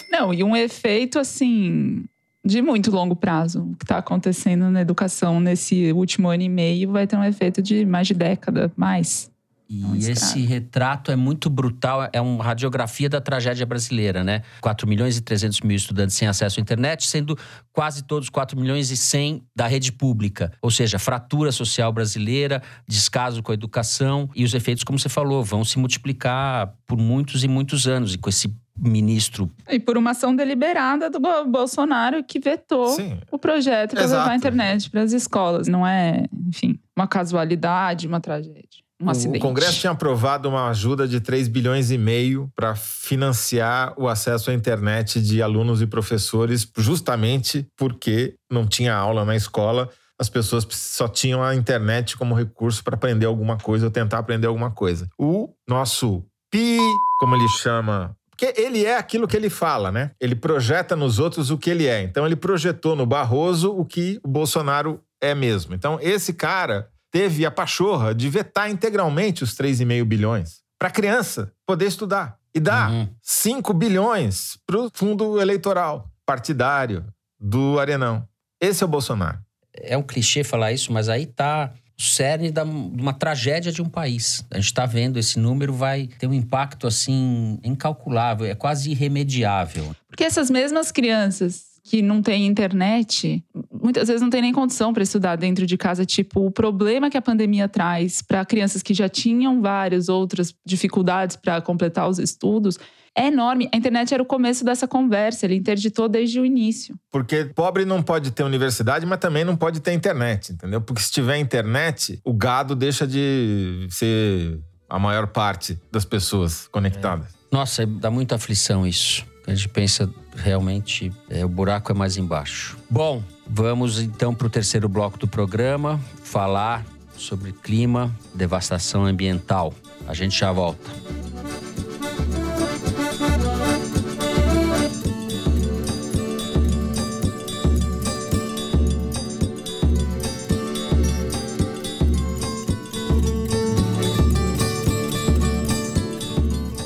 Não, 0.10 0.34
e 0.34 0.44
um 0.44 0.56
efeito 0.56 1.20
assim 1.20 2.06
de 2.44 2.62
muito 2.62 2.92
longo 2.92 3.16
prazo. 3.16 3.64
O 3.64 3.76
que 3.76 3.84
está 3.84 3.98
acontecendo 3.98 4.70
na 4.70 4.82
educação 4.82 5.39
nesse 5.39 5.92
último 5.92 6.30
ano 6.30 6.44
e 6.44 6.50
meio 6.50 6.92
vai 6.92 7.08
ter 7.08 7.16
um 7.16 7.24
efeito 7.24 7.62
de 7.62 7.86
mais 7.86 8.08
de 8.08 8.14
década, 8.14 8.72
mais. 8.76 9.31
E 9.74 10.10
esse 10.10 10.42
retrato 10.42 11.12
é 11.12 11.16
muito 11.16 11.50
brutal, 11.50 12.10
é 12.12 12.20
uma 12.20 12.44
radiografia 12.44 13.08
da 13.08 13.22
tragédia 13.22 13.66
brasileira, 13.66 14.22
né? 14.22 14.42
4 14.60 14.86
milhões 14.86 15.16
e 15.16 15.22
300 15.22 15.62
mil 15.62 15.78
estudantes 15.78 16.14
sem 16.14 16.28
acesso 16.28 16.60
à 16.60 16.62
internet, 16.62 17.08
sendo 17.08 17.38
quase 17.72 18.04
todos 18.04 18.30
4 18.30 18.60
milhões 18.60 18.92
e 18.92 18.98
100 18.98 19.42
da 19.56 19.68
rede 19.68 19.94
pública. 19.94 20.52
Ou 20.62 20.70
seja, 20.70 21.00
fratura 21.00 21.54
social 21.54 21.94
brasileira, 21.94 22.62
descaso 22.86 23.42
com 23.42 23.54
a 23.54 23.56
educação 23.56 24.30
e 24.36 24.44
os 24.44 24.54
efeitos, 24.54 24.84
como 24.84 25.00
você 25.00 25.08
falou, 25.08 25.42
vão 25.42 25.64
se 25.64 25.80
multiplicar 25.80 26.74
por 26.86 26.98
muitos 26.98 27.46
e 27.46 27.48
muitos 27.48 27.88
anos. 27.88 28.14
E 28.14 28.18
com 28.18 28.30
esse 28.30 28.54
ministro. 28.78 29.50
E 29.70 29.80
por 29.80 29.98
uma 29.98 30.12
ação 30.12 30.36
deliberada 30.36 31.10
do 31.10 31.20
Bolsonaro 31.20 32.24
que 32.24 32.40
vetou 32.40 32.88
Sim. 32.88 33.20
o 33.32 33.38
projeto 33.38 33.92
para 33.92 34.02
levar 34.02 34.32
a 34.32 34.36
internet 34.36 34.90
para 34.90 35.02
as 35.02 35.14
escolas. 35.14 35.68
Não 35.68 35.86
é, 35.86 36.26
enfim, 36.48 36.80
uma 36.96 37.08
casualidade, 37.08 38.08
uma 38.08 38.20
tragédia. 38.20 38.81
Um 39.02 39.08
o 39.08 39.10
acidente. 39.10 39.39
Congresso 39.39 39.80
tinha 39.80 39.91
aprovado 39.91 40.47
uma 40.47 40.70
ajuda 40.70 41.08
de 41.08 41.20
3 41.20 41.47
bilhões 41.47 41.91
e 41.91 41.97
meio 41.97 42.49
para 42.56 42.76
financiar 42.76 43.93
o 43.97 44.08
acesso 44.08 44.52
à 44.52 44.54
internet 44.54 45.22
de 45.22 45.41
alunos 45.41 45.82
e 45.82 45.88
professores, 45.88 46.68
justamente 46.78 47.66
porque 47.76 48.36
não 48.52 48.68
tinha 48.68 48.95
aula 48.95 49.26
na 49.26 49.36
escola. 49.36 49.89
As 50.20 50.30
pessoas 50.30 50.68
só 50.70 51.08
tinham 51.08 51.41
a 51.41 51.56
internet 51.56 52.16
como 52.16 52.36
recurso 52.36 52.84
para 52.84 52.95
aprender 52.95 53.26
alguma 53.26 53.58
coisa 53.58 53.86
ou 53.86 53.91
tentar 53.91 54.20
aprender 54.20 54.45
alguma 54.45 54.70
coisa. 54.70 55.08
O 55.18 55.49
nosso 55.68 56.24
PI, 56.52 56.78
como 57.20 57.36
ele 57.36 57.47
chama 57.47 58.16
porque 58.41 58.60
ele 58.60 58.84
é 58.84 58.97
aquilo 58.97 59.28
que 59.28 59.38
ele 59.38 59.52
fala, 59.52 59.91
né? 59.91 60.12
Ele 60.20 60.34
projeta 60.34 60.95
nos 60.95 61.20
outros 61.20 61.52
o 61.52 61.60
que 61.60 61.70
ele 61.70 61.86
é. 61.86 62.02
Então 62.02 62.26
ele 62.26 62.36
projetou 62.36 62.95
no 62.95 63.06
Barroso 63.06 63.72
o 63.72 63.86
que 63.86 64.20
o 64.24 64.28
Bolsonaro 64.28 64.99
é 65.22 65.36
mesmo. 65.36 65.76
Então 65.76 65.99
esse 66.02 66.34
cara 66.34 66.89
teve 67.12 67.45
a 67.45 67.51
pachorra 67.51 68.16
de 68.16 68.30
vetar 68.30 68.72
integralmente 68.72 69.43
os 69.43 69.53
3,5 69.55 70.05
bilhões 70.05 70.62
para 70.80 70.89
criança 70.89 71.51
poder 71.66 71.86
estudar. 71.86 72.38
E 72.53 72.59
dá 72.59 72.89
uhum. 72.89 73.07
5 73.22 73.74
bilhões 73.74 74.57
para 74.66 74.78
o 74.78 74.89
fundo 74.93 75.39
eleitoral 75.39 76.09
partidário 76.26 77.05
do 77.39 77.80
Arenão. 77.80 78.28
Esse 78.59 78.84
é 78.84 78.86
o 78.86 78.89
Bolsonaro. 78.89 79.39
É 79.74 79.97
um 79.97 80.03
clichê 80.03 80.43
falar 80.43 80.72
isso, 80.72 80.91
mas 80.91 81.07
aí 81.07 81.26
tá 81.26 81.74
o 81.97 82.01
cerne 82.01 82.51
de 82.51 82.62
uma 82.62 83.14
tragédia 83.14 83.72
de 83.72 83.82
um 83.82 83.88
país. 83.88 84.45
A 84.51 84.55
gente 84.55 84.66
está 84.66 84.86
vendo 84.86 85.18
esse 85.18 85.39
número 85.39 85.74
vai 85.74 86.07
ter 86.07 86.28
um 86.28 86.34
impacto 86.34 86.88
assim 86.88 87.59
incalculável, 87.64 88.47
é 88.47 88.55
quase 88.55 88.91
irremediável. 88.91 89.95
Porque 90.07 90.24
essas 90.24 90.49
mesmas 90.49 90.91
crianças 90.91 91.71
que 91.92 92.02
não 92.02 92.22
têm 92.22 92.48
internet, 92.48 93.44
muitas 93.70 94.08
vezes 94.08 94.22
não 94.22 94.30
tem 94.30 94.42
nem 94.42 94.54
condição 94.54 94.94
para 94.94 95.04
estudar 95.04 95.36
dentro 95.36 95.66
de 95.66 95.78
casa. 95.78 96.06
Tipo, 96.06 96.46
o 96.46 96.50
problema 96.50 97.10
que 97.10 97.18
a 97.18 97.22
pandemia 97.22 97.68
traz 97.68 98.22
para 98.22 98.46
crianças 98.46 98.82
que 98.82 98.94
já 98.94 99.10
tinham 99.10 99.62
várias 99.62 100.08
outras 100.08 100.56
dificuldades 100.66 101.36
para 101.36 101.60
completar 101.60 102.08
os 102.08 102.18
estudos 102.18 102.80
é 103.14 103.28
enorme. 103.28 103.70
A 103.74 103.76
internet 103.76 104.14
era 104.14 104.24
o 104.24 104.26
começo 104.26 104.64
dessa 104.64 104.88
conversa, 104.88 105.46
ele 105.46 105.56
interditou 105.56 106.08
desde 106.08 106.39
o 106.39 106.46
início. 106.46 106.96
Porque 107.12 107.44
pobre 107.44 107.84
não 107.84 108.02
pode 108.02 108.32
ter 108.32 108.44
universidade, 108.44 109.06
mas 109.06 109.20
também 109.20 109.44
não 109.44 109.58
pode 109.58 109.82
ter 109.82 109.92
internet, 109.92 110.54
entendeu? 110.54 110.80
Porque 110.80 111.02
se 111.02 111.12
tiver 111.12 111.39
internet, 111.39 112.22
o 112.24 112.34
gado 112.34 112.74
deixa 112.74 113.06
de 113.06 113.86
ser 113.89 114.62
a 114.89 114.98
maior 114.98 115.28
parte 115.28 115.78
das 115.92 116.06
pessoas 116.06 116.70
conectadas. 116.70 117.34
É. 117.34 117.54
Nossa, 117.54 117.86
dá 117.86 118.10
muita 118.10 118.36
aflição 118.36 118.88
isso. 118.88 119.30
A 119.46 119.54
gente 119.54 119.68
pensa 119.68 120.10
realmente 120.36 121.12
é, 121.30 121.44
o 121.46 121.50
buraco 121.50 121.92
é 121.92 121.96
mais 121.96 122.18
embaixo. 122.18 122.78
Bom, 122.90 123.24
vamos 123.48 124.00
então 124.00 124.34
para 124.34 124.48
o 124.48 124.50
terceiro 124.50 124.88
bloco 124.88 125.18
do 125.18 125.28
programa 125.28 126.00
falar 126.24 126.86
sobre 127.16 127.52
clima, 127.52 128.16
devastação 128.34 129.06
ambiental. 129.06 129.74
A 130.08 130.14
gente 130.14 130.40
já 130.40 130.52
volta. 130.52 130.90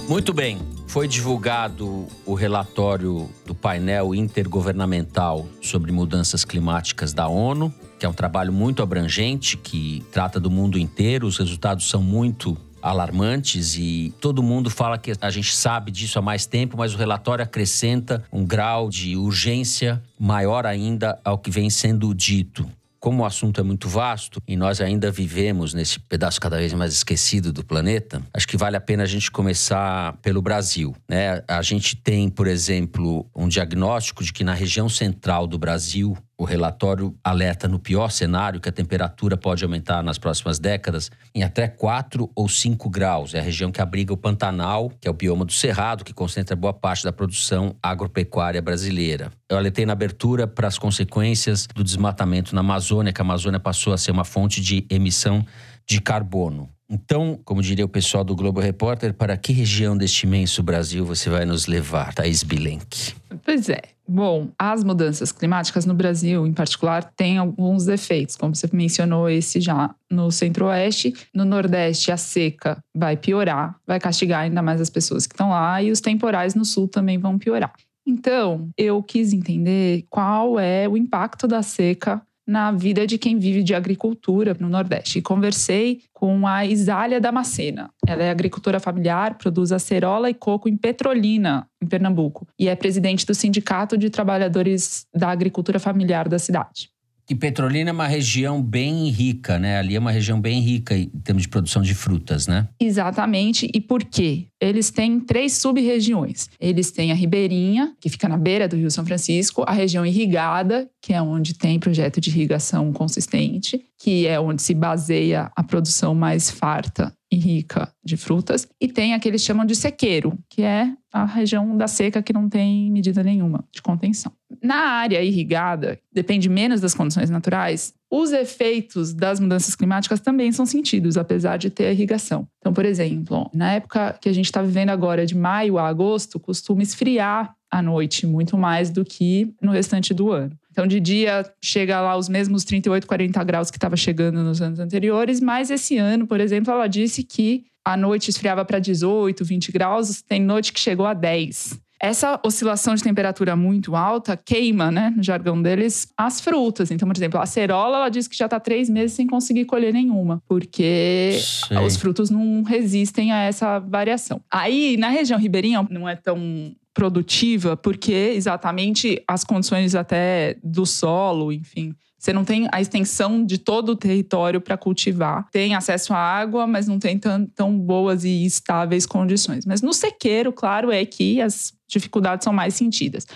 Muito 0.07 0.33
bem. 0.33 0.74
Foi 0.95 1.09
divulgado 1.09 2.07
o 2.25 2.33
relatório 2.35 3.29
do 3.45 3.53
painel 3.53 4.15
intergovernamental 4.15 5.45
sobre 5.61 5.91
mudanças 5.91 6.45
climáticas 6.45 7.13
da 7.13 7.27
ONU, 7.27 7.73
que 7.99 8.05
é 8.05 8.09
um 8.09 8.13
trabalho 8.13 8.53
muito 8.53 8.81
abrangente 8.81 9.57
que 9.57 10.05
trata 10.09 10.39
do 10.39 10.49
mundo 10.49 10.79
inteiro. 10.79 11.27
Os 11.27 11.37
resultados 11.37 11.89
são 11.89 12.01
muito 12.01 12.57
alarmantes 12.81 13.75
e 13.75 14.13
todo 14.21 14.41
mundo 14.41 14.69
fala 14.69 14.97
que 14.97 15.11
a 15.19 15.29
gente 15.29 15.53
sabe 15.53 15.91
disso 15.91 16.17
há 16.17 16.21
mais 16.21 16.45
tempo, 16.45 16.77
mas 16.77 16.95
o 16.95 16.97
relatório 16.97 17.43
acrescenta 17.43 18.23
um 18.31 18.45
grau 18.45 18.89
de 18.89 19.17
urgência 19.17 20.01
maior 20.17 20.65
ainda 20.65 21.19
ao 21.25 21.37
que 21.37 21.51
vem 21.51 21.69
sendo 21.69 22.15
dito 22.15 22.65
como 23.05 23.21
o 23.21 23.25
assunto 23.27 23.61
é 23.61 23.63
muito 23.63 23.87
vasto 23.87 24.41
e 24.47 24.57
nós 24.57 24.81
ainda 24.81 25.11
vivemos 25.11 25.75
nesse 25.75 25.99
pedaço 25.99 26.41
cada 26.41 26.57
vez 26.57 26.73
mais 26.73 26.91
esquecido 26.91 27.53
do 27.53 27.63
planeta, 27.63 28.19
acho 28.33 28.47
que 28.47 28.57
vale 28.57 28.75
a 28.75 28.81
pena 28.81 29.03
a 29.03 29.05
gente 29.05 29.29
começar 29.29 30.17
pelo 30.23 30.41
Brasil. 30.41 30.95
Né? 31.07 31.43
A 31.47 31.61
gente 31.61 31.95
tem, 31.95 32.29
por 32.29 32.47
exemplo, 32.47 33.29
um 33.35 33.47
diagnóstico 33.47 34.23
de 34.23 34.33
que 34.33 34.43
na 34.43 34.55
região 34.55 34.89
central 34.89 35.45
do 35.45 35.59
Brasil 35.59 36.17
o 36.37 36.43
relatório 36.43 37.15
alerta 37.23 37.67
no 37.67 37.79
pior 37.79 38.09
cenário 38.09 38.59
que 38.59 38.67
a 38.67 38.71
temperatura 38.71 39.37
pode 39.37 39.63
aumentar 39.63 40.03
nas 40.03 40.17
próximas 40.17 40.59
décadas 40.59 41.09
em 41.33 41.43
até 41.43 41.67
4 41.67 42.29
ou 42.35 42.49
5 42.49 42.89
graus. 42.89 43.33
É 43.33 43.39
a 43.39 43.43
região 43.43 43.71
que 43.71 43.81
abriga 43.81 44.13
o 44.13 44.17
Pantanal, 44.17 44.91
que 44.99 45.07
é 45.07 45.11
o 45.11 45.13
bioma 45.13 45.45
do 45.45 45.53
Cerrado, 45.53 46.03
que 46.03 46.13
concentra 46.13 46.55
boa 46.55 46.73
parte 46.73 47.03
da 47.03 47.13
produção 47.13 47.75
agropecuária 47.81 48.61
brasileira. 48.61 49.31
Eu 49.49 49.57
alertei 49.57 49.85
na 49.85 49.93
abertura 49.93 50.45
para 50.45 50.67
as 50.67 50.77
consequências 50.77 51.67
do 51.73 51.83
desmatamento 51.83 52.53
na 52.53 52.61
Amazônia, 52.61 53.13
que 53.13 53.21
a 53.21 53.23
Amazônia 53.23 53.59
passou 53.59 53.93
a 53.93 53.97
ser 53.97 54.11
uma 54.11 54.25
fonte 54.25 54.59
de 54.59 54.85
emissão 54.89 55.45
de 55.87 56.01
carbono. 56.01 56.74
Então, 56.89 57.39
como 57.43 57.61
diria 57.61 57.85
o 57.85 57.89
pessoal 57.89 58.23
do 58.23 58.35
Globo 58.35 58.59
Repórter, 58.59 59.13
para 59.13 59.35
que 59.35 59.51
região 59.51 59.97
deste 59.97 60.25
imenso 60.25 60.61
Brasil 60.61 61.03
você 61.03 61.29
vai 61.29 61.45
nos 61.45 61.65
levar, 61.65 62.13
Thaís 62.13 62.43
Bilenque? 62.43 63.13
Pois 63.43 63.69
é. 63.69 63.81
Bom, 64.07 64.49
as 64.59 64.83
mudanças 64.83 65.31
climáticas 65.31 65.83
no 65.83 65.95
Brasil, 65.95 66.45
em 66.45 66.53
particular, 66.53 67.03
têm 67.17 67.39
alguns 67.39 67.87
efeitos, 67.87 68.35
como 68.35 68.55
você 68.55 68.69
mencionou 68.71 69.27
esse 69.27 69.59
já 69.59 69.95
no 70.11 70.29
Centro-Oeste. 70.29 71.11
No 71.33 71.43
Nordeste, 71.43 72.11
a 72.11 72.17
seca 72.17 72.77
vai 72.95 73.17
piorar, 73.17 73.75
vai 73.85 73.99
castigar 73.99 74.41
ainda 74.41 74.61
mais 74.61 74.79
as 74.79 74.91
pessoas 74.91 75.25
que 75.25 75.33
estão 75.33 75.49
lá, 75.49 75.81
e 75.81 75.89
os 75.89 76.01
temporais 76.01 76.53
no 76.53 76.63
Sul 76.63 76.87
também 76.87 77.17
vão 77.17 77.39
piorar. 77.39 77.73
Então, 78.05 78.69
eu 78.77 79.01
quis 79.01 79.33
entender 79.33 80.05
qual 80.07 80.59
é 80.59 80.87
o 80.87 80.95
impacto 80.95 81.47
da 81.47 81.63
seca 81.63 82.21
na 82.45 82.71
vida 82.71 83.07
de 83.07 83.17
quem 83.17 83.39
vive 83.39 83.63
de 83.63 83.73
agricultura 83.73 84.55
no 84.59 84.69
Nordeste. 84.69 85.19
E 85.19 85.21
conversei 85.21 86.01
com 86.13 86.47
a 86.47 86.65
Isália 86.65 87.19
Damascena. 87.19 87.89
Ela 88.07 88.23
é 88.23 88.29
agricultora 88.29 88.79
familiar, 88.79 89.37
produz 89.37 89.71
acerola 89.71 90.29
e 90.29 90.33
coco 90.33 90.69
em 90.69 90.77
Petrolina, 90.77 91.67
em 91.81 91.87
Pernambuco, 91.87 92.47
e 92.57 92.67
é 92.67 92.75
presidente 92.75 93.25
do 93.25 93.33
Sindicato 93.33 93.97
de 93.97 94.09
Trabalhadores 94.09 95.07
da 95.13 95.29
Agricultura 95.29 95.79
Familiar 95.79 96.29
da 96.29 96.39
cidade. 96.39 96.94
Que 97.25 97.33
Petrolina 97.33 97.89
é 97.89 97.93
uma 97.93 98.07
região 98.07 98.61
bem 98.61 99.09
rica, 99.09 99.57
né? 99.57 99.79
Ali 99.79 99.95
é 99.95 99.99
uma 99.99 100.11
região 100.11 100.39
bem 100.39 100.59
rica 100.61 100.95
em 100.95 101.07
termos 101.23 101.43
de 101.43 101.49
produção 101.49 101.81
de 101.81 101.95
frutas, 101.95 102.47
né? 102.47 102.67
Exatamente. 102.79 103.69
E 103.73 103.81
por 103.81 104.03
quê? 104.03 104.45
Eles 104.61 104.91
têm 104.91 105.19
três 105.19 105.53
sub-regiões. 105.53 106.49
Eles 106.59 106.91
têm 106.91 107.11
a 107.11 107.15
Ribeirinha, 107.15 107.93
que 107.99 108.09
fica 108.09 108.29
na 108.29 108.37
beira 108.37 108.67
do 108.67 108.75
Rio 108.75 108.91
São 108.91 109.05
Francisco, 109.05 109.63
a 109.67 109.71
região 109.71 110.05
irrigada, 110.05 110.87
que 111.01 111.13
é 111.13 111.21
onde 111.21 111.53
tem 111.55 111.79
projeto 111.79 112.21
de 112.21 112.29
irrigação 112.29 112.93
consistente, 112.93 113.83
que 113.97 114.27
é 114.27 114.39
onde 114.39 114.61
se 114.61 114.73
baseia 114.73 115.51
a 115.55 115.63
produção 115.63 116.13
mais 116.13 116.49
farta 116.49 117.13
e 117.31 117.37
rica 117.37 117.91
de 118.03 118.15
frutas, 118.15 118.67
e 118.79 118.87
tem 118.87 119.13
aquele 119.13 119.21
que 119.21 119.29
eles 119.29 119.43
chamam 119.43 119.65
de 119.65 119.75
sequeiro, 119.75 120.37
que 120.49 120.61
é 120.61 120.93
a 121.11 121.25
região 121.25 121.75
da 121.75 121.87
seca 121.87 122.21
que 122.21 122.31
não 122.31 122.47
tem 122.47 122.91
medida 122.91 123.23
nenhuma 123.23 123.63
de 123.71 123.81
contenção. 123.81 124.31
Na 124.61 124.75
área 124.75 125.21
irrigada, 125.23 125.99
depende 126.13 126.47
menos 126.47 126.79
das 126.79 126.93
condições 126.93 127.29
naturais, 127.29 127.93
os 128.11 128.31
efeitos 128.31 129.13
das 129.13 129.39
mudanças 129.39 129.75
climáticas 129.75 130.19
também 130.19 130.51
são 130.51 130.65
sentidos, 130.65 131.17
apesar 131.17 131.57
de 131.57 131.69
ter 131.69 131.87
a 131.87 131.91
irrigação. 131.91 132.47
Então, 132.59 132.71
por 132.71 132.85
exemplo, 132.85 133.49
na 133.53 133.73
época 133.73 134.17
que 134.21 134.29
a 134.29 134.33
gente 134.33 134.45
está 134.45 134.61
vivendo 134.61 134.89
agora, 134.89 135.25
de 135.25 135.35
maio 135.35 135.77
a 135.77 135.87
agosto, 135.87 136.39
costuma 136.39 136.83
esfriar 136.83 137.55
à 137.69 137.81
noite 137.81 138.25
muito 138.25 138.57
mais 138.57 138.89
do 138.89 139.03
que 139.03 139.53
no 139.61 139.71
restante 139.71 140.13
do 140.13 140.31
ano. 140.31 140.55
Então, 140.75 140.85
de 140.85 140.99
dia 140.99 141.49
chega 141.63 142.01
lá 142.01 142.17
os 142.17 142.27
mesmos 142.27 142.65
38, 142.65 143.07
40 143.07 143.41
graus 143.45 143.71
que 143.71 143.77
estava 143.77 143.95
chegando 143.95 144.43
nos 144.43 144.61
anos 144.61 144.77
anteriores, 144.77 145.39
mas 145.39 145.71
esse 145.71 145.97
ano, 145.97 146.27
por 146.27 146.41
exemplo, 146.41 146.69
ela 146.69 146.85
disse 146.85 147.23
que 147.23 147.63
a 147.85 147.95
noite 147.95 148.29
esfriava 148.29 148.65
para 148.65 148.77
18, 148.77 149.45
20 149.45 149.71
graus, 149.71 150.21
tem 150.21 150.41
noite 150.41 150.73
que 150.73 150.79
chegou 150.81 151.05
a 151.05 151.13
10. 151.13 151.79
Essa 151.97 152.41
oscilação 152.43 152.93
de 152.93 153.01
temperatura 153.01 153.55
muito 153.55 153.95
alta 153.95 154.35
queima, 154.35 154.91
né, 154.91 155.13
no 155.15 155.23
jargão 155.23 155.61
deles, 155.61 156.09
as 156.17 156.41
frutas. 156.41 156.91
Então, 156.91 157.07
por 157.07 157.15
exemplo, 157.15 157.39
a 157.39 157.43
acerola, 157.43 157.99
ela 157.99 158.09
diz 158.09 158.27
que 158.27 158.35
já 158.35 158.45
está 158.45 158.59
três 158.59 158.89
meses 158.89 159.15
sem 159.15 159.25
conseguir 159.25 159.63
colher 159.63 159.93
nenhuma, 159.93 160.43
porque 160.45 161.39
Sim. 161.39 161.77
os 161.77 161.95
frutos 161.95 162.29
não 162.29 162.63
resistem 162.63 163.31
a 163.31 163.43
essa 163.43 163.79
variação. 163.79 164.41
Aí, 164.51 164.97
na 164.97 165.07
região 165.07 165.39
ribeirinha, 165.39 165.87
não 165.89 166.07
é 166.07 166.17
tão 166.17 166.75
produtiva, 166.95 167.75
porque 167.75 168.13
exatamente 168.13 169.21
as 169.27 169.43
condições 169.43 169.93
até 169.93 170.55
do 170.63 170.85
solo, 170.85 171.51
enfim, 171.51 171.93
você 172.17 172.31
não 172.33 172.45
tem 172.45 172.67
a 172.71 172.81
extensão 172.81 173.45
de 173.45 173.59
todo 173.59 173.89
o 173.89 173.95
território 173.95 174.59
para 174.59 174.77
cultivar. 174.77 175.47
Tem 175.51 175.75
acesso 175.75 176.13
à 176.13 176.17
água, 176.17 176.65
mas 176.65 176.87
não 176.87 176.97
tem 176.97 177.19
tão, 177.19 177.45
tão 177.47 177.77
boas 177.77 178.23
e 178.23 178.45
estáveis 178.45 179.05
condições. 179.05 179.65
Mas 179.65 179.81
no 179.81 179.93
sequeiro, 179.93 180.51
claro, 180.51 180.89
é 180.89 181.05
que 181.05 181.39
as 181.39 181.73
dificuldades 181.87 182.45
são 182.45 182.53
mais 182.53 182.73
sentidas. 182.73 183.27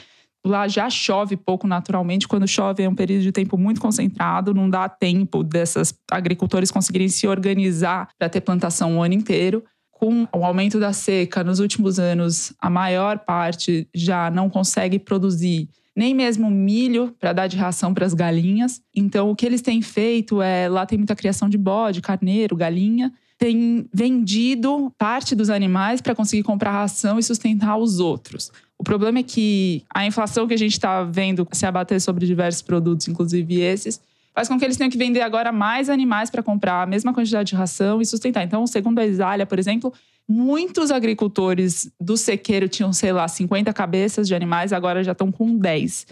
Lá 0.43 0.67
já 0.67 0.89
chove 0.89 1.35
pouco 1.35 1.67
naturalmente. 1.67 2.27
Quando 2.27 2.47
chove 2.47 2.81
é 2.81 2.89
um 2.89 2.95
período 2.95 3.21
de 3.21 3.31
tempo 3.31 3.57
muito 3.57 3.81
concentrado, 3.81 4.53
não 4.53 4.69
dá 4.69 4.87
tempo 4.87 5.43
dessas 5.43 5.93
agricultores 6.09 6.71
conseguirem 6.71 7.09
se 7.09 7.27
organizar 7.27 8.07
para 8.17 8.29
ter 8.29 8.41
plantação 8.41 8.97
o 8.97 9.03
ano 9.03 9.13
inteiro 9.13 9.63
com 9.99 10.25
o 10.33 10.45
aumento 10.45 10.79
da 10.79 10.93
seca 10.93 11.43
nos 11.43 11.59
últimos 11.59 11.99
anos, 11.99 12.53
a 12.57 12.69
maior 12.69 13.19
parte 13.19 13.85
já 13.93 14.31
não 14.31 14.49
consegue 14.49 14.97
produzir 14.97 15.67
nem 15.93 16.15
mesmo 16.15 16.49
milho 16.49 17.13
para 17.19 17.33
dar 17.33 17.47
de 17.47 17.57
ração 17.57 17.93
para 17.93 18.05
as 18.05 18.13
galinhas. 18.13 18.81
Então, 18.95 19.29
o 19.29 19.35
que 19.35 19.45
eles 19.45 19.61
têm 19.61 19.81
feito 19.81 20.41
é 20.41 20.69
lá 20.69 20.85
tem 20.85 20.97
muita 20.97 21.17
criação 21.17 21.49
de 21.49 21.57
bode, 21.57 21.99
carneiro, 21.99 22.55
galinha. 22.55 23.11
Tem 23.37 23.85
vendido 23.93 24.89
parte 24.97 25.35
dos 25.35 25.49
animais 25.49 25.99
para 25.99 26.15
conseguir 26.15 26.43
comprar 26.43 26.71
ração 26.71 27.19
e 27.19 27.23
sustentar 27.23 27.77
os 27.77 27.99
outros. 27.99 28.49
O 28.77 28.83
problema 28.83 29.19
é 29.19 29.23
que 29.23 29.83
a 29.93 30.05
inflação 30.05 30.47
que 30.47 30.53
a 30.53 30.57
gente 30.57 30.71
está 30.71 31.03
vendo 31.03 31.45
se 31.51 31.65
abater 31.65 31.99
sobre 31.99 32.25
diversos 32.25 32.61
produtos, 32.61 33.09
inclusive 33.09 33.59
esses, 33.59 33.99
faz 34.39 34.47
com 34.47 34.57
que 34.57 34.63
eles 34.63 34.77
tenham 34.77 34.89
que 34.89 34.97
vender 34.97 35.19
agora 35.19 35.51
mais 35.51 35.89
animais 35.89 36.29
para 36.29 36.41
comprar 36.41 36.83
a 36.83 36.85
mesma 36.85 37.13
quantidade 37.13 37.49
de 37.49 37.55
ração 37.55 38.01
e 38.01 38.05
sustentar. 38.05 38.41
Então, 38.41 38.65
segundo 38.65 38.99
a 38.99 39.05
Isália, 39.05 39.45
por 39.45 39.59
exemplo, 39.59 39.93
Muitos 40.31 40.91
agricultores 40.91 41.91
do 41.99 42.15
sequeiro 42.15 42.69
tinham, 42.69 42.93
sei 42.93 43.11
lá, 43.11 43.27
50 43.27 43.73
cabeças 43.73 44.27
de 44.27 44.35
animais, 44.35 44.71
agora 44.71 45.03
já 45.03 45.13
estão 45.13 45.31
com 45.31 45.57
10 45.57 46.05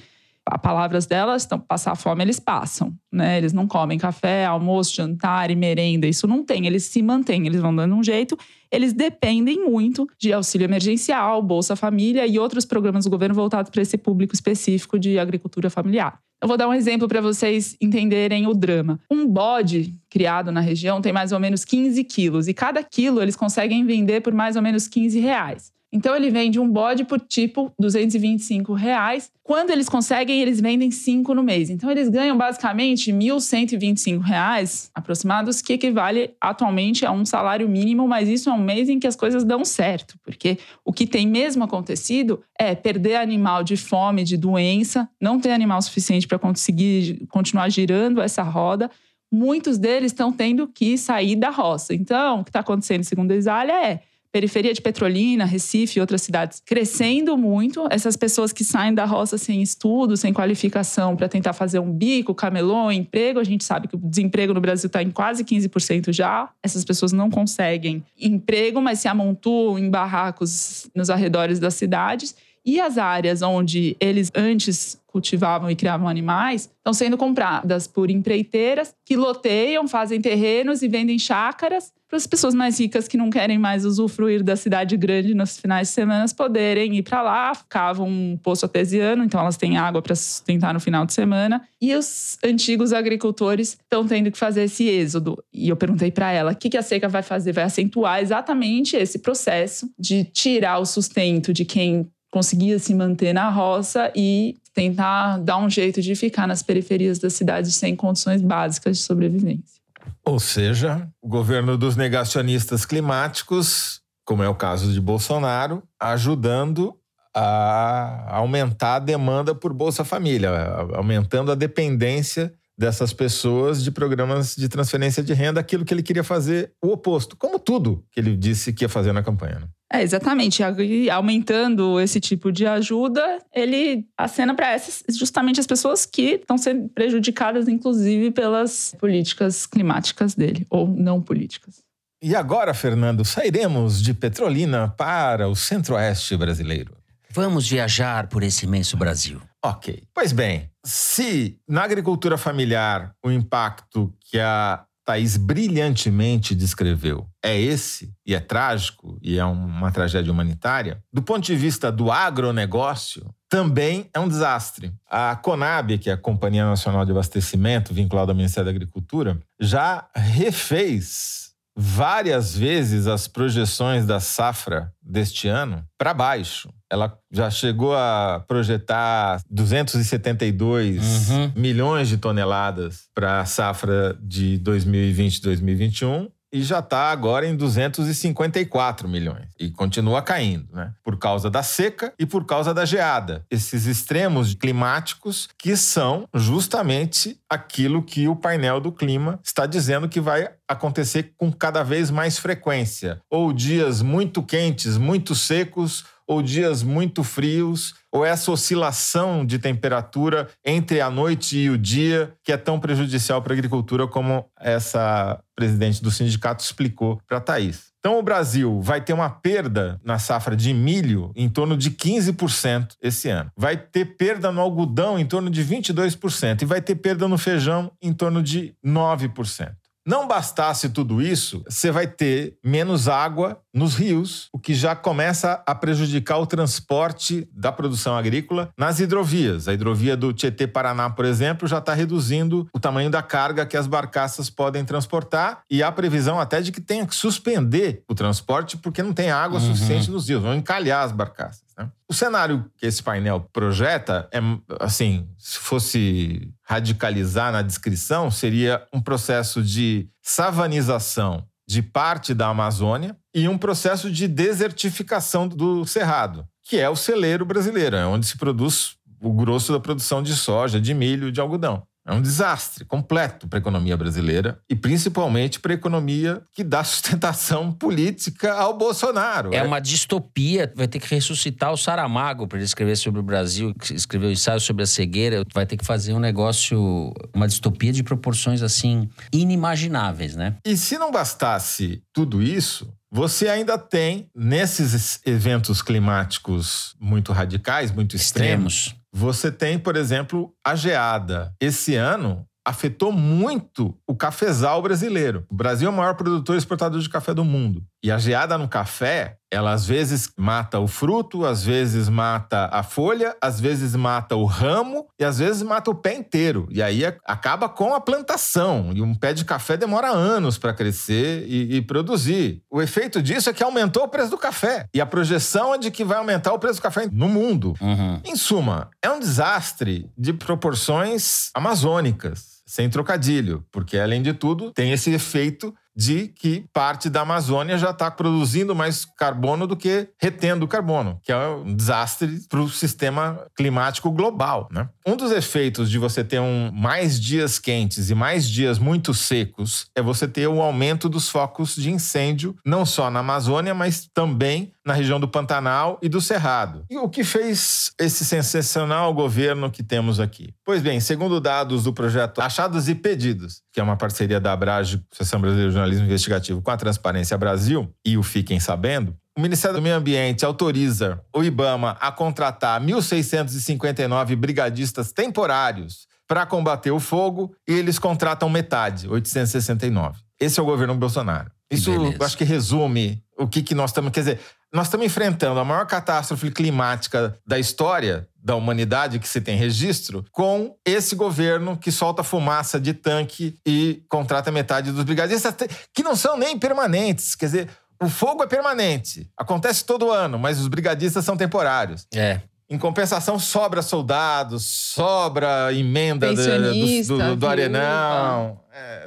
a 0.44 0.58
palavras 0.58 1.06
delas, 1.06 1.48
passar 1.68 1.96
fome 1.96 2.24
eles 2.24 2.40
passam, 2.40 2.94
né? 3.12 3.38
Eles 3.38 3.54
não 3.54 3.68
comem 3.68 4.00
café, 4.00 4.46
almoço, 4.46 4.96
jantar 4.96 5.52
e 5.52 5.56
merenda, 5.56 6.08
isso 6.08 6.26
não 6.26 6.44
tem, 6.44 6.66
eles 6.66 6.86
se 6.86 7.02
mantêm, 7.04 7.46
eles 7.46 7.62
vão 7.62 7.76
dando 7.76 7.94
um 7.94 8.04
jeito. 8.04 8.36
Eles 8.72 8.92
dependem 8.92 9.70
muito 9.70 10.08
de 10.18 10.34
auxílio 10.34 10.66
emergencial, 10.66 11.40
Bolsa 11.44 11.76
Família 11.76 12.26
e 12.26 12.40
outros 12.40 12.66
programas 12.66 13.04
do 13.04 13.12
governo 13.12 13.36
voltados 13.36 13.70
para 13.70 13.84
esse 13.84 14.00
público 14.00 14.34
específico 14.34 14.98
de 14.98 15.20
agricultura 15.20 15.70
familiar. 15.70 16.20
Eu 16.42 16.48
vou 16.48 16.58
dar 16.58 16.68
um 16.68 16.74
exemplo 16.74 17.08
para 17.08 17.20
vocês 17.20 17.76
entenderem 17.82 18.46
o 18.46 18.54
drama. 18.54 19.00
Um 19.10 19.28
bode 19.28 19.96
criado 20.10 20.52
na 20.52 20.60
região 20.62 21.02
tem 21.02 21.12
mais 21.12 21.32
ou 21.32 21.40
menos 21.40 21.66
15 21.66 22.04
quilos 22.04 22.48
e 22.48 22.54
cada 22.54 22.84
quilo 22.84 23.22
eles 23.22 23.36
conseguem 23.36 23.86
vender 23.86 24.22
por 24.22 24.34
mais 24.34 24.56
ou 24.56 24.62
menos 24.62 24.88
15 24.88 25.20
reais. 25.20 25.72
Então 25.92 26.16
ele 26.16 26.30
vende 26.30 26.60
um 26.60 26.70
bode 26.70 27.06
por 27.06 27.20
tipo 27.20 27.72
225 27.80 28.74
reais. 28.74 29.32
Quando 29.42 29.72
eles 29.72 29.88
conseguem, 29.88 30.42
eles 30.42 30.60
vendem 30.60 30.92
cinco 30.92 31.34
no 31.34 31.42
mês. 31.42 31.70
Então 31.70 31.90
eles 31.90 32.10
ganham 32.10 32.38
basicamente 32.38 33.12
1.125 33.12 34.20
reais 34.20 34.92
aproximados, 34.94 35.62
que 35.62 35.74
equivale 35.74 36.32
atualmente 36.42 37.06
a 37.06 37.12
um 37.12 37.26
salário 37.26 37.70
mínimo, 37.70 38.08
mas 38.08 38.28
isso 38.28 38.50
é 38.50 38.54
um 38.54 38.62
mês 38.62 38.90
em 38.90 39.00
que 39.00 39.08
as 39.08 39.16
coisas 39.16 39.46
dão 39.46 39.64
certo, 39.64 40.20
porque 40.24 40.58
o 40.84 40.92
que 40.92 41.08
tem 41.08 41.26
mesmo 41.26 41.64
acontecido 41.64 42.44
é 42.60 42.76
perder 42.76 43.16
animal 43.16 43.64
de 43.64 43.78
fome, 43.78 44.26
de 44.26 44.36
doença, 44.36 45.10
não 45.22 45.40
ter 45.40 45.52
animal 45.52 45.82
suficiente 45.82 46.28
para 46.28 46.38
conseguir 46.38 47.26
continuar 47.30 47.70
girando 47.70 48.22
essa 48.22 48.44
roda 48.44 48.92
muitos 49.32 49.78
deles 49.78 50.12
estão 50.12 50.32
tendo 50.32 50.68
que 50.68 50.98
sair 50.98 51.36
da 51.36 51.50
roça. 51.50 51.94
Então, 51.94 52.40
o 52.40 52.44
que 52.44 52.50
está 52.50 52.62
acontecendo, 52.62 53.04
segundo 53.04 53.32
a 53.32 53.36
Isália, 53.36 53.74
é 53.74 54.02
periferia 54.32 54.74
de 54.74 54.82
Petrolina, 54.82 55.46
Recife 55.46 55.98
e 55.98 56.02
outras 56.02 56.22
cidades 56.22 56.62
crescendo 56.66 57.38
muito. 57.38 57.88
Essas 57.90 58.16
pessoas 58.16 58.52
que 58.52 58.64
saem 58.64 58.94
da 58.94 59.06
roça 59.06 59.38
sem 59.38 59.62
estudo, 59.62 60.18
sem 60.18 60.34
qualificação 60.34 61.16
para 61.16 61.28
tentar 61.28 61.54
fazer 61.54 61.80
um 61.80 61.92
bico, 61.92 62.34
camelô, 62.34 62.92
emprego, 62.92 63.40
a 63.40 63.44
gente 63.44 63.64
sabe 63.64 63.88
que 63.88 63.96
o 63.96 64.00
desemprego 64.00 64.54
no 64.54 64.62
Brasil 64.62 64.88
está 64.88 65.02
em 65.02 65.12
quase 65.12 65.44
15% 65.44 66.12
já. 66.12 66.50
Essas 66.62 66.84
pessoas 66.84 67.12
não 67.12 67.30
conseguem 67.30 68.04
emprego, 68.20 68.82
mas 68.82 69.00
se 69.00 69.08
amontoam 69.08 69.80
em 69.80 69.90
barracos 69.90 70.90
nos 70.96 71.10
arredores 71.10 71.60
das 71.60 71.76
cidades. 71.76 72.36
E 72.68 72.82
as 72.82 72.98
áreas 72.98 73.42
onde 73.42 73.96
eles 73.98 74.30
antes 74.36 75.02
cultivavam 75.08 75.72
e 75.72 75.76
criavam 75.76 76.06
animais 76.06 76.70
estão 76.78 76.92
sendo 76.92 77.18
compradas 77.18 77.88
por 77.88 78.12
empreiteiras 78.12 78.94
que 79.06 79.16
loteiam, 79.16 79.88
fazem 79.88 80.20
terrenos 80.20 80.82
e 80.82 80.90
vendem 80.90 81.18
chácaras 81.18 81.94
para 82.10 82.18
as 82.18 82.28
pessoas 82.28 82.54
mais 82.54 82.80
ricas 82.80 83.08
que 83.08 83.18
não 83.18 83.30
querem 83.30 83.58
mais 83.58 83.86
usufruir 83.86 84.44
da 84.44 84.56
cidade 84.56 84.96
grande 84.96 85.34
nos 85.34 85.58
finais 85.58 85.88
de 85.90 85.94
semana 85.94 86.26
poderem 86.36 86.96
ir 86.96 87.04
para 87.04 87.22
lá, 87.22 87.52
cavam 87.70 88.08
um 88.08 88.38
poço 88.38 88.66
artesiano, 88.66 89.24
então 89.24 89.40
elas 89.40 89.58
têm 89.58 89.78
água 89.78 90.02
para 90.02 90.16
sustentar 90.16 90.74
no 90.74 90.80
final 90.80 91.06
de 91.06 91.14
semana. 91.14 91.62
E 91.82 91.96
os 91.96 92.38
antigos 92.44 92.92
agricultores 92.94 93.78
estão 93.82 94.06
tendo 94.06 94.32
que 94.32 94.38
fazer 94.38 94.64
esse 94.64 94.88
êxodo. 94.88 95.42
E 95.54 95.70
eu 95.70 95.76
perguntei 95.76 96.12
para 96.12 96.32
ela: 96.32 96.52
o 96.52 96.56
que, 96.56 96.70
que 96.70 96.78
a 96.78 96.82
seca 96.82 97.08
vai 97.08 97.24
fazer? 97.24 97.54
Vai 97.54 97.64
acentuar 97.64 98.22
exatamente 98.22 98.96
esse 98.96 99.20
processo 99.20 99.90
de 99.98 100.26
tirar 100.26 100.80
o 100.80 100.86
sustento 100.86 101.54
de 101.54 101.66
quem 101.66 102.10
conseguia 102.32 102.78
se 102.80 102.94
manter 102.94 103.34
na 103.34 103.50
roça 103.50 104.12
e 104.16 104.58
tentar 104.74 105.38
dar 105.38 105.58
um 105.58 105.70
jeito 105.70 106.02
de 106.02 106.16
ficar 106.16 106.48
nas 106.48 106.62
periferias 106.62 107.20
das 107.20 107.34
cidades 107.34 107.76
sem 107.76 107.96
condições 107.96 108.42
básicas 108.42 108.98
de 108.98 109.04
sobrevivência. 109.04 109.78
Ou 110.24 110.40
seja, 110.40 111.08
o 111.22 111.28
governo 111.28 111.78
dos 111.78 111.96
negacionistas 111.96 112.86
climáticos, 112.86 114.02
como 114.26 114.44
é 114.44 114.50
o 114.50 114.56
caso 114.56 114.92
de 114.92 115.02
Bolsonaro, 115.02 115.82
ajudando 116.00 116.96
a 117.34 118.36
aumentar 118.36 118.96
a 118.96 119.00
demanda 119.00 119.56
por 119.56 119.74
Bolsa 119.74 120.04
Família, 120.04 120.50
aumentando 120.94 121.52
a 121.52 121.56
dependência 121.56 122.54
dessas 122.78 123.12
pessoas 123.12 123.84
de 123.84 123.90
programas 123.90 124.56
de 124.56 124.70
transferência 124.70 125.24
de 125.24 125.34
renda, 125.34 125.60
aquilo 125.60 125.84
que 125.84 125.94
ele 125.94 126.04
queria 126.04 126.24
fazer 126.24 126.72
o 126.84 126.90
oposto, 126.90 127.36
como 127.36 127.58
tudo 127.58 128.04
que 128.12 128.20
ele 128.20 128.36
disse 128.36 128.72
que 128.72 128.84
ia 128.84 128.90
fazer 128.90 129.12
na 129.12 129.24
campanha. 129.24 129.60
Né? 129.60 129.68
É, 129.92 130.02
exatamente. 130.02 130.62
E 130.62 131.10
aumentando 131.10 132.00
esse 132.00 132.20
tipo 132.20 132.52
de 132.52 132.66
ajuda, 132.66 133.40
ele 133.54 134.06
acena 134.18 134.54
para 134.54 134.72
essas 134.72 135.04
justamente 135.16 135.60
as 135.60 135.68
pessoas 135.68 136.06
que 136.06 136.36
estão 136.36 136.58
sendo 136.58 136.90
prejudicadas, 136.90 137.68
inclusive, 137.68 138.32
pelas 138.32 138.94
políticas 139.00 139.66
climáticas 139.66 140.36
dele, 140.36 140.68
ou 140.70 140.88
não 140.88 141.22
políticas. 141.22 141.82
E 142.22 142.36
agora, 142.36 142.74
Fernando, 142.74 143.24
sairemos 143.24 144.02
de 144.02 144.14
Petrolina 144.14 144.90
para 144.90 145.48
o 145.48 145.56
centro-oeste 145.56 146.36
brasileiro. 146.36 146.98
Vamos 147.30 147.70
viajar 147.70 148.28
por 148.28 148.42
esse 148.42 148.66
imenso 148.66 148.98
Brasil. 148.98 149.40
Ok. 149.64 150.04
Pois 150.14 150.32
bem, 150.32 150.72
se 150.84 151.60
na 151.68 151.84
agricultura 151.84 152.38
familiar 152.38 153.14
o 153.24 153.30
impacto 153.30 154.12
que 154.22 154.40
a 154.40 154.84
Thaís 155.08 155.38
brilhantemente 155.38 156.54
descreveu 156.54 157.26
é 157.42 157.58
esse, 157.58 158.14
e 158.26 158.36
é 158.36 158.42
trágico, 158.42 159.18
e 159.22 159.40
é 159.40 159.46
uma 159.46 159.90
tragédia 159.90 160.34
humanitária, 160.34 161.02
do 161.14 161.22
ponto 161.22 161.46
de 161.46 161.56
vista 161.56 161.90
do 161.90 162.12
agronegócio, 162.12 163.34
também 163.48 164.10
é 164.14 164.20
um 164.20 164.28
desastre. 164.28 164.94
A 165.10 165.34
Conab, 165.38 165.98
que 165.98 166.10
é 166.10 166.14
a 166.14 166.18
Companhia 166.18 166.66
Nacional 166.66 167.06
de 167.06 167.12
Abastecimento, 167.12 167.94
vinculada 167.94 168.34
ao 168.34 168.36
Ministério 168.36 168.66
da 168.66 168.72
Agricultura, 168.72 169.40
já 169.58 170.06
refez 170.14 171.52
várias 171.74 172.54
vezes 172.58 173.08
as 173.08 173.30
projeções 173.30 174.06
da 174.06 174.20
safra 174.20 174.92
deste 175.02 175.48
ano 175.48 175.86
para 175.98 176.14
baixo. 176.14 176.70
Ela 176.92 177.18
já 177.32 177.50
chegou 177.50 177.96
a 177.96 178.44
projetar 178.48 179.42
272 179.50 181.30
uhum. 181.30 181.52
milhões 181.56 182.08
de 182.08 182.18
toneladas 182.18 183.10
para 183.14 183.42
a 183.42 183.46
safra 183.46 184.18
de 184.22 184.60
2020-2021 184.64 186.30
e 186.52 186.64
já 186.64 186.80
está 186.80 187.12
agora 187.12 187.46
em 187.46 187.56
254 187.56 189.08
milhões. 189.08 189.48
E 189.60 189.70
continua 189.70 190.22
caindo, 190.22 190.68
né? 190.74 190.94
Por 191.04 191.18
causa 191.18 191.50
da 191.50 191.62
seca 191.62 192.14
e 192.18 192.26
por 192.26 192.46
causa 192.46 192.74
da 192.74 192.86
geada. 192.86 193.46
Esses 193.52 193.86
extremos 193.86 194.54
climáticos 194.54 195.50
que 195.58 195.76
são 195.76 196.28
justamente 196.34 197.38
aquilo 197.50 198.02
que 198.02 198.28
o 198.28 198.36
painel 198.36 198.80
do 198.80 198.92
clima 198.92 199.40
está 199.44 199.66
dizendo 199.66 200.08
que 200.08 200.22
vai 200.22 200.50
acontecer 200.68 201.34
com 201.38 201.52
cada 201.52 201.84
vez 201.84 202.10
mais 202.10 202.38
frequência. 202.38 203.22
Ou 203.30 203.52
dias 203.52 204.02
muito 204.02 204.42
quentes, 204.42 204.98
muito 204.98 205.36
secos, 205.36 206.06
ou 206.28 206.42
dias 206.42 206.84
muito 206.84 207.24
frios, 207.24 207.96
ou 208.12 208.26
essa 208.26 208.52
oscilação 208.52 209.46
de 209.46 209.58
temperatura 209.58 210.48
entre 210.64 211.00
a 211.00 211.10
noite 211.10 211.58
e 211.58 211.70
o 211.70 211.78
dia, 211.78 212.34
que 212.44 212.52
é 212.52 212.58
tão 212.58 212.80
prejudicial 212.80 213.42
para 213.42 213.54
a 213.54 213.56
agricultura, 213.56 214.08
como 214.08 214.46
essa 214.60 215.40
presidente 215.56 216.04
do 216.04 216.12
sindicato 216.12 216.64
explicou 216.64 217.20
para 217.28 217.38
a 217.38 217.42
Thaís. 217.42 217.88
Então, 218.00 218.20
o 218.20 218.24
Brasil 218.24 218.80
vai 218.82 219.02
ter 219.02 219.12
uma 219.12 219.30
perda 219.30 220.00
na 220.04 220.18
safra 220.20 220.56
de 220.56 220.74
milho 220.74 221.32
em 221.36 221.50
torno 221.50 221.76
de 221.76 221.92
15% 221.92 222.96
esse 223.02 223.28
ano. 223.28 223.52
Vai 223.58 223.76
ter 223.76 224.06
perda 224.18 224.52
no 224.52 224.62
algodão 224.62 225.20
em 225.20 225.26
torno 225.26 225.50
de 225.50 225.66
22% 225.66 226.62
e 226.62 226.66
vai 226.66 226.82
ter 226.82 226.96
perda 226.96 227.28
no 227.28 227.38
feijão 227.38 227.92
em 228.02 228.14
torno 228.14 228.42
de 228.42 228.74
9%. 228.86 229.74
Não 230.08 230.26
bastasse 230.26 230.88
tudo 230.88 231.22
isso, 231.22 231.62
você 231.68 231.92
vai 231.92 232.08
ter 232.08 232.58
menos 232.64 233.10
água 233.10 233.60
nos 233.74 233.94
rios, 233.94 234.48
o 234.54 234.58
que 234.58 234.74
já 234.74 234.96
começa 234.96 235.62
a 235.68 235.76
prejudicar 235.76 236.38
o 236.38 236.48
transporte 236.48 237.46
da 237.52 237.74
produção 237.74 238.16
agrícola 238.16 238.70
nas 238.78 239.02
hidrovias. 239.02 239.68
A 239.68 239.74
hidrovia 239.74 240.16
do 240.16 240.32
Tietê-Paraná, 240.32 241.10
por 241.10 241.26
exemplo, 241.26 241.68
já 241.68 241.80
está 241.80 241.94
reduzindo 241.94 242.70
o 242.74 242.80
tamanho 242.80 243.10
da 243.10 243.22
carga 243.22 243.66
que 243.66 243.76
as 243.76 243.86
barcaças 243.86 244.50
podem 244.50 244.86
transportar 244.86 245.60
e 245.70 245.84
há 245.84 245.92
previsão 245.92 246.40
até 246.40 246.62
de 246.62 246.72
que 246.72 246.80
tenha 246.80 247.06
que 247.06 247.14
suspender 247.14 248.02
o 248.08 248.16
transporte 248.16 248.78
porque 248.78 249.04
não 249.04 249.12
tem 249.12 249.30
água 249.30 249.60
uhum. 249.60 249.76
suficiente 249.76 250.10
nos 250.10 250.30
rios, 250.30 250.42
vão 250.42 250.56
encalhar 250.56 251.04
as 251.04 251.12
barcaças. 251.12 251.66
Né? 251.78 251.90
O 252.10 252.14
cenário 252.14 252.72
que 252.78 252.86
esse 252.86 253.04
painel 253.04 253.42
projeta 253.52 254.30
é, 254.32 254.40
assim, 254.80 255.28
se 255.38 255.58
fosse 255.58 256.54
radicalizar 256.64 257.52
na 257.52 257.62
descrição, 257.62 258.32
seria 258.32 258.88
um 258.94 259.02
processo 259.02 259.62
de 259.62 260.10
savanização 260.22 261.46
de 261.68 261.82
parte 261.82 262.34
da 262.34 262.48
Amazônia 262.48 263.18
e 263.36 263.48
um 263.50 263.58
processo 263.58 264.10
de 264.10 264.26
desertificação 264.26 265.48
do 265.48 265.86
cerrado, 265.86 266.48
que 266.64 266.78
é 266.78 266.90
o 266.90 266.96
celeiro 266.96 267.46
brasileiro, 267.46 267.98
é 267.98 268.06
onde 268.06 268.26
se 268.26 268.38
produz 268.38 268.96
o 269.20 269.34
grosso 269.34 269.74
da 269.74 269.80
produção 269.80 270.24
de 270.24 270.34
soja, 270.34 270.80
de 270.80 270.94
milho, 270.94 271.32
de 271.32 271.42
algodão. 271.42 271.84
É 272.08 272.14
um 272.14 272.22
desastre 272.22 272.86
completo 272.86 273.50
para 273.50 273.60
a 273.60 273.62
economia 273.62 273.98
brasileira 273.98 274.60
e 274.70 274.76
principalmente 274.76 275.60
para 275.60 275.74
a 275.74 275.76
economia 275.76 276.42
que 276.54 276.64
dá 276.64 276.82
sustentação 276.86 277.72
política 277.72 278.54
ao 278.54 278.78
Bolsonaro. 278.78 279.54
É 279.54 279.62
uma 279.62 279.82
distopia. 279.82 280.72
Vai 280.74 280.88
ter 280.88 281.00
que 281.00 281.14
ressuscitar 281.14 281.74
o 281.74 281.78
Saramago 281.78 282.48
para 282.48 282.60
ele 282.60 282.66
escrever 282.66 282.96
sobre 282.96 283.20
o 283.20 283.24
Brasil, 283.24 283.74
escreveu 283.92 284.30
um 284.30 284.32
ensaio 284.32 284.62
sobre 284.62 284.84
a 284.84 284.88
cegueira. 284.88 285.44
Vai 285.54 285.66
ter 285.66 285.76
que 285.76 285.86
fazer 285.86 286.14
um 286.14 286.20
negócio, 286.20 287.14
uma 287.36 287.48
distopia 287.48 287.92
de 287.92 288.04
proporções 288.04 288.62
assim 288.62 289.10
inimagináveis, 289.34 290.36
né? 290.36 290.56
E 290.66 290.78
se 290.78 290.98
não 290.98 291.12
bastasse 291.12 292.02
tudo 292.14 292.42
isso, 292.42 292.90
você 293.12 293.48
ainda 293.48 293.78
tem, 293.78 294.30
nesses 294.36 295.20
eventos 295.26 295.82
climáticos 295.82 296.96
muito 297.00 297.32
radicais, 297.32 297.92
muito 297.92 298.16
extremos, 298.16 298.74
extremos, 298.74 298.97
você 299.14 299.52
tem, 299.52 299.80
por 299.80 299.96
exemplo, 299.96 300.54
a 300.66 300.76
geada. 300.76 301.54
Esse 301.60 301.96
ano, 301.96 302.48
afetou 302.68 303.14
muito 303.14 303.98
o 304.06 304.14
cafezal 304.14 304.82
brasileiro. 304.82 305.46
O 305.50 305.56
Brasil 305.56 305.88
é 305.88 305.92
o 305.92 305.96
maior 305.96 306.16
produtor 306.16 306.56
e 306.56 306.58
exportador 306.58 307.00
de 307.00 307.10
café 307.10 307.34
do 307.34 307.46
mundo. 307.46 307.82
E 308.04 308.12
a 308.12 308.18
geada 308.18 308.58
no 308.58 308.68
café, 308.68 309.38
ela 309.52 309.72
às 309.72 309.86
vezes 309.86 310.30
mata 310.38 310.80
o 310.80 310.88
fruto, 310.88 311.46
às 311.46 311.64
vezes 311.64 312.10
mata 312.10 312.70
a 312.72 312.84
folha, 312.84 313.36
às 313.42 313.60
vezes 313.60 313.96
mata 313.96 314.36
o 314.36 314.46
ramo 314.46 315.08
e 315.20 315.24
às 315.24 315.40
vezes 315.40 315.64
mata 315.64 315.90
o 315.90 315.96
pé 315.96 316.14
inteiro. 316.14 316.68
E 316.70 316.82
aí 316.82 317.04
acaba 317.26 317.68
com 317.68 317.96
a 317.96 318.02
plantação. 318.02 318.92
E 318.94 319.02
um 319.02 319.16
pé 319.16 319.34
de 319.34 319.46
café 319.46 319.78
demora 319.78 320.10
anos 320.10 320.58
para 320.58 320.74
crescer 320.74 321.46
e, 321.48 321.78
e, 321.78 321.82
produzir. 321.82 322.62
O 322.70 322.82
efeito 322.82 323.22
disso 323.22 323.50
é 323.50 323.54
que 323.54 323.64
aumentou 323.64 324.04
o 324.04 324.08
preço 324.08 324.30
do 324.30 324.38
café. 324.38 324.86
E 324.94 325.02
a 325.02 325.06
projeção 325.06 325.74
é 325.74 325.78
de 325.78 325.90
que 325.90 326.04
vai 326.04 326.18
aumentar 326.18 326.54
o 326.54 326.60
preço 326.60 326.80
do 326.80 326.84
café 326.84 327.08
no 327.12 327.28
mundo. 327.28 327.74
Uhum. 327.82 328.22
Em 328.26 328.36
suma, 328.36 328.90
é 329.02 329.10
um 329.10 329.20
desastre 329.20 330.10
de 330.18 330.34
proporções 330.34 331.50
amazônicas 331.54 332.58
sem 332.68 332.90
trocadilho, 332.90 333.66
porque 333.72 333.98
além 333.98 334.22
de 334.22 334.34
tudo 334.34 334.74
tem 334.74 334.92
esse 334.92 335.10
efeito 335.12 335.74
de 335.98 336.28
que 336.28 336.64
parte 336.72 337.10
da 337.10 337.22
Amazônia 337.22 337.76
já 337.76 337.90
está 337.90 338.12
produzindo 338.12 338.76
mais 338.76 339.04
carbono 339.04 339.66
do 339.66 339.76
que 339.76 340.08
retendo 340.20 340.68
carbono, 340.68 341.20
que 341.24 341.32
é 341.32 341.48
um 341.48 341.76
desastre 341.76 342.42
para 342.48 342.62
o 342.62 342.70
sistema 342.70 343.48
climático 343.56 344.12
global. 344.12 344.70
Né? 344.72 344.88
Um 345.04 345.16
dos 345.16 345.32
efeitos 345.32 345.90
de 345.90 345.98
você 345.98 346.24
ter 346.24 346.40
um, 346.40 346.72
mais 346.72 347.20
dias 347.20 347.58
quentes 347.58 348.12
e 348.12 348.16
mais 348.16 348.48
dias 348.48 348.78
muito 348.78 349.12
secos 349.12 349.88
é 349.96 350.02
você 350.02 350.28
ter 350.28 350.48
o 350.48 350.58
um 350.58 350.62
aumento 350.62 351.10
dos 351.10 351.30
focos 351.30 351.76
de 351.76 351.90
incêndio, 351.90 352.56
não 352.64 352.86
só 352.86 353.10
na 353.10 353.22
Amazônia, 353.22 353.74
mas 353.74 354.08
também 354.14 354.72
na 354.88 354.94
região 354.94 355.20
do 355.20 355.28
Pantanal 355.28 356.00
e 356.02 356.10
do 356.10 356.22
Cerrado. 356.22 356.86
E 356.90 356.98
o 356.98 357.10
que 357.10 357.24
fez 357.24 357.92
esse 358.00 358.24
sensacional 358.24 359.14
governo 359.14 359.70
que 359.70 359.84
temos 359.84 360.20
aqui? 360.20 360.54
Pois 360.66 360.82
bem, 360.82 361.00
segundo 361.00 361.40
dados 361.40 361.84
do 361.84 361.94
projeto 361.94 362.40
Achados 362.40 362.88
e 362.88 362.96
Pedidos, 362.96 363.62
que 363.72 363.80
é 363.80 363.84
uma 363.84 363.98
parceria 363.98 364.40
da 364.40 364.54
Abrage, 364.54 365.04
Associação 365.12 365.42
Brasileira 365.42 365.70
de 365.70 365.76
Jornalismo 365.76 366.06
Investigativo, 366.06 366.62
com 366.62 366.72
a 366.72 366.78
Transparência 366.78 367.38
Brasil 367.38 367.94
e 368.04 368.18
o 368.18 368.24
Fiquem 368.24 368.60
Sabendo, 368.60 369.16
o 369.38 369.42
Ministério 369.42 369.78
do 369.78 369.84
Meio 369.84 369.96
Ambiente 369.96 370.44
autoriza 370.44 371.22
o 371.32 371.44
IBAMA 371.44 371.96
a 372.02 372.12
contratar 372.12 372.82
1.659 372.82 374.36
brigadistas 374.36 375.12
temporários 375.12 376.08
para 376.28 376.46
combater 376.46 376.92
o 376.92 377.00
fogo 377.00 377.56
e 377.68 377.74
eles 377.74 378.00
contratam 378.00 378.50
metade, 378.50 379.08
869. 379.08 380.18
Esse 380.40 380.60
é 380.60 380.64
o 380.64 380.66
governo 380.66 380.96
Bolsonaro. 380.96 381.52
Isso 381.70 381.92
acho 382.20 382.38
que 382.38 382.44
resume 382.44 383.22
o 383.38 383.48
que, 383.48 383.62
que 383.62 383.76
nós 383.76 383.92
estamos. 383.92 384.12
Quer 384.12 384.22
dizer, 384.22 384.40
nós 384.74 384.88
estamos 384.88 385.06
enfrentando 385.06 385.60
a 385.60 385.66
maior 385.66 385.86
catástrofe 385.86 386.52
climática 386.52 387.36
da 387.46 387.58
história 387.58 388.28
da 388.36 388.56
humanidade 388.56 389.20
que 389.20 389.28
se 389.28 389.42
tem 389.42 389.58
registro, 389.58 390.26
com 390.32 390.76
esse 390.86 391.16
governo 391.16 391.78
que 391.78 391.92
solta 391.92 392.24
fumaça 392.24 392.80
de 392.80 392.94
tanque 392.94 393.60
e 393.66 394.04
contrata 394.08 394.52
metade 394.52 394.92
dos 394.92 395.04
brigadistas, 395.04 395.54
que 395.94 396.02
não 396.02 396.16
são 396.16 396.38
nem 396.38 396.58
permanentes. 396.58 397.36
Quer 397.36 397.46
dizer, 397.48 397.70
o 398.02 398.08
fogo 398.08 398.44
é 398.44 398.48
permanente, 398.48 399.30
acontece 399.36 399.84
todo 399.84 400.12
ano, 400.12 400.40
mas 400.40 400.60
os 400.60 400.68
brigadistas 400.68 401.26
são 401.26 401.36
temporários. 401.36 402.08
É. 402.14 402.42
Em 402.70 402.78
compensação, 402.78 403.40
sobra 403.40 403.82
soldados, 403.82 404.66
sobra 404.66 405.74
emenda 405.74 406.34
do, 406.34 407.08
do, 407.08 407.18
do, 407.18 407.36
do 407.38 407.48
Arenão. 407.48 408.60
É, 408.74 409.06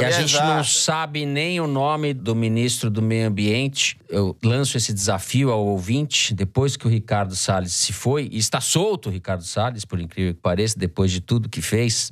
e 0.00 0.04
a 0.04 0.10
gente 0.10 0.34
não 0.38 0.64
sabe 0.64 1.26
nem 1.26 1.60
o 1.60 1.66
nome 1.66 2.14
do 2.14 2.34
ministro 2.34 2.90
do 2.90 3.02
Meio 3.02 3.28
Ambiente. 3.28 3.98
Eu 4.08 4.34
lanço 4.42 4.78
esse 4.78 4.90
desafio 4.90 5.52
ao 5.52 5.66
ouvinte, 5.66 6.32
depois 6.32 6.78
que 6.78 6.86
o 6.86 6.90
Ricardo 6.90 7.36
Salles 7.36 7.74
se 7.74 7.92
foi, 7.92 8.26
e 8.32 8.38
está 8.38 8.58
solto 8.58 9.10
o 9.10 9.12
Ricardo 9.12 9.44
Salles, 9.44 9.84
por 9.84 10.00
incrível 10.00 10.32
que 10.32 10.40
pareça, 10.40 10.78
depois 10.78 11.12
de 11.12 11.20
tudo 11.20 11.46
que 11.46 11.60
fez, 11.60 12.10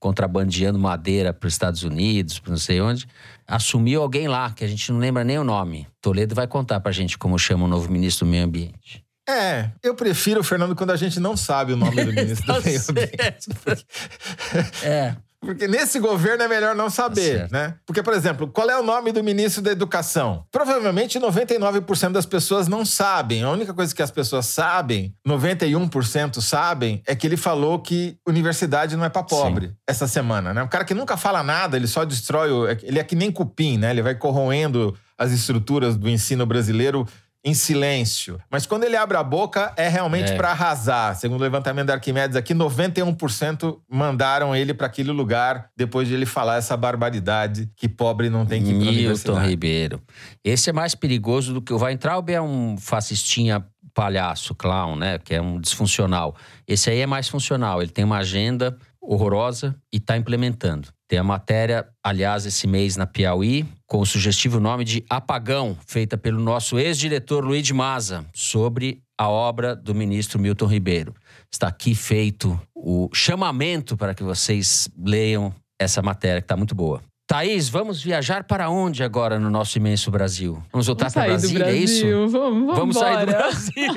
contrabandeando 0.00 0.78
madeira 0.78 1.34
para 1.34 1.46
os 1.46 1.52
Estados 1.52 1.82
Unidos, 1.82 2.38
para 2.38 2.50
não 2.50 2.58
sei 2.58 2.80
onde, 2.80 3.06
assumiu 3.46 4.00
alguém 4.00 4.26
lá, 4.26 4.50
que 4.50 4.64
a 4.64 4.68
gente 4.68 4.90
não 4.90 4.98
lembra 4.98 5.22
nem 5.22 5.38
o 5.38 5.44
nome. 5.44 5.86
Toledo 6.00 6.34
vai 6.34 6.46
contar 6.46 6.80
para 6.80 6.90
a 6.90 6.94
gente 6.94 7.18
como 7.18 7.38
chama 7.38 7.66
o 7.66 7.68
novo 7.68 7.92
ministro 7.92 8.26
do 8.26 8.30
Meio 8.30 8.44
Ambiente. 8.44 9.04
É, 9.28 9.70
eu 9.82 9.94
prefiro, 9.94 10.44
Fernando, 10.44 10.76
quando 10.76 10.90
a 10.90 10.96
gente 10.96 11.18
não 11.18 11.36
sabe 11.36 11.72
o 11.72 11.76
nome 11.76 12.04
do 12.04 12.12
ministro 12.14 12.46
do 12.46 12.62
Meio 12.62 12.80
Ambiente. 12.90 13.48
é. 14.84 15.16
Porque 15.44 15.68
nesse 15.68 15.98
governo 15.98 16.42
é 16.42 16.48
melhor 16.48 16.74
não 16.74 16.88
saber, 16.88 17.48
tá 17.48 17.58
né? 17.58 17.74
Porque, 17.84 18.02
por 18.02 18.14
exemplo, 18.14 18.48
qual 18.48 18.68
é 18.68 18.78
o 18.78 18.82
nome 18.82 19.12
do 19.12 19.22
ministro 19.22 19.62
da 19.62 19.70
Educação? 19.70 20.44
Provavelmente 20.50 21.20
99% 21.20 22.12
das 22.12 22.26
pessoas 22.26 22.66
não 22.66 22.84
sabem. 22.84 23.42
A 23.42 23.50
única 23.50 23.74
coisa 23.74 23.94
que 23.94 24.02
as 24.02 24.10
pessoas 24.10 24.46
sabem, 24.46 25.14
91% 25.26 26.40
sabem, 26.40 27.02
é 27.06 27.14
que 27.14 27.26
ele 27.26 27.36
falou 27.36 27.78
que 27.78 28.16
universidade 28.26 28.96
não 28.96 29.04
é 29.04 29.10
para 29.10 29.22
pobre 29.22 29.68
Sim. 29.68 29.74
essa 29.86 30.06
semana, 30.06 30.54
né? 30.54 30.62
O 30.62 30.68
cara 30.68 30.84
que 30.84 30.94
nunca 30.94 31.16
fala 31.16 31.42
nada, 31.42 31.76
ele 31.76 31.86
só 31.86 32.04
destrói. 32.04 32.50
O... 32.50 32.66
Ele 32.82 32.98
é 32.98 33.04
que 33.04 33.14
nem 33.14 33.30
cupim, 33.30 33.76
né? 33.76 33.90
Ele 33.90 34.02
vai 34.02 34.14
corroendo 34.14 34.96
as 35.16 35.30
estruturas 35.30 35.96
do 35.96 36.08
ensino 36.08 36.44
brasileiro 36.44 37.06
em 37.44 37.52
silêncio. 37.52 38.40
Mas 38.50 38.64
quando 38.64 38.84
ele 38.84 38.96
abre 38.96 39.18
a 39.18 39.22
boca, 39.22 39.72
é 39.76 39.86
realmente 39.86 40.32
é. 40.32 40.36
para 40.36 40.50
arrasar. 40.50 41.14
Segundo 41.14 41.40
o 41.40 41.42
levantamento 41.42 41.88
da 41.88 41.94
Arquimedes 41.94 42.36
aqui, 42.36 42.54
91% 42.54 43.78
mandaram 43.88 44.56
ele 44.56 44.72
para 44.72 44.86
aquele 44.86 45.12
lugar 45.12 45.68
depois 45.76 46.08
de 46.08 46.14
ele 46.14 46.24
falar 46.24 46.56
essa 46.56 46.76
barbaridade 46.76 47.70
que 47.76 47.88
pobre 47.88 48.30
não 48.30 48.46
tem 48.46 48.62
que 48.62 48.70
ir 48.70 49.08
Milton 49.08 49.38
Ribeiro. 49.38 50.00
Esse 50.42 50.70
é 50.70 50.72
mais 50.72 50.94
perigoso 50.94 51.52
do 51.52 51.60
que 51.60 51.72
o 51.72 51.78
Weintraub 51.78 52.30
é 52.30 52.40
um 52.40 52.76
fascistinha 52.78 53.62
palhaço, 53.92 54.54
clown, 54.54 54.96
né? 54.96 55.18
Que 55.18 55.34
é 55.34 55.42
um 55.42 55.60
disfuncional. 55.60 56.34
Esse 56.66 56.90
aí 56.90 57.00
é 57.00 57.06
mais 57.06 57.28
funcional. 57.28 57.82
Ele 57.82 57.90
tem 57.90 58.04
uma 58.04 58.18
agenda 58.18 58.76
horrorosa 59.00 59.76
e 59.92 59.98
está 59.98 60.16
implementando. 60.16 60.88
Tem 61.14 61.20
a 61.20 61.22
matéria, 61.22 61.86
aliás, 62.02 62.44
esse 62.44 62.66
mês 62.66 62.96
na 62.96 63.06
Piauí, 63.06 63.64
com 63.86 64.00
o 64.00 64.04
sugestivo 64.04 64.58
nome 64.58 64.82
de 64.82 65.04
Apagão, 65.08 65.78
feita 65.86 66.18
pelo 66.18 66.40
nosso 66.40 66.76
ex-diretor 66.76 67.44
Luiz 67.44 67.70
Maza, 67.70 68.26
sobre 68.34 69.00
a 69.16 69.28
obra 69.28 69.76
do 69.76 69.94
ministro 69.94 70.40
Milton 70.40 70.66
Ribeiro. 70.66 71.14
Está 71.52 71.68
aqui 71.68 71.94
feito 71.94 72.60
o 72.74 73.08
chamamento 73.14 73.96
para 73.96 74.12
que 74.12 74.24
vocês 74.24 74.88
leiam 74.98 75.54
essa 75.78 76.02
matéria, 76.02 76.40
que 76.40 76.46
está 76.46 76.56
muito 76.56 76.74
boa. 76.74 77.00
Thaís, 77.28 77.68
vamos 77.68 78.02
viajar 78.02 78.42
para 78.42 78.68
onde 78.68 79.04
agora 79.04 79.38
no 79.38 79.48
nosso 79.48 79.78
imenso 79.78 80.10
Brasil? 80.10 80.60
Vamos 80.72 80.88
voltar 80.88 81.12
para 81.12 81.26
Brasília, 81.26 81.58
Brasil. 81.60 81.80
é 81.80 81.84
isso? 81.84 82.10
Vamos, 82.10 82.32
vamos, 82.32 82.74
vamos 82.76 82.96
sair 82.98 83.20
do 83.20 83.26
Brasil. 83.26 83.92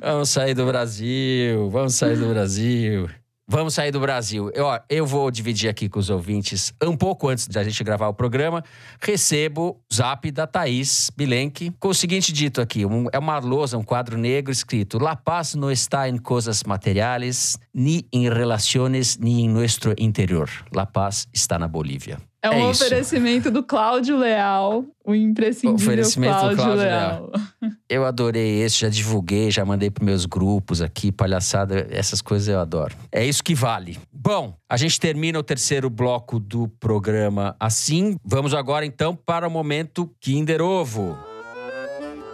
Vamos 0.00 0.30
sair 0.30 0.54
do 0.54 0.64
Brasil, 0.64 1.68
vamos 1.68 1.94
sair 1.94 2.16
do 2.16 2.28
Brasil. 2.30 3.10
Vamos 3.46 3.74
sair 3.74 3.90
do 3.90 4.00
Brasil. 4.00 4.50
Eu, 4.54 4.66
eu 4.88 5.06
vou 5.06 5.30
dividir 5.30 5.68
aqui 5.68 5.86
com 5.86 5.98
os 5.98 6.08
ouvintes, 6.08 6.72
um 6.82 6.96
pouco 6.96 7.28
antes 7.28 7.46
da 7.46 7.62
gente 7.62 7.84
gravar 7.84 8.08
o 8.08 8.14
programa, 8.14 8.64
recebo 8.98 9.78
o 9.90 9.94
zap 9.94 10.30
da 10.30 10.46
Thaís 10.46 11.10
Bilenque 11.14 11.70
com 11.78 11.88
o 11.88 11.94
seguinte 11.94 12.32
dito 12.32 12.62
aqui: 12.62 12.86
um, 12.86 13.06
é 13.12 13.18
uma 13.18 13.38
lousa, 13.38 13.76
um 13.76 13.82
quadro 13.82 14.16
negro 14.16 14.50
escrito: 14.50 14.98
La 14.98 15.14
paz 15.14 15.54
no 15.54 15.70
está 15.70 16.08
em 16.08 16.16
coisas 16.16 16.62
materiais, 16.64 17.58
ni 17.72 18.06
em 18.10 18.30
relações, 18.30 19.18
ni 19.18 19.42
em 19.42 19.48
nosso 19.48 19.94
interior. 19.98 20.48
La 20.74 20.86
paz 20.86 21.28
está 21.32 21.58
na 21.58 21.68
Bolívia. 21.68 22.18
É 22.44 22.50
um 22.50 22.66
é 22.66 22.66
oferecimento 22.66 23.50
do 23.50 23.62
Cláudio 23.62 24.18
Leal, 24.18 24.84
o 25.02 25.14
imprescindível 25.14 25.76
oferecimento 25.76 26.30
Cláudio, 26.30 26.50
do 26.50 26.62
Cláudio 26.62 26.82
Leal. 26.82 27.30
Leal. 27.32 27.74
Eu 27.88 28.04
adorei 28.04 28.60
esse, 28.60 28.80
já 28.80 28.90
divulguei, 28.90 29.50
já 29.50 29.64
mandei 29.64 29.90
para 29.90 30.04
meus 30.04 30.26
grupos 30.26 30.82
aqui, 30.82 31.10
palhaçada, 31.10 31.86
essas 31.90 32.20
coisas 32.20 32.46
eu 32.48 32.60
adoro. 32.60 32.94
É 33.10 33.24
isso 33.24 33.42
que 33.42 33.54
vale. 33.54 33.98
Bom, 34.12 34.54
a 34.68 34.76
gente 34.76 35.00
termina 35.00 35.38
o 35.38 35.42
terceiro 35.42 35.88
bloco 35.88 36.38
do 36.38 36.68
programa 36.68 37.56
assim. 37.58 38.18
Vamos 38.22 38.52
agora 38.52 38.84
então 38.84 39.16
para 39.16 39.48
o 39.48 39.50
momento 39.50 40.10
Kinder 40.20 40.60
Ovo. 40.60 41.16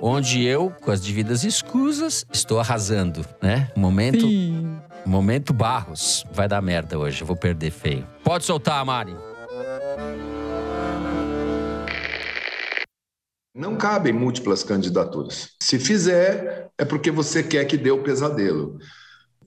Onde 0.02 0.42
eu, 0.44 0.72
com 0.80 0.90
as 0.90 1.00
devidas 1.00 1.44
escusas, 1.44 2.26
estou 2.32 2.58
arrasando, 2.58 3.24
né? 3.40 3.70
Momento. 3.76 4.26
Sim. 4.26 4.76
Momento 5.06 5.52
Barros. 5.52 6.24
Vai 6.32 6.48
dar 6.48 6.61
merda 6.61 6.98
hoje, 6.98 7.20
eu 7.22 7.26
vou 7.26 7.36
perder 7.36 7.70
feio. 7.70 8.04
Pode 8.24 8.44
soltar, 8.44 8.84
Mari. 8.84 9.29
Não 13.54 13.76
cabem 13.76 14.12
múltiplas 14.12 14.62
candidaturas. 14.62 15.50
Se 15.62 15.78
fizer, 15.78 16.70
é 16.78 16.84
porque 16.84 17.11
você 17.11 17.42
quer 17.42 17.64
que 17.64 17.76
dê 17.76 17.90
o 17.90 18.02
pesadelo. 18.02 18.78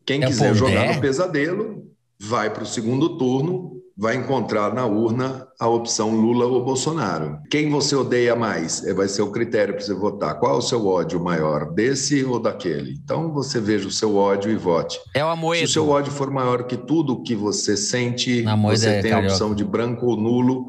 Quem 0.06 0.24
É 0.24 0.28
quiser 0.28 0.54
jogar 0.54 0.94
no 0.94 1.02
pesadelo, 1.02 1.92
vai 2.20 2.54
para 2.54 2.64
o 2.64 2.68
segundo 2.68 3.18
turno, 3.18 3.82
vai 3.96 4.16
encontrar 4.16 4.74
na 4.74 4.86
urna 4.86 5.48
a 5.60 5.68
opção 5.68 6.12
Lula 6.16 6.46
ou 6.46 6.64
Bolsonaro. 6.66 7.38
Quem 7.50 7.70
você 7.70 7.96
odeia 7.96 8.36
mais? 8.36 8.84
É, 8.86 8.94
Vai 8.94 9.08
ser 9.08 9.22
o 9.22 9.32
critério 9.32 9.76
para 9.76 9.84
você 9.84 9.94
votar. 9.94 10.40
Qual 10.40 10.56
é 10.56 10.58
o 10.58 10.62
seu 10.62 10.86
ódio 10.88 11.24
maior, 11.24 11.72
desse 11.72 12.24
ou 12.24 12.40
daquele? 12.40 12.94
Então 13.04 13.32
você 13.32 13.60
veja 13.60 13.88
o 13.88 13.92
seu 13.92 14.16
ódio 14.16 14.52
e 14.52 14.56
vote. 14.56 15.00
É 15.14 15.24
o 15.24 15.28
Se 15.28 15.34
Amoedo. 15.34 15.66
o 15.66 15.70
seu 15.72 15.90
ódio 15.90 16.12
for 16.12 16.32
maior 16.32 16.64
que 16.64 16.76
tudo 16.76 17.22
que 17.22 17.36
você 17.36 17.78
sente, 17.78 18.46
Amoedo 18.48 18.80
você 18.80 18.90
é 18.90 19.02
tem 19.02 19.12
a 19.14 19.20
opção 19.20 19.54
de 19.54 19.64
branco 19.64 20.08
ou 20.08 20.18
nulo 20.18 20.66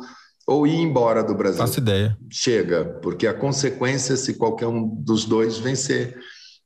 ou 0.46 0.66
ir 0.66 0.76
embora 0.76 1.22
do 1.24 1.34
Brasil. 1.34 1.58
Faço 1.58 1.80
ideia. 1.80 2.16
Chega, 2.30 2.84
porque 3.02 3.26
a 3.26 3.32
consequência, 3.32 4.16
se 4.16 4.34
qualquer 4.34 4.66
um 4.66 4.86
dos 4.86 5.24
dois 5.24 5.56
vencer, 5.56 6.14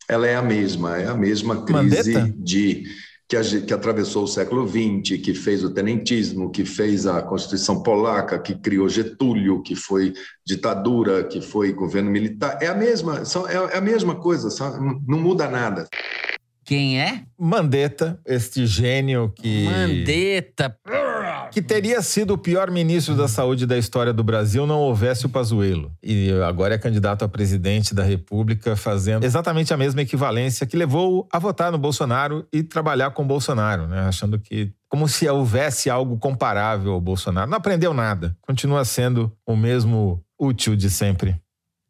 ela 0.09 0.27
é 0.27 0.35
a 0.35 0.43
mesma, 0.43 0.99
é 0.99 1.07
a 1.07 1.15
mesma 1.15 1.63
crise 1.65 2.13
Mandetta? 2.13 2.35
de 2.37 2.83
que, 3.29 3.37
a 3.37 3.43
que 3.43 3.74
atravessou 3.74 4.24
o 4.24 4.26
século 4.26 4.66
XX, 4.66 5.20
que 5.22 5.35
fez 5.35 5.62
o 5.62 5.68
tenentismo, 5.70 6.51
que 6.51 6.64
fez 6.64 7.07
a 7.07 7.20
Constituição 7.20 7.83
Polaca, 7.83 8.39
que 8.39 8.55
criou 8.55 8.89
Getúlio, 8.89 9.62
que 9.62 9.76
foi 9.76 10.14
ditadura, 10.47 11.22
que 11.24 11.41
foi 11.43 11.72
governo 11.72 12.11
militar. 12.11 12.59
É 12.62 12.68
a 12.68 12.74
mesma, 12.74 13.24
são, 13.26 13.47
é, 13.47 13.55
é 13.74 13.76
a 13.76 13.81
mesma 13.83 14.14
coisa, 14.14 14.49
só- 14.49 14.81
não- 14.81 15.01
não 15.07 15.18
muda 15.20 15.47
nada. 15.49 15.87
Quem 16.64 17.01
é? 17.01 17.22
Mandetta, 17.39 18.20
este 18.26 18.66
gênio 18.66 19.33
que. 19.37 19.64
Mandetta. 19.64 20.76
Que 21.51 21.62
teria 21.62 22.01
sido 22.03 22.34
o 22.34 22.38
pior 22.38 22.70
ministro 22.70 23.16
da 23.16 23.28
saúde 23.28 23.66
da 23.66 23.76
história 23.76 24.12
do 24.12 24.22
Brasil 24.22 24.66
não 24.66 24.80
houvesse 24.80 25.26
o 25.26 25.28
Pazuello. 25.28 25.92
E 26.03 26.30
agora 26.46 26.74
é 26.74 26.78
candidato 26.78 27.24
a 27.24 27.28
presidente 27.28 27.94
da 27.94 28.03
República, 28.03 28.76
fazendo 28.76 29.24
exatamente 29.24 29.72
a 29.72 29.76
mesma 29.76 30.03
equivalência 30.03 30.66
que 30.66 30.76
levou 30.76 31.28
a 31.32 31.38
votar 31.38 31.72
no 31.72 31.78
Bolsonaro 31.78 32.46
e 32.53 32.62
trabalhar 32.62 33.11
com 33.11 33.22
o 33.22 33.26
Bolsonaro, 33.26 33.86
né? 33.86 34.01
Achando 34.01 34.38
que. 34.38 34.72
Como 34.88 35.07
se 35.07 35.28
houvesse 35.28 35.90
algo 35.90 36.18
comparável 36.18 36.92
ao 36.92 37.01
Bolsonaro. 37.01 37.51
Não 37.51 37.59
aprendeu 37.59 37.92
nada. 37.92 38.34
Continua 38.40 38.86
sendo 38.86 39.30
o 39.46 39.55
mesmo 39.55 40.22
útil 40.40 40.74
de 40.74 40.88
sempre. 40.88 41.36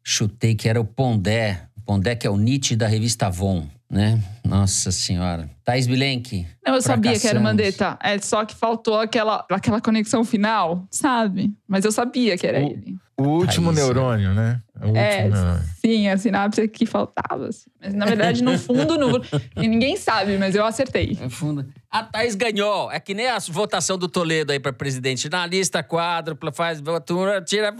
Chutei 0.03 0.53
que 0.53 0.67
era 0.67 0.81
o 0.81 0.85
Pondé. 0.85 1.61
Pondé 1.85 2.15
que 2.15 2.27
é 2.27 2.29
o 2.29 2.37
Nietzsche 2.37 2.75
da 2.75 2.87
revista 2.87 3.27
Avon, 3.27 3.67
né? 3.89 4.21
Nossa 4.43 4.91
senhora. 4.91 5.49
Thaís 5.69 5.87
Bilenque. 5.87 6.47
Não, 6.65 6.75
eu 6.75 6.81
sabia 6.81 7.19
que 7.19 7.27
era 7.27 7.39
o. 7.39 7.43
Mandetta. 7.43 7.97
É 8.01 8.17
só 8.19 8.43
que 8.45 8.55
faltou 8.55 8.99
aquela, 8.99 9.45
aquela 9.49 9.79
conexão 9.81 10.23
final, 10.23 10.85
sabe? 10.91 11.51
Mas 11.67 11.85
eu 11.85 11.91
sabia 11.91 12.37
que 12.37 12.45
era 12.47 12.59
O- 12.59 12.69
ele. 12.71 12.97
O 13.17 13.23
último 13.23 13.73
Thaís, 13.73 13.85
neurônio, 13.85 14.33
né? 14.33 14.61
O 14.81 14.85
último 14.87 14.97
É, 14.97 15.27
neurônio. 15.27 15.61
sim, 15.85 16.07
a 16.07 16.17
sinapse 16.17 16.65
que 16.69 16.85
faltava. 16.85 17.47
assim. 17.47 17.69
Mas 17.81 17.93
na 17.93 18.05
verdade, 18.05 18.41
no 18.41 18.57
fundo, 18.57 18.97
no... 18.97 19.21
e 19.61 19.67
ninguém 19.67 19.97
sabe, 19.97 20.37
mas 20.37 20.55
eu 20.55 20.65
acertei. 20.65 21.17
No 21.21 21.29
fundo. 21.29 21.65
A 21.91 22.01
Thaís 22.03 22.33
ganhou. 22.35 22.89
É 22.89 22.97
que 22.99 23.13
nem 23.13 23.27
a 23.27 23.37
votação 23.49 23.97
do 23.97 24.07
Toledo 24.07 24.53
aí 24.53 24.59
para 24.59 24.71
presidente. 24.71 25.29
Na 25.29 25.45
lista, 25.45 25.83
quádrupla, 25.83 26.51
faz 26.53 26.79
votura, 26.79 27.41
tira. 27.41 27.73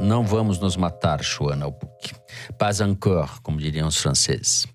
Não 0.00 0.24
vamos 0.24 0.60
nos 0.60 0.76
matar, 0.76 1.20
Joana 1.24 1.64
Albuque. 1.64 2.14
Pas 2.56 2.80
encore, 2.80 3.40
como 3.42 3.58
diriam 3.58 3.88
os 3.88 3.96
franceses. 3.96 4.68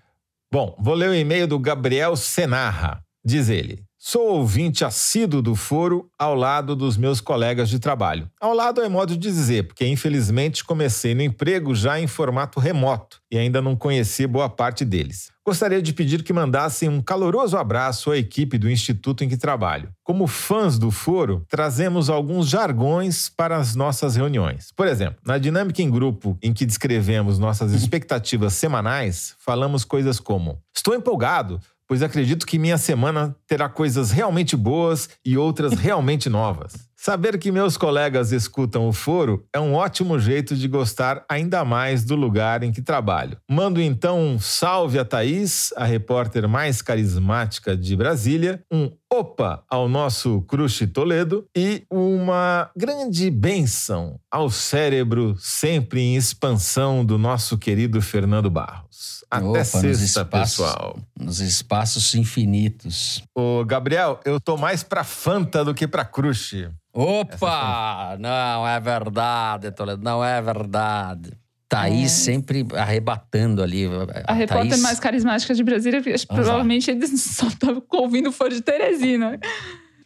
Bom, 0.52 0.76
vou 0.78 0.94
ler 0.94 1.08
o 1.08 1.14
e-mail 1.14 1.46
do 1.46 1.58
Gabriel 1.58 2.14
Senarra. 2.16 3.00
Diz 3.24 3.48
ele: 3.48 3.82
Sou 4.06 4.34
ouvinte 4.34 4.84
assíduo 4.84 5.40
do 5.40 5.54
foro 5.54 6.10
ao 6.18 6.34
lado 6.34 6.76
dos 6.76 6.94
meus 6.94 7.22
colegas 7.22 7.70
de 7.70 7.78
trabalho. 7.78 8.30
Ao 8.38 8.52
lado 8.52 8.82
é 8.82 8.88
modo 8.88 9.16
de 9.16 9.30
dizer, 9.30 9.66
porque 9.66 9.86
infelizmente 9.86 10.62
comecei 10.62 11.14
no 11.14 11.22
emprego 11.22 11.74
já 11.74 11.98
em 11.98 12.06
formato 12.06 12.60
remoto 12.60 13.22
e 13.30 13.38
ainda 13.38 13.62
não 13.62 13.74
conheci 13.74 14.26
boa 14.26 14.50
parte 14.50 14.84
deles. 14.84 15.32
Gostaria 15.46 15.80
de 15.80 15.92
pedir 15.92 16.22
que 16.22 16.34
mandassem 16.34 16.88
um 16.88 17.00
caloroso 17.00 17.56
abraço 17.56 18.10
à 18.10 18.18
equipe 18.18 18.58
do 18.58 18.70
instituto 18.70 19.24
em 19.24 19.28
que 19.28 19.38
trabalho. 19.38 19.90
Como 20.02 20.26
fãs 20.26 20.78
do 20.78 20.90
foro, 20.90 21.44
trazemos 21.48 22.08
alguns 22.08 22.48
jargões 22.48 23.30
para 23.30 23.56
as 23.56 23.74
nossas 23.74 24.16
reuniões. 24.16 24.70
Por 24.76 24.86
exemplo, 24.86 25.18
na 25.24 25.36
dinâmica 25.36 25.82
em 25.82 25.90
grupo 25.90 26.38
em 26.42 26.52
que 26.52 26.64
descrevemos 26.66 27.38
nossas 27.38 27.72
expectativas 27.76 28.52
semanais, 28.52 29.34
falamos 29.38 29.84
coisas 29.84 30.18
como: 30.18 30.58
Estou 30.74 30.94
empolgado, 30.94 31.60
pois 31.86 32.02
acredito 32.02 32.46
que 32.46 32.58
minha 32.58 32.78
semana 32.78 33.36
terá 33.46 33.68
coisas 33.68 34.10
realmente 34.10 34.56
boas 34.56 35.08
e 35.24 35.36
outras 35.36 35.72
realmente 35.74 36.28
novas. 36.28 36.88
Saber 37.04 37.36
que 37.38 37.52
meus 37.52 37.76
colegas 37.76 38.32
escutam 38.32 38.88
o 38.88 38.92
foro 38.92 39.44
é 39.52 39.60
um 39.60 39.74
ótimo 39.74 40.18
jeito 40.18 40.56
de 40.56 40.66
gostar 40.66 41.22
ainda 41.28 41.62
mais 41.62 42.02
do 42.02 42.16
lugar 42.16 42.62
em 42.62 42.72
que 42.72 42.80
trabalho. 42.80 43.36
Mando 43.46 43.78
então 43.78 44.18
um 44.18 44.38
salve 44.38 44.98
a 44.98 45.04
Thaís, 45.04 45.70
a 45.76 45.84
repórter 45.84 46.48
mais 46.48 46.80
carismática 46.80 47.76
de 47.76 47.94
Brasília, 47.94 48.62
um 48.72 48.90
opa 49.12 49.62
ao 49.68 49.86
nosso 49.86 50.40
Cruxe 50.48 50.86
Toledo 50.86 51.44
e 51.54 51.84
uma 51.90 52.70
grande 52.74 53.30
bênção 53.30 54.18
ao 54.30 54.48
cérebro 54.48 55.36
sempre 55.38 56.00
em 56.00 56.16
expansão 56.16 57.04
do 57.04 57.18
nosso 57.18 57.58
querido 57.58 58.00
Fernando 58.00 58.48
Barros. 58.48 59.22
Até 59.30 59.44
Opa, 59.44 59.58
nos 59.58 59.68
sexta, 59.68 60.04
espaços- 60.22 60.56
pessoal. 60.56 60.98
Nos 61.18 61.40
espaços 61.40 62.14
infinitos. 62.14 63.22
Ô, 63.36 63.62
Gabriel, 63.64 64.20
eu 64.24 64.40
tô 64.40 64.56
mais 64.56 64.82
pra 64.82 65.04
Fanta 65.04 65.62
do 65.64 65.74
que 65.74 65.86
pra 65.86 66.04
Cruxe. 66.04 66.68
Opa! 66.94 68.16
Não 68.20 68.66
é 68.66 68.78
verdade, 68.80 69.70
Toledo. 69.72 70.02
Não 70.02 70.24
é 70.24 70.40
verdade. 70.40 71.32
Thaís 71.68 72.12
sempre 72.12 72.64
arrebatando 72.76 73.60
ali. 73.62 73.86
A 74.28 74.32
repórter 74.32 74.68
Thaís- 74.70 74.82
mais 74.82 75.00
carismática 75.00 75.52
de 75.54 75.64
Brasília, 75.64 76.00
provavelmente 76.28 76.90
eles 76.90 77.20
só 77.20 77.48
estavam 77.48 77.82
ouvindo 77.90 78.30
Foro 78.30 78.54
de 78.54 78.60
Teresina. 78.62 79.40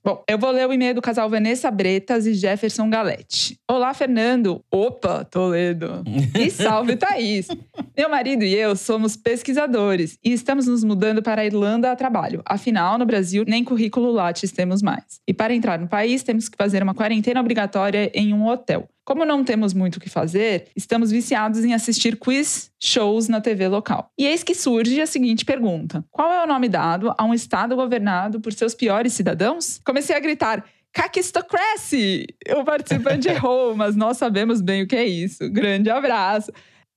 Bom, 0.09 0.25
eu 0.27 0.39
vou 0.39 0.51
ler 0.51 0.67
o 0.67 0.73
e-mail 0.73 0.95
do 0.95 1.03
casal 1.03 1.29
Vanessa 1.29 1.71
Bretas 1.71 2.25
e 2.25 2.33
Jefferson 2.33 2.89
Galete. 2.89 3.61
Olá, 3.71 3.93
Fernando. 3.93 4.65
Opa, 4.71 5.23
Toledo. 5.23 6.03
E 6.35 6.51
salve, 6.51 6.97
Thaís. 6.97 7.47
Meu 7.95 8.09
marido 8.09 8.43
e 8.43 8.55
eu 8.55 8.75
somos 8.75 9.19
pesquisadores 9.19 10.19
e 10.25 10.33
estamos 10.33 10.67
nos 10.67 10.83
mudando 10.83 11.23
para 11.23 11.43
a 11.43 11.45
Irlanda 11.45 11.93
a 11.93 11.95
trabalho. 11.95 12.41
Afinal, 12.47 12.97
no 12.97 13.05
Brasil, 13.05 13.45
nem 13.47 13.63
currículo 13.63 14.11
Lattes 14.11 14.51
temos 14.51 14.81
mais. 14.81 15.21
E 15.29 15.35
para 15.35 15.55
entrar 15.55 15.79
no 15.79 15.87
país, 15.87 16.23
temos 16.23 16.49
que 16.49 16.57
fazer 16.57 16.83
uma 16.83 16.95
quarentena 16.95 17.39
obrigatória 17.39 18.11
em 18.15 18.33
um 18.33 18.47
hotel. 18.47 18.89
Como 19.09 19.25
não 19.25 19.43
temos 19.43 19.73
muito 19.73 19.97
o 19.97 20.01
que 20.01 20.11
fazer, 20.11 20.67
estamos 20.77 21.11
viciados 21.11 21.65
em 21.65 21.73
assistir 21.73 22.19
quiz 22.19 22.71
shows 22.79 23.27
na 23.27 23.41
TV 23.41 23.67
local. 23.67 24.13
E 24.19 24.27
eis 24.27 24.43
que 24.43 24.55
surge 24.55 25.01
a 25.01 25.07
seguinte 25.07 25.47
pergunta: 25.47 26.05
Qual 26.11 26.31
é 26.31 26.45
o 26.45 26.47
nome 26.47 26.69
dado 26.69 27.15
a 27.17 27.25
um 27.25 27.33
estado 27.33 27.75
governado 27.75 28.39
por 28.39 28.53
seus 28.53 28.75
piores 28.75 29.15
cidadãos? 29.15 29.81
Comecei 29.83 30.15
a 30.15 30.21
gritar. 30.21 30.63
Kakistocracy! 30.93 32.27
O 32.55 32.63
participante 32.67 33.29
errou, 33.33 33.75
mas 33.75 33.97
nós 33.97 34.19
sabemos 34.19 34.61
bem 34.61 34.83
o 34.83 34.87
que 34.87 34.97
é 34.97 35.07
isso. 35.07 35.49
Grande 35.49 35.89
abraço. 35.89 36.53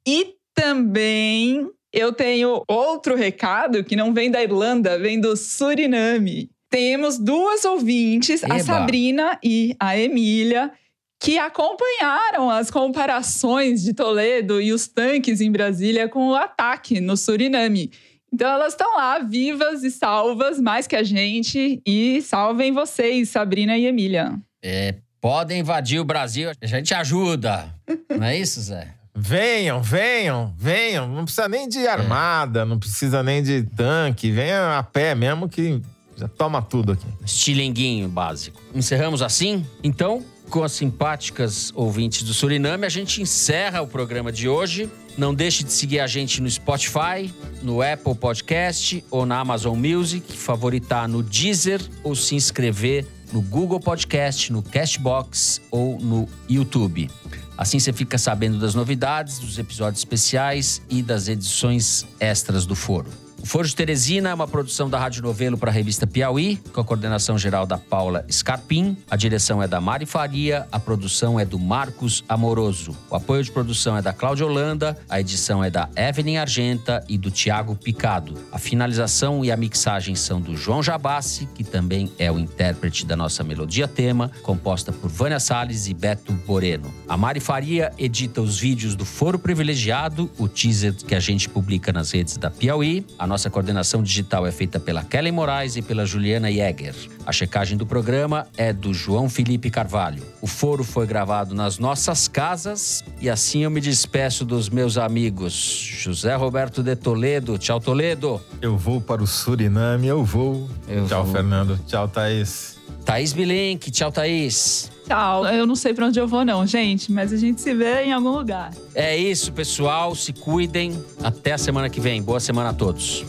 E 0.05 0.36
também 0.53 1.66
eu 1.93 2.12
tenho 2.12 2.62
outro 2.68 3.16
recado 3.16 3.86
que 3.86 3.95
não 3.95 4.14
vem 4.14 4.30
da 4.30 4.43
Irlanda, 4.43 4.99
vem 4.99 5.18
do 5.18 5.38
Suriname. 5.38 6.49
Temos 6.70 7.18
duas 7.18 7.64
ouvintes, 7.64 8.43
a 8.43 8.47
Eba. 8.47 8.59
Sabrina 8.64 9.39
e 9.41 9.78
a 9.80 9.97
Emília, 9.97 10.74
que 11.22 11.38
acompanharam 11.38 12.49
as 12.49 12.72
comparações 12.72 13.84
de 13.84 13.93
Toledo 13.93 14.59
e 14.59 14.74
os 14.74 14.88
tanques 14.88 15.39
em 15.39 15.51
Brasília 15.51 16.09
com 16.09 16.30
o 16.30 16.36
ataque 16.36 16.99
no 16.99 17.15
Suriname. 17.15 17.91
Então 18.34 18.49
elas 18.49 18.74
estão 18.74 18.97
lá, 18.97 19.19
vivas 19.19 19.84
e 19.84 19.91
salvas, 19.91 20.59
mais 20.59 20.88
que 20.88 20.95
a 20.95 21.03
gente. 21.03 21.80
E 21.86 22.24
salvem 22.24 22.72
vocês, 22.72 23.30
Sabrina 23.30 23.78
e 23.78 23.86
Emília. 23.86 24.34
É, 24.63 24.95
podem 25.22 25.59
invadir 25.59 25.99
o 25.99 26.05
Brasil, 26.05 26.49
a 26.59 26.65
gente 26.65 26.91
ajuda. 26.91 27.69
Não 28.09 28.26
é 28.26 28.39
isso, 28.39 28.59
Zé? 28.59 28.88
Venham, 29.13 29.80
venham, 29.80 30.55
venham. 30.57 31.07
Não 31.07 31.26
precisa 31.26 31.47
nem 31.47 31.69
de 31.69 31.86
armada, 31.86 32.65
não 32.65 32.80
precisa 32.80 33.22
nem 33.22 33.43
de 33.43 33.61
tanque. 33.61 34.32
Venha 34.32 34.80
a 34.80 34.82
pé 34.82 35.13
mesmo 35.13 35.47
que 35.47 35.80
já 36.17 36.28
toma 36.28 36.63
tudo 36.63 36.93
aqui. 36.93 37.05
Estilinguinho 37.24 38.09
básico. 38.09 38.59
Encerramos 38.74 39.22
assim? 39.22 39.65
Então, 39.84 40.24
com 40.51 40.63
as 40.63 40.73
simpáticas 40.73 41.71
ouvintes 41.73 42.23
do 42.23 42.33
Suriname, 42.33 42.85
a 42.85 42.89
gente 42.89 43.21
encerra 43.21 43.81
o 43.81 43.87
programa 43.87 44.33
de 44.33 44.49
hoje. 44.49 44.91
Não 45.17 45.33
deixe 45.33 45.63
de 45.63 45.71
seguir 45.71 46.01
a 46.01 46.07
gente 46.07 46.41
no 46.41 46.49
Spotify, 46.49 47.33
no 47.63 47.81
Apple 47.81 48.13
Podcast 48.13 49.03
ou 49.09 49.25
na 49.25 49.39
Amazon 49.39 49.77
Music, 49.77 50.35
favoritar 50.35 51.07
no 51.07 51.23
Deezer 51.23 51.81
ou 52.03 52.15
se 52.15 52.35
inscrever 52.35 53.07
no 53.31 53.41
Google 53.41 53.79
Podcast, 53.79 54.51
no 54.51 54.61
Castbox 54.61 55.61
ou 55.71 55.97
no 55.99 56.27
YouTube. 56.49 57.09
Assim 57.57 57.79
você 57.79 57.93
fica 57.93 58.17
sabendo 58.17 58.59
das 58.59 58.75
novidades, 58.75 59.39
dos 59.39 59.57
episódios 59.57 60.01
especiais 60.01 60.81
e 60.89 61.01
das 61.01 61.29
edições 61.29 62.05
extras 62.19 62.65
do 62.65 62.75
Foro. 62.75 63.20
O 63.41 63.45
Foro 63.51 63.67
de 63.67 63.75
Teresina 63.75 64.29
é 64.29 64.33
uma 64.33 64.47
produção 64.47 64.87
da 64.87 64.99
Rádio 64.99 65.23
Novelo 65.23 65.57
para 65.57 65.71
a 65.71 65.73
revista 65.73 66.05
Piauí, 66.05 66.57
com 66.71 66.79
a 66.79 66.85
coordenação 66.85 67.39
geral 67.39 67.65
da 67.65 67.75
Paula 67.75 68.23
Scarpim. 68.31 68.95
A 69.09 69.15
direção 69.15 69.63
é 69.63 69.67
da 69.67 69.81
Mari 69.81 70.05
Faria, 70.05 70.67
a 70.71 70.79
produção 70.79 71.39
é 71.39 71.43
do 71.43 71.57
Marcos 71.57 72.23
Amoroso. 72.29 72.95
O 73.09 73.15
apoio 73.15 73.43
de 73.43 73.51
produção 73.51 73.97
é 73.97 74.01
da 74.01 74.13
Cláudia 74.13 74.45
Holanda, 74.45 74.95
a 75.09 75.19
edição 75.19 75.63
é 75.63 75.71
da 75.71 75.89
Evelyn 75.95 76.37
Argenta 76.37 77.03
e 77.09 77.17
do 77.17 77.31
Tiago 77.31 77.75
Picado. 77.75 78.35
A 78.51 78.59
finalização 78.59 79.43
e 79.43 79.51
a 79.51 79.57
mixagem 79.57 80.13
são 80.13 80.39
do 80.39 80.55
João 80.55 80.83
Jabassi, 80.83 81.47
que 81.55 81.63
também 81.63 82.11
é 82.19 82.31
o 82.31 82.37
intérprete 82.37 83.07
da 83.07 83.15
nossa 83.15 83.43
melodia 83.43 83.87
tema, 83.87 84.31
composta 84.43 84.91
por 84.91 85.09
Vânia 85.09 85.39
Salles 85.39 85.87
e 85.87 85.95
Beto 85.95 86.31
Boreno. 86.31 86.93
A 87.09 87.17
Mari 87.17 87.39
Faria 87.39 87.91
edita 87.97 88.39
os 88.39 88.59
vídeos 88.59 88.95
do 88.95 89.03
Foro 89.03 89.39
Privilegiado, 89.39 90.29
o 90.37 90.47
teaser 90.47 90.93
que 90.93 91.15
a 91.15 91.19
gente 91.19 91.49
publica 91.49 91.91
nas 91.91 92.11
redes 92.11 92.37
da 92.37 92.51
Piauí. 92.51 93.03
A 93.17 93.30
nossa 93.32 93.49
coordenação 93.49 94.03
digital 94.03 94.45
é 94.45 94.51
feita 94.51 94.77
pela 94.77 95.05
Kelly 95.05 95.32
Moraes 95.32 95.77
e 95.77 95.82
pela 95.82 96.05
Juliana 96.05 96.51
Jäger. 96.51 96.93
A 97.25 97.32
checagem 97.32 97.77
do 97.77 97.86
programa 97.86 98.45
é 98.57 98.73
do 98.73 98.93
João 98.93 99.29
Felipe 99.29 99.69
Carvalho. 99.69 100.21
O 100.41 100.47
foro 100.47 100.84
foi 100.84 101.07
gravado 101.07 101.55
nas 101.55 101.79
nossas 101.79 102.27
casas 102.27 103.05
e 103.21 103.29
assim 103.29 103.63
eu 103.63 103.71
me 103.71 103.79
despeço 103.79 104.43
dos 104.43 104.69
meus 104.69 104.97
amigos. 104.97 105.53
José 105.53 106.36
Roberto 106.36 106.84
de 106.84 106.93
Toledo. 106.93 107.57
Tchau, 107.57 107.79
Toledo. 107.79 108.41
Eu 108.61 108.77
vou 108.77 108.99
para 108.99 109.23
o 109.23 109.27
Suriname, 109.27 110.07
eu 110.07 110.25
vou. 110.25 110.69
Eu 110.86 111.07
Tchau, 111.07 111.23
vou. 111.23 111.34
Fernando. 111.34 111.79
Tchau, 111.88 112.09
Thaís. 112.09 112.70
Thaís 113.05 113.33
Bilenque. 113.33 113.91
Tchau, 113.91 114.11
Thaís. 114.11 114.91
Tchau. 115.07 115.45
Eu 115.45 115.65
não 115.65 115.75
sei 115.75 115.93
para 115.93 116.05
onde 116.07 116.19
eu 116.19 116.27
vou, 116.27 116.45
não, 116.45 116.65
gente, 116.65 117.11
mas 117.11 117.33
a 117.33 117.37
gente 117.37 117.59
se 117.59 117.73
vê 117.73 118.03
em 118.03 118.13
algum 118.13 118.29
lugar. 118.29 118.71
É 118.95 119.17
isso, 119.17 119.51
pessoal. 119.51 120.15
Se 120.15 120.31
cuidem. 120.31 120.97
Até 121.23 121.53
a 121.53 121.57
semana 121.57 121.89
que 121.89 121.99
vem. 121.99 122.21
Boa 122.21 122.39
semana 122.39 122.69
a 122.69 122.73
todos. 122.73 123.25